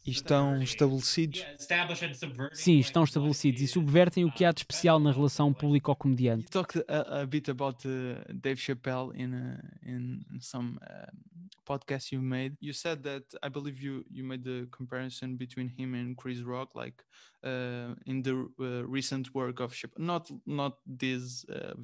E 0.05 0.11
estão 0.11 0.63
estabelecidos? 0.63 1.45
Sim, 2.53 2.79
estão 2.79 3.05
estabelecidos 3.05 3.63
e 3.63 3.67
subvertem 3.67 4.25
o 4.25 4.33
que 4.33 4.45
há 4.45 4.53
de 4.53 4.61
especial 4.61 4.99
na 4.99 5.13
relação 5.13 5.53
público-comediante. 5.53 6.47
Talked 6.51 6.85
a, 6.89 7.21
a, 7.21 7.27
bit 7.27 7.51
about 7.51 7.87
uh, 7.87 8.33
Dave 8.33 8.61
Chappelle 8.61 9.11
in, 9.15 9.33
uh, 9.35 9.59
in 9.87 10.41
some 10.41 10.79
uh, 10.79 11.13
podcast 11.71 12.13
you 12.13 12.21
made. 12.21 12.57
You 12.61 12.73
said 12.73 13.03
that 13.05 13.25
I 13.43 13.49
believe 13.49 13.81
you, 13.81 14.05
you 14.11 14.25
made 14.25 14.43
the 14.43 14.67
comparison 14.71 15.37
between 15.37 15.69
him 15.79 15.95
and 15.95 16.17
Chris 16.17 16.41
Rock, 16.43 16.75
like 16.75 17.05
uh, 17.45 17.95
in 18.07 18.23
the 18.23 18.35
uh, 18.59 18.85
recent 18.89 19.33
work 19.35 19.61
of 19.61 19.73
Chappelle. 19.73 20.05
Not, 20.05 20.33
not 20.47 20.77
this. 20.85 21.45
Uh, 21.49 21.75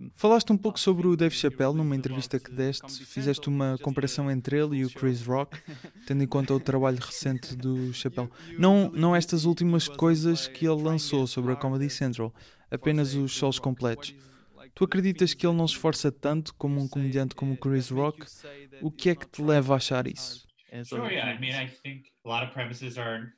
um... 0.00 0.10
Falaste 0.16 0.50
um 0.50 0.56
pouco 0.56 0.80
sobre 0.80 1.06
o 1.06 1.16
Dave 1.16 1.34
Chappelle 1.34 1.74
numa 1.74 1.94
entrevista 1.94 2.38
que 2.38 2.50
deste. 2.50 3.04
Fizeste 3.04 3.48
uma 3.48 3.76
comparação 3.82 4.30
entre 4.30 4.58
ele 4.58 4.78
e 4.78 4.84
o 4.84 4.90
Chris 4.90 5.22
Rock, 5.26 5.58
tendo 6.06 6.22
em 6.22 6.26
conta 6.26 6.54
o 6.54 6.60
trabalho 6.60 6.98
recente 6.98 7.54
do 7.54 7.92
Chappelle. 7.94 8.30
Não, 8.58 8.90
não 8.94 9.14
estas 9.14 9.44
últimas 9.44 9.88
coisas 9.88 10.48
que 10.48 10.66
ele 10.66 10.82
lançou 10.82 11.26
sobre 11.26 11.52
a 11.52 11.56
Comedy 11.56 11.90
Central, 11.90 12.32
apenas 12.70 13.14
os 13.14 13.30
shows 13.30 13.58
completos. 13.58 14.14
Tu 14.78 14.84
acreditas 14.84 15.34
que 15.34 15.44
ele 15.44 15.56
não 15.56 15.66
se 15.66 15.74
esforça 15.74 16.12
tanto 16.12 16.54
como 16.54 16.80
um 16.80 16.86
comediante 16.86 17.34
como 17.34 17.54
o 17.54 17.56
Chris 17.56 17.90
Rock? 17.90 18.24
O 18.80 18.92
que 18.92 19.10
é 19.10 19.16
que 19.16 19.26
te 19.26 19.42
leva 19.42 19.74
a 19.74 19.76
achar 19.76 20.06
isso? 20.06 20.46
Sure, 20.84 21.12
yeah. 21.12 21.34
I 21.34 21.40
mean, 21.40 21.52
I 21.52 21.66
think 21.66 22.12
a 22.24 22.28
lot 22.28 22.46
of 22.46 22.52
premises 22.52 22.96
are. 22.96 23.32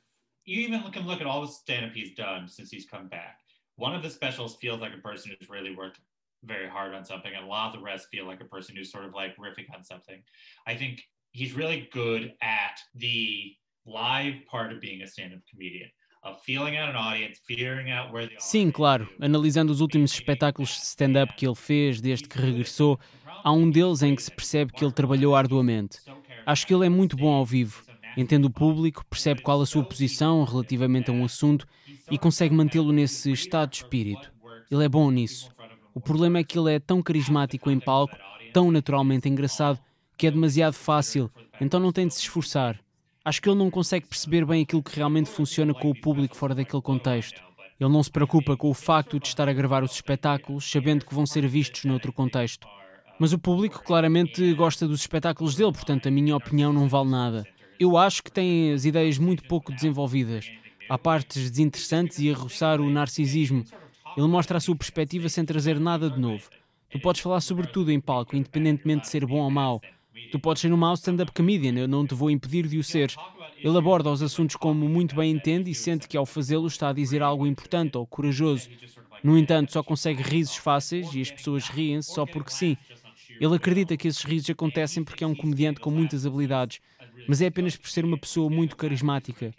You 0.45 0.61
even 0.61 0.83
can 0.91 1.07
look 1.07 1.19
at 1.19 1.25
all 1.25 1.41
the 1.41 1.51
stand 1.51 1.87
up 1.87 1.95
he's 1.95 2.13
done 2.13 2.47
since 2.47 2.69
he's 2.69 2.85
come 2.87 3.07
back. 3.07 3.39
One 3.75 3.95
of 3.95 4.03
the 4.03 4.09
specials 4.11 4.57
feels 4.57 4.81
like 4.81 4.93
a 4.93 5.01
person 5.01 5.31
who's 5.31 5.49
really 5.49 5.75
worked 5.75 5.99
very 6.43 6.69
hard 6.69 6.93
on 6.93 7.03
something, 7.03 7.33
and 7.33 7.43
a 7.43 7.47
lot 7.47 7.73
of 7.73 7.73
the 7.73 7.83
rest 7.83 8.09
feel 8.11 8.27
like 8.27 8.41
a 8.41 8.45
person 8.45 8.75
who's 8.75 8.91
sort 8.91 9.05
of 9.05 9.15
like 9.15 9.35
riffing 9.37 9.65
on 9.75 9.83
something. 9.83 10.21
I 10.67 10.75
think 10.75 11.01
he's 11.31 11.55
really 11.55 11.89
good 11.91 12.33
at 12.43 12.79
the 12.93 13.55
live 13.87 14.35
part 14.45 14.71
of 14.71 14.79
being 14.79 15.01
a 15.01 15.07
stand 15.07 15.33
up 15.33 15.39
comedian. 15.49 15.89
Sim, 18.39 18.69
claro. 18.69 19.09
Analisando 19.19 19.71
os 19.71 19.81
últimos 19.81 20.13
espetáculos 20.13 20.69
de 20.69 20.83
stand-up 20.83 21.33
que 21.35 21.45
ele 21.45 21.55
fez 21.55 21.99
desde 21.99 22.27
que 22.27 22.37
regressou, 22.39 22.99
há 23.43 23.51
um 23.51 23.69
deles 23.69 24.01
em 24.03 24.15
que 24.15 24.21
se 24.21 24.31
percebe 24.31 24.71
que 24.71 24.83
ele 24.83 24.93
trabalhou 24.93 25.35
arduamente. 25.35 25.99
Acho 26.45 26.67
que 26.67 26.73
ele 26.73 26.85
é 26.85 26.89
muito 26.89 27.15
bom 27.15 27.33
ao 27.33 27.45
vivo. 27.45 27.83
Entende 28.17 28.45
o 28.45 28.49
público, 28.49 29.05
percebe 29.05 29.41
qual 29.41 29.61
a 29.61 29.65
sua 29.65 29.83
posição 29.83 30.43
relativamente 30.43 31.09
a 31.09 31.13
um 31.13 31.23
assunto 31.23 31.65
e 32.09 32.17
consegue 32.17 32.53
mantê-lo 32.53 32.91
nesse 32.91 33.31
estado 33.31 33.71
de 33.71 33.77
espírito. 33.77 34.31
Ele 34.69 34.83
é 34.83 34.89
bom 34.89 35.09
nisso. 35.09 35.49
O 35.93 35.99
problema 35.99 36.39
é 36.39 36.43
que 36.43 36.57
ele 36.57 36.73
é 36.73 36.79
tão 36.79 37.01
carismático 37.01 37.69
em 37.71 37.79
palco, 37.79 38.15
tão 38.53 38.71
naturalmente 38.71 39.27
engraçado, 39.27 39.79
que 40.17 40.27
é 40.27 40.31
demasiado 40.31 40.73
fácil, 40.73 41.31
então 41.59 41.79
não 41.79 41.91
tem 41.91 42.07
de 42.07 42.13
se 42.13 42.21
esforçar. 42.21 42.79
Acho 43.23 43.39
que 43.39 43.47
ele 43.47 43.59
não 43.59 43.69
consegue 43.69 44.07
perceber 44.07 44.43
bem 44.45 44.63
aquilo 44.63 44.81
que 44.81 44.95
realmente 44.95 45.29
funciona 45.29 45.75
com 45.75 45.91
o 45.91 45.99
público 45.99 46.35
fora 46.35 46.55
daquele 46.55 46.81
contexto. 46.81 47.39
Ele 47.79 47.91
não 47.91 48.01
se 48.01 48.09
preocupa 48.09 48.57
com 48.57 48.67
o 48.67 48.73
facto 48.73 49.19
de 49.19 49.27
estar 49.27 49.47
a 49.47 49.53
gravar 49.53 49.83
os 49.83 49.93
espetáculos 49.93 50.69
sabendo 50.69 51.05
que 51.05 51.13
vão 51.13 51.27
ser 51.27 51.47
vistos 51.47 51.85
noutro 51.85 52.11
contexto. 52.11 52.67
Mas 53.19 53.31
o 53.31 53.37
público 53.37 53.83
claramente 53.83 54.51
gosta 54.55 54.87
dos 54.87 55.01
espetáculos 55.01 55.55
dele, 55.55 55.71
portanto 55.71 56.07
a 56.07 56.11
minha 56.11 56.35
opinião 56.35 56.73
não 56.73 56.89
vale 56.89 57.11
nada. 57.11 57.45
Eu 57.79 57.95
acho 57.95 58.23
que 58.23 58.31
tem 58.31 58.73
as 58.73 58.85
ideias 58.85 59.19
muito 59.19 59.43
pouco 59.43 59.71
desenvolvidas. 59.71 60.51
Há 60.89 60.97
partes 60.97 61.51
desinteressantes 61.51 62.17
e 62.17 62.31
a 62.31 62.35
roçar 62.35 62.81
o 62.81 62.89
narcisismo. 62.89 63.63
Ele 64.17 64.27
mostra 64.27 64.57
a 64.57 64.61
sua 64.61 64.75
perspectiva 64.75 65.29
sem 65.29 65.45
trazer 65.45 65.79
nada 65.79 66.09
de 66.09 66.19
novo. 66.19 66.49
Tu 66.89 66.99
podes 66.99 67.21
falar 67.21 67.41
sobre 67.41 67.67
tudo 67.67 67.91
em 67.91 67.99
palco, 67.99 68.35
independentemente 68.35 69.03
de 69.03 69.09
ser 69.09 69.27
bom 69.27 69.41
ou 69.41 69.51
mau. 69.51 69.79
Tu 70.29 70.39
podes 70.39 70.61
ser 70.61 70.73
um 70.73 70.77
mau 70.77 70.93
stand-up 70.93 71.31
comedian, 71.31 71.77
eu 71.77 71.87
não 71.87 72.05
te 72.05 72.13
vou 72.13 72.29
impedir 72.29 72.67
de 72.67 72.77
o 72.77 72.83
ser. 72.83 73.13
Ele 73.57 73.77
aborda 73.77 74.09
os 74.09 74.21
assuntos 74.21 74.55
como 74.55 74.89
muito 74.89 75.15
bem 75.15 75.31
entende 75.31 75.69
e 75.69 75.75
sente 75.75 76.07
que 76.07 76.17
ao 76.17 76.25
fazê-lo 76.25 76.67
está 76.67 76.89
a 76.89 76.93
dizer 76.93 77.21
algo 77.21 77.45
importante 77.45 77.97
ou 77.97 78.05
corajoso. 78.05 78.69
No 79.23 79.37
entanto, 79.37 79.71
só 79.71 79.83
consegue 79.83 80.23
risos 80.23 80.55
fáceis 80.55 81.13
e 81.13 81.21
as 81.21 81.31
pessoas 81.31 81.67
riem-se 81.67 82.11
só 82.13 82.25
porque 82.25 82.51
sim. 82.51 82.75
Ele 83.39 83.55
acredita 83.55 83.95
que 83.95 84.07
esses 84.07 84.23
risos 84.23 84.49
acontecem 84.49 85.03
porque 85.03 85.23
é 85.23 85.27
um 85.27 85.35
comediante 85.35 85.79
com 85.79 85.91
muitas 85.91 86.25
habilidades, 86.25 86.79
mas 87.27 87.41
é 87.41 87.47
apenas 87.47 87.75
por 87.75 87.89
ser 87.89 88.03
uma 88.03 88.17
pessoa 88.17 88.49
muito 88.49 88.75
carismática. 88.75 89.53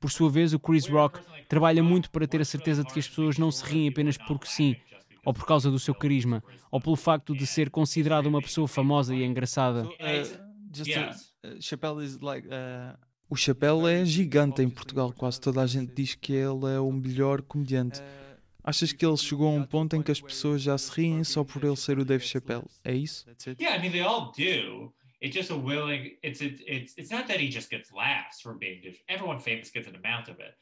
Por 0.00 0.10
sua 0.10 0.30
vez, 0.30 0.52
o 0.52 0.58
Chris 0.58 0.86
Rock 0.86 1.20
trabalha 1.48 1.82
muito 1.82 2.10
para 2.10 2.26
ter 2.26 2.40
a 2.40 2.44
certeza 2.44 2.84
de 2.84 2.92
que 2.92 2.98
as 2.98 3.08
pessoas 3.08 3.38
não 3.38 3.50
se 3.50 3.64
riem 3.64 3.88
apenas 3.88 4.18
porque 4.18 4.46
sim, 4.46 4.76
ou 5.26 5.34
por 5.34 5.44
causa 5.44 5.70
do 5.72 5.78
seu 5.78 5.92
carisma, 5.92 6.42
ou 6.70 6.80
pelo 6.80 6.94
facto 6.94 7.34
de 7.34 7.44
ser 7.46 7.68
considerado 7.68 8.26
uma 8.26 8.40
pessoa 8.40 8.68
famosa 8.68 9.12
e 9.12 9.24
engraçada. 9.24 9.82
Uh, 9.84 9.92
like, 12.22 12.46
uh... 12.46 12.96
O 13.28 13.34
Chapéu 13.34 13.88
é 13.88 14.04
gigante 14.04 14.62
em 14.62 14.70
Portugal, 14.70 15.12
quase 15.12 15.40
toda 15.40 15.60
a 15.60 15.66
gente 15.66 15.92
diz 15.92 16.14
que 16.14 16.32
ele 16.32 16.72
é 16.72 16.78
o 16.78 16.92
melhor 16.92 17.42
comediante. 17.42 18.00
Achas 18.62 18.92
que 18.92 19.04
ele 19.04 19.16
chegou 19.16 19.48
a 19.48 19.50
um 19.50 19.64
ponto 19.64 19.96
em 19.96 20.02
que 20.02 20.12
as 20.12 20.20
pessoas 20.20 20.62
já 20.62 20.78
se 20.78 20.92
riem 20.92 21.24
só 21.24 21.42
por 21.42 21.64
ele 21.64 21.76
ser 21.76 21.98
o 21.98 22.04
Dave 22.04 22.24
Chappelle? 22.24 22.66
É 22.84 22.94
isso? 22.94 23.26
Yeah, 23.60 23.76
I 23.76 23.82
mean 23.82 23.90
they 23.90 24.02
all 24.02 24.30
do. 24.30 24.94
It's 25.20 25.34
just 25.34 25.50
a 25.50 25.56
willing. 25.56 26.18
It's 26.22 26.40
it's 26.40 26.60
it's, 26.66 26.94
it's 26.96 27.10
not 27.10 27.26
that 27.26 27.40
he 27.40 27.50
just 27.50 27.68
gets 27.68 27.90
laughs 27.90 28.40
for 28.40 28.56
being. 28.56 28.80
Everyone 29.08 29.40
famous 29.40 29.70
gets 29.72 29.88
an 29.88 29.96
amount 29.96 30.30
of 30.30 30.38
it. 30.40 30.54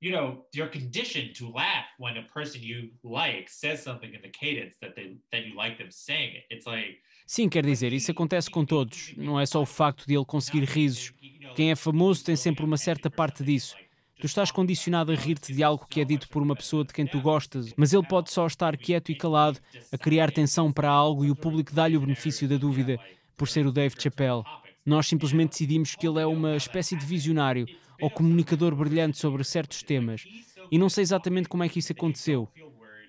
You 0.00 0.12
know 0.12 0.44
you're 0.54 0.70
conditioned 0.70 1.34
to 1.34 1.50
laugh 1.50 1.86
when 1.98 2.16
a 2.16 2.22
person 2.32 2.60
you 2.62 2.90
like 3.02 3.48
says 3.48 3.80
something 3.80 4.14
in 4.14 4.22
the 4.22 4.30
cadence 4.30 4.76
that 4.80 4.94
they 4.94 5.18
that 5.32 5.46
you 5.46 5.56
like 5.56 5.78
them 5.78 5.90
saying 5.90 6.36
it. 6.36 6.44
It's 6.50 6.66
like 6.66 6.98
Sim, 7.26 7.50
quer 7.50 7.62
dizer, 7.62 7.92
isso 7.92 8.10
acontece 8.10 8.50
com 8.50 8.64
todos. 8.64 9.12
Não 9.14 9.38
é 9.38 9.44
só 9.44 9.60
o 9.60 9.66
facto 9.66 10.06
de 10.06 10.14
ele 10.14 10.24
conseguir 10.24 10.64
risos. 10.64 11.12
Quem 11.54 11.70
é 11.70 11.76
famoso 11.76 12.24
tem 12.24 12.34
sempre 12.34 12.64
uma 12.64 12.78
certa 12.78 13.10
parte 13.10 13.44
disso. 13.44 13.76
Tu 14.18 14.24
estás 14.24 14.50
condicionado 14.50 15.12
a 15.12 15.14
rir-te 15.14 15.52
de 15.52 15.62
algo 15.62 15.86
que 15.86 16.00
é 16.00 16.06
dito 16.06 16.26
por 16.30 16.42
uma 16.42 16.56
pessoa 16.56 16.84
de 16.84 16.92
quem 16.92 17.06
tu 17.06 17.20
gostas, 17.20 17.74
mas 17.76 17.92
ele 17.92 18.06
pode 18.06 18.32
só 18.32 18.46
estar 18.46 18.76
quieto 18.78 19.12
e 19.12 19.14
calado, 19.14 19.60
a 19.92 19.98
criar 19.98 20.32
tensão 20.32 20.72
para 20.72 20.88
algo 20.88 21.22
e 21.22 21.30
o 21.30 21.36
público 21.36 21.74
dá-lhe 21.74 21.98
o 21.98 22.00
benefício 22.00 22.48
da 22.48 22.56
dúvida 22.56 22.98
por 23.36 23.46
ser 23.46 23.66
o 23.66 23.72
Dave 23.72 23.94
Chappelle. 23.96 24.42
Nós 24.84 25.06
simplesmente 25.06 25.50
decidimos 25.50 25.94
que 25.94 26.06
ele 26.06 26.20
é 26.20 26.26
uma 26.26 26.56
espécie 26.56 26.96
de 26.96 27.04
visionário, 27.04 27.66
ou 28.00 28.10
comunicador 28.10 28.74
brilhante 28.74 29.18
sobre 29.18 29.44
certos 29.44 29.82
temas. 29.82 30.24
E 30.70 30.78
não 30.78 30.88
sei 30.88 31.02
exatamente 31.02 31.48
como 31.48 31.64
é 31.64 31.68
que 31.68 31.78
isso 31.78 31.92
aconteceu. 31.92 32.48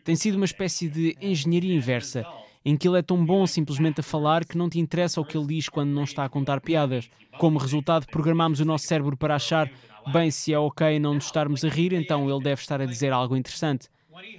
Tem 0.03 0.15
sido 0.15 0.35
uma 0.35 0.45
espécie 0.45 0.89
de 0.89 1.15
engenharia 1.21 1.75
inversa, 1.75 2.25
em 2.65 2.75
que 2.75 2.87
ele 2.87 2.99
é 2.99 3.01
tão 3.01 3.23
bom 3.23 3.45
simplesmente 3.45 3.99
a 3.99 4.03
falar 4.03 4.45
que 4.45 4.57
não 4.57 4.69
te 4.69 4.79
interessa 4.79 5.21
o 5.21 5.25
que 5.25 5.37
ele 5.37 5.47
diz 5.47 5.69
quando 5.69 5.91
não 5.91 6.03
está 6.03 6.25
a 6.25 6.29
contar 6.29 6.59
piadas. 6.59 7.09
Como 7.37 7.59
resultado, 7.59 8.07
programamos 8.07 8.59
o 8.59 8.65
nosso 8.65 8.85
cérebro 8.85 9.15
para 9.15 9.35
achar, 9.35 9.71
bem, 10.11 10.31
se 10.31 10.53
é 10.53 10.59
ok 10.59 10.99
não 10.99 11.13
nos 11.13 11.25
estarmos 11.25 11.63
a 11.63 11.69
rir, 11.69 11.93
então 11.93 12.29
ele 12.29 12.43
deve 12.43 12.61
estar 12.61 12.81
a 12.81 12.85
dizer 12.85 13.13
algo 13.13 13.35
interessante. 13.35 13.87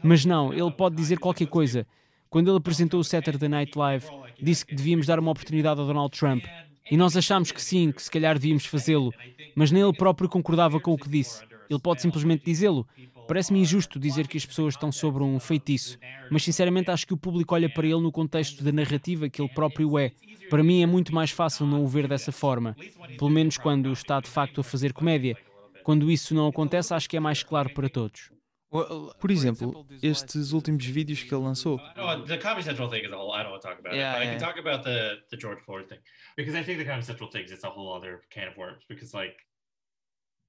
Mas 0.02 0.24
não, 0.24 0.52
ele 0.52 0.70
pode 0.70 0.96
dizer 0.96 1.18
qualquer 1.18 1.46
coisa. 1.46 1.86
Quando 2.28 2.48
ele 2.48 2.58
apresentou 2.58 3.00
o 3.00 3.04
Saturday 3.04 3.48
Night 3.48 3.76
Live, 3.76 4.06
disse 4.40 4.64
que 4.64 4.74
devíamos 4.74 5.06
dar 5.06 5.18
uma 5.18 5.30
oportunidade 5.30 5.80
a 5.80 5.84
Donald 5.84 6.16
Trump. 6.16 6.44
E 6.88 6.96
nós 6.96 7.16
achámos 7.16 7.50
que 7.50 7.62
sim, 7.62 7.90
que 7.90 8.02
se 8.02 8.10
calhar 8.10 8.34
devíamos 8.34 8.66
fazê-lo, 8.66 9.12
mas 9.54 9.70
nem 9.70 9.82
ele 9.82 9.96
próprio 9.96 10.28
concordava 10.28 10.78
com 10.78 10.92
o 10.92 10.98
que 10.98 11.08
disse. 11.08 11.42
Ele 11.68 11.80
pode 11.80 12.02
simplesmente 12.02 12.44
dizê-lo. 12.44 12.86
Parece-me 13.28 13.60
injusto 13.60 13.98
dizer 13.98 14.26
que 14.26 14.36
as 14.36 14.44
pessoas 14.44 14.74
estão 14.74 14.90
sobre 14.90 15.22
um 15.22 15.38
feitiço, 15.38 15.98
mas 16.30 16.42
sinceramente 16.42 16.90
acho 16.90 17.06
que 17.06 17.14
o 17.14 17.16
público 17.16 17.54
olha 17.54 17.72
para 17.72 17.86
ele 17.86 18.00
no 18.00 18.10
contexto 18.10 18.64
da 18.64 18.72
narrativa 18.72 19.28
que 19.28 19.40
ele 19.40 19.54
próprio 19.54 19.96
é. 19.98 20.10
Para 20.48 20.64
mim 20.64 20.82
é 20.82 20.86
muito 20.86 21.14
mais 21.14 21.30
fácil 21.30 21.64
não 21.64 21.84
o 21.84 21.86
ver 21.86 22.08
dessa 22.08 22.32
forma, 22.32 22.76
pelo 23.16 23.30
menos 23.30 23.56
quando 23.56 23.92
está 23.92 24.20
de 24.20 24.28
facto 24.28 24.60
a 24.60 24.64
fazer 24.64 24.92
comédia. 24.92 25.36
Quando 25.84 26.10
isso 26.10 26.34
não 26.34 26.48
acontece, 26.48 26.92
acho 26.92 27.08
que 27.08 27.16
é 27.16 27.20
mais 27.20 27.44
claro 27.44 27.70
para 27.72 27.88
todos. 27.88 28.30
Por 28.70 29.30
exemplo, 29.32 29.84
estes 30.00 30.52
últimos 30.52 30.84
vídeos 30.84 31.24
que 31.24 31.34
ele 31.34 31.42
lançou. 31.42 31.76
No, 31.96 32.06
uh, 32.06 32.24
the 32.24 32.38
Comedy 32.38 32.62
Central 32.62 32.88
thing 32.88 33.04
is 33.04 33.10
a 33.10 33.16
whole. 33.16 33.32
I 33.32 33.42
don't 33.42 33.50
want 33.50 33.62
to 33.62 33.68
talk 33.68 33.80
about 33.80 33.94
yeah, 33.94 34.12
it, 34.12 34.18
but 34.18 34.22
yeah. 34.22 34.30
I 34.30 34.32
can 34.32 34.40
talk 34.40 34.58
about 34.58 34.84
the 34.84 35.16
the 35.28 35.36
George 35.36 35.58
Floyd 35.66 35.88
thing 35.88 35.98
because 36.36 36.54
I 36.54 36.62
think 36.62 36.78
the 36.78 36.84
Comedy 36.84 37.04
Central 37.04 37.28
thing 37.28 37.46
is 37.46 37.64
a 37.64 37.68
whole 37.68 37.92
other 37.92 38.22
can 38.30 38.46
of 38.46 38.56
worms. 38.56 38.84
Because 38.88 39.12
like 39.12 39.34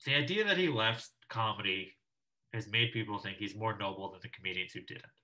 the 0.06 0.14
idea 0.14 0.44
that 0.46 0.58
he 0.58 0.68
left 0.70 1.10
comedy 1.30 1.98
has 2.54 2.68
made 2.70 2.92
people 2.92 3.18
think 3.18 3.38
he's 3.38 3.56
more 3.56 3.76
noble 3.76 4.12
than 4.12 4.20
the 4.22 4.30
comedians 4.30 4.72
who 4.72 4.82
didn't, 4.82 5.18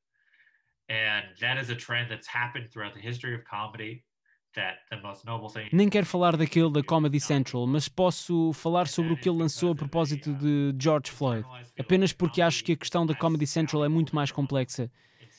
and 0.90 1.26
that 1.40 1.60
is 1.60 1.70
a 1.70 1.76
trend 1.76 2.10
that's 2.10 2.26
happened 2.26 2.72
throughout 2.74 2.96
the 2.96 3.02
history 3.02 3.36
of 3.36 3.46
comedy. 3.46 4.04
Nem 5.72 5.90
quero 5.90 6.06
falar 6.06 6.36
daquele 6.36 6.72
da 6.72 6.84
Comedy 6.84 7.20
Central, 7.20 7.68
mas 7.68 7.88
posso 7.88 8.52
falar 8.54 8.88
sobre 8.88 9.14
o 9.14 9.18
que 9.18 9.30
ele 9.30 9.38
lançou 9.40 9.72
a 9.72 9.76
propósito 9.76 10.34
de 10.34 10.74
George 10.80 11.12
Floyd, 11.12 11.46
apenas 11.80 12.12
porque 12.12 12.42
acho 12.42 12.64
que 12.64 12.72
a 12.72 12.78
questão 12.78 13.06
da 13.06 13.14
Comedy 13.14 13.46
Central 13.46 13.86
é 13.86 13.88
muito 13.88 14.16
mais 14.16 14.32
complexa. 14.32 14.90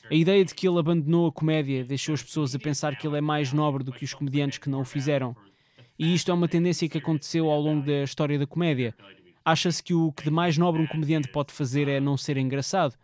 A 0.09 0.15
ideia 0.15 0.43
de 0.43 0.55
que 0.55 0.67
ele 0.67 0.79
abandonou 0.79 1.27
a 1.27 1.31
comédia 1.31 1.83
deixou 1.83 2.15
as 2.15 2.23
pessoas 2.23 2.55
a 2.55 2.59
pensar 2.59 2.95
que 2.95 3.05
ele 3.05 3.17
é 3.17 3.21
mais 3.21 3.53
nobre 3.53 3.83
do 3.83 3.91
que 3.91 4.05
os 4.05 4.13
comediantes 4.13 4.57
que 4.57 4.69
não 4.69 4.81
o 4.81 4.85
fizeram. 4.85 5.35
E 5.99 6.15
isto 6.15 6.31
é 6.31 6.33
uma 6.33 6.47
tendência 6.47 6.87
que 6.87 6.97
aconteceu 6.97 7.49
ao 7.49 7.59
longo 7.59 7.85
da 7.85 8.03
história 8.03 8.39
da 8.39 8.47
comédia. 8.47 8.95
Acha-se 9.43 9.83
que 9.83 9.93
o 9.93 10.11
que 10.11 10.23
de 10.23 10.31
mais 10.31 10.57
nobre 10.57 10.81
um 10.81 10.87
comediante 10.87 11.27
pode 11.27 11.51
fazer 11.53 11.87
é 11.87 11.99
não 11.99 12.17
ser 12.17 12.37
engraçado. 12.37 12.95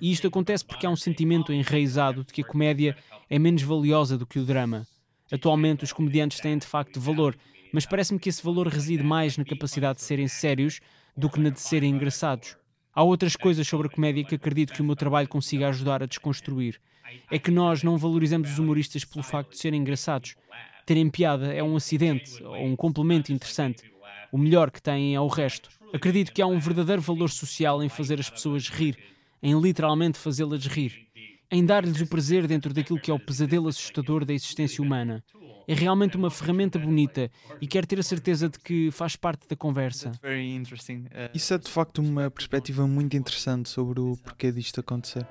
E 0.00 0.10
isto 0.10 0.26
acontece 0.26 0.64
porque 0.64 0.86
há 0.86 0.90
um 0.90 0.96
sentimento 0.96 1.52
enraizado 1.52 2.24
de 2.24 2.32
que 2.32 2.40
a 2.40 2.44
comédia 2.44 2.96
é 3.28 3.38
menos 3.38 3.62
valiosa 3.62 4.16
do 4.16 4.26
que 4.26 4.38
o 4.38 4.44
drama. 4.44 4.86
Atualmente, 5.30 5.84
os 5.84 5.92
comediantes 5.92 6.40
têm 6.40 6.56
de 6.56 6.66
facto 6.66 7.00
valor, 7.00 7.36
mas 7.72 7.84
parece-me 7.84 8.18
que 8.18 8.28
esse 8.28 8.42
valor 8.42 8.66
reside 8.66 9.02
mais 9.02 9.36
na 9.36 9.44
capacidade 9.44 9.98
de 9.98 10.04
serem 10.04 10.26
sérios 10.26 10.80
do 11.16 11.28
que 11.28 11.38
na 11.38 11.50
de 11.50 11.60
serem 11.60 11.90
engraçados. 11.90 12.56
Há 12.94 13.02
outras 13.02 13.36
coisas 13.36 13.66
sobre 13.66 13.86
a 13.86 13.90
comédia 13.90 14.24
que 14.24 14.34
acredito 14.34 14.72
que 14.72 14.80
o 14.80 14.84
meu 14.84 14.96
trabalho 14.96 15.28
consiga 15.28 15.68
ajudar 15.68 16.02
a 16.02 16.06
desconstruir. 16.06 16.80
É 17.30 17.38
que 17.38 17.50
nós 17.50 17.82
não 17.82 17.96
valorizamos 17.96 18.50
os 18.50 18.58
humoristas 18.58 19.04
pelo 19.04 19.22
facto 19.22 19.50
de 19.50 19.58
serem 19.58 19.80
engraçados. 19.80 20.34
Terem 20.86 21.08
piada 21.10 21.52
é 21.52 21.62
um 21.62 21.76
acidente 21.76 22.42
ou 22.42 22.64
um 22.64 22.74
complemento 22.74 23.32
interessante. 23.32 23.82
O 24.32 24.38
melhor 24.38 24.70
que 24.70 24.82
têm 24.82 25.14
é 25.14 25.20
o 25.20 25.26
resto. 25.26 25.70
Acredito 25.92 26.32
que 26.32 26.42
há 26.42 26.46
um 26.46 26.58
verdadeiro 26.58 27.00
valor 27.00 27.30
social 27.30 27.82
em 27.82 27.88
fazer 27.88 28.18
as 28.18 28.28
pessoas 28.28 28.68
rir, 28.68 28.98
em 29.42 29.58
literalmente 29.58 30.18
fazê-las 30.18 30.66
rir 30.66 31.07
em 31.50 31.64
dar-lhes 31.64 32.00
o 32.00 32.06
prazer 32.06 32.46
dentro 32.46 32.72
daquilo 32.74 33.00
que 33.00 33.10
é 33.10 33.14
o 33.14 33.18
pesadelo 33.18 33.68
assustador 33.68 34.24
da 34.24 34.32
existência 34.32 34.82
humana. 34.82 35.24
É 35.66 35.74
realmente 35.74 36.16
uma 36.16 36.30
ferramenta 36.30 36.78
bonita 36.78 37.30
e 37.60 37.66
quero 37.66 37.86
ter 37.86 37.98
a 37.98 38.02
certeza 38.02 38.48
de 38.48 38.58
que 38.58 38.90
faz 38.90 39.16
parte 39.16 39.46
da 39.46 39.54
conversa. 39.54 40.12
Uh, 40.22 41.30
Isso 41.34 41.52
é 41.52 41.58
de 41.58 41.70
facto 41.70 41.98
uma 41.98 42.30
perspectiva 42.30 42.86
muito 42.86 43.16
interessante 43.16 43.68
sobre 43.68 44.00
o 44.00 44.16
porquê 44.16 44.50
disto 44.50 44.80
acontecer. 44.80 45.26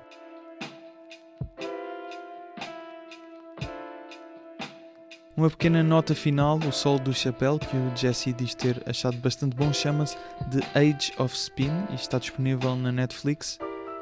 Uma 5.36 5.50
pequena 5.50 5.82
nota 5.84 6.14
final: 6.16 6.58
o 6.58 6.72
solo 6.72 6.98
do 6.98 7.14
chapéu, 7.14 7.60
que 7.60 7.76
o 7.76 7.96
Jesse 7.96 8.32
diz 8.32 8.54
ter 8.54 8.82
achado 8.86 9.16
bastante 9.18 9.54
bom, 9.54 9.72
chama-se 9.72 10.16
The 10.50 10.78
Age 10.78 11.12
of 11.16 11.32
Spin 11.36 11.70
e 11.90 11.94
está 11.94 12.18
disponível 12.18 12.74
na 12.74 12.90
Netflix. 12.90 13.58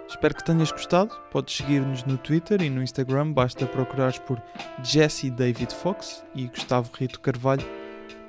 Espero 0.09 0.35
que 0.35 0.45
tenhas 0.45 0.71
gostado. 0.71 1.15
Podes 1.31 1.57
seguir-nos 1.57 2.05
no 2.05 2.17
Twitter 2.17 2.63
e 2.63 2.71
no 2.71 2.83
Instagram, 2.83 3.33
basta 3.33 3.67
procurares 3.67 4.19
por 4.19 4.41
Jesse 4.83 5.31
David 5.31 5.75
Fox 5.75 6.25
e 6.35 6.47
Gustavo 6.47 6.91
Rito 6.97 7.21
Carvalho. 7.21 7.67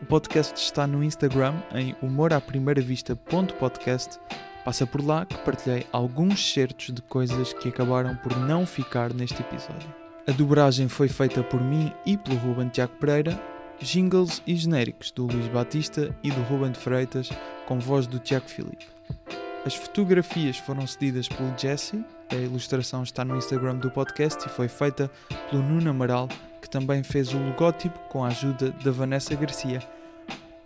O 0.01 0.05
podcast 0.05 0.59
está 0.59 0.87
no 0.87 1.03
Instagram 1.03 1.53
em 1.73 1.95
humoraprimeiravista.podcast. 2.01 4.19
Passa 4.65 4.85
por 4.85 5.05
lá 5.05 5.25
que 5.25 5.37
partilhei 5.37 5.87
alguns 5.91 6.53
certos 6.53 6.93
de 6.93 7.01
coisas 7.03 7.53
que 7.53 7.69
acabaram 7.69 8.15
por 8.17 8.37
não 8.37 8.65
ficar 8.65 9.13
neste 9.13 9.41
episódio. 9.41 9.95
A 10.27 10.33
dobragem 10.33 10.89
foi 10.89 11.07
feita 11.07 11.41
por 11.41 11.61
mim 11.61 11.93
e 12.05 12.17
pelo 12.17 12.37
Ruben 12.39 12.67
Tiago 12.67 12.91
Pereira, 12.99 13.41
jingles 13.79 14.43
e 14.45 14.53
genéricos 14.55 15.09
do 15.11 15.25
Luís 15.25 15.47
Batista 15.47 16.13
e 16.21 16.29
do 16.31 16.41
Ruben 16.43 16.73
Freitas, 16.73 17.29
com 17.65 17.79
voz 17.79 18.07
do 18.07 18.19
Tiago 18.19 18.49
Filipe. 18.49 18.87
As 19.67 19.75
fotografias 19.75 20.57
foram 20.57 20.87
cedidas 20.87 21.27
pelo 21.27 21.53
Jesse, 21.57 22.01
a 22.31 22.35
ilustração 22.35 23.03
está 23.03 23.25
no 23.25 23.35
Instagram 23.35 23.75
do 23.75 23.91
podcast 23.91 24.45
e 24.45 24.49
foi 24.49 24.69
feita 24.69 25.11
pelo 25.49 25.61
Nuno 25.61 25.89
Amaral, 25.89 26.29
que 26.61 26.69
também 26.69 27.03
fez 27.03 27.33
o 27.33 27.37
logótipo 27.37 27.99
com 28.07 28.23
a 28.23 28.29
ajuda 28.29 28.71
da 28.71 28.91
Vanessa 28.91 29.35
Garcia. 29.35 29.83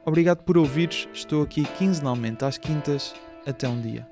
Obrigado 0.06 0.44
por 0.44 0.56
ouvires, 0.56 1.08
estou 1.16 1.42
aqui 1.42 1.64
quinzenalmente 1.80 2.46
às 2.46 2.60
quintas. 2.60 3.16
Até 3.44 3.68
um 3.68 3.82
dia. 3.82 4.08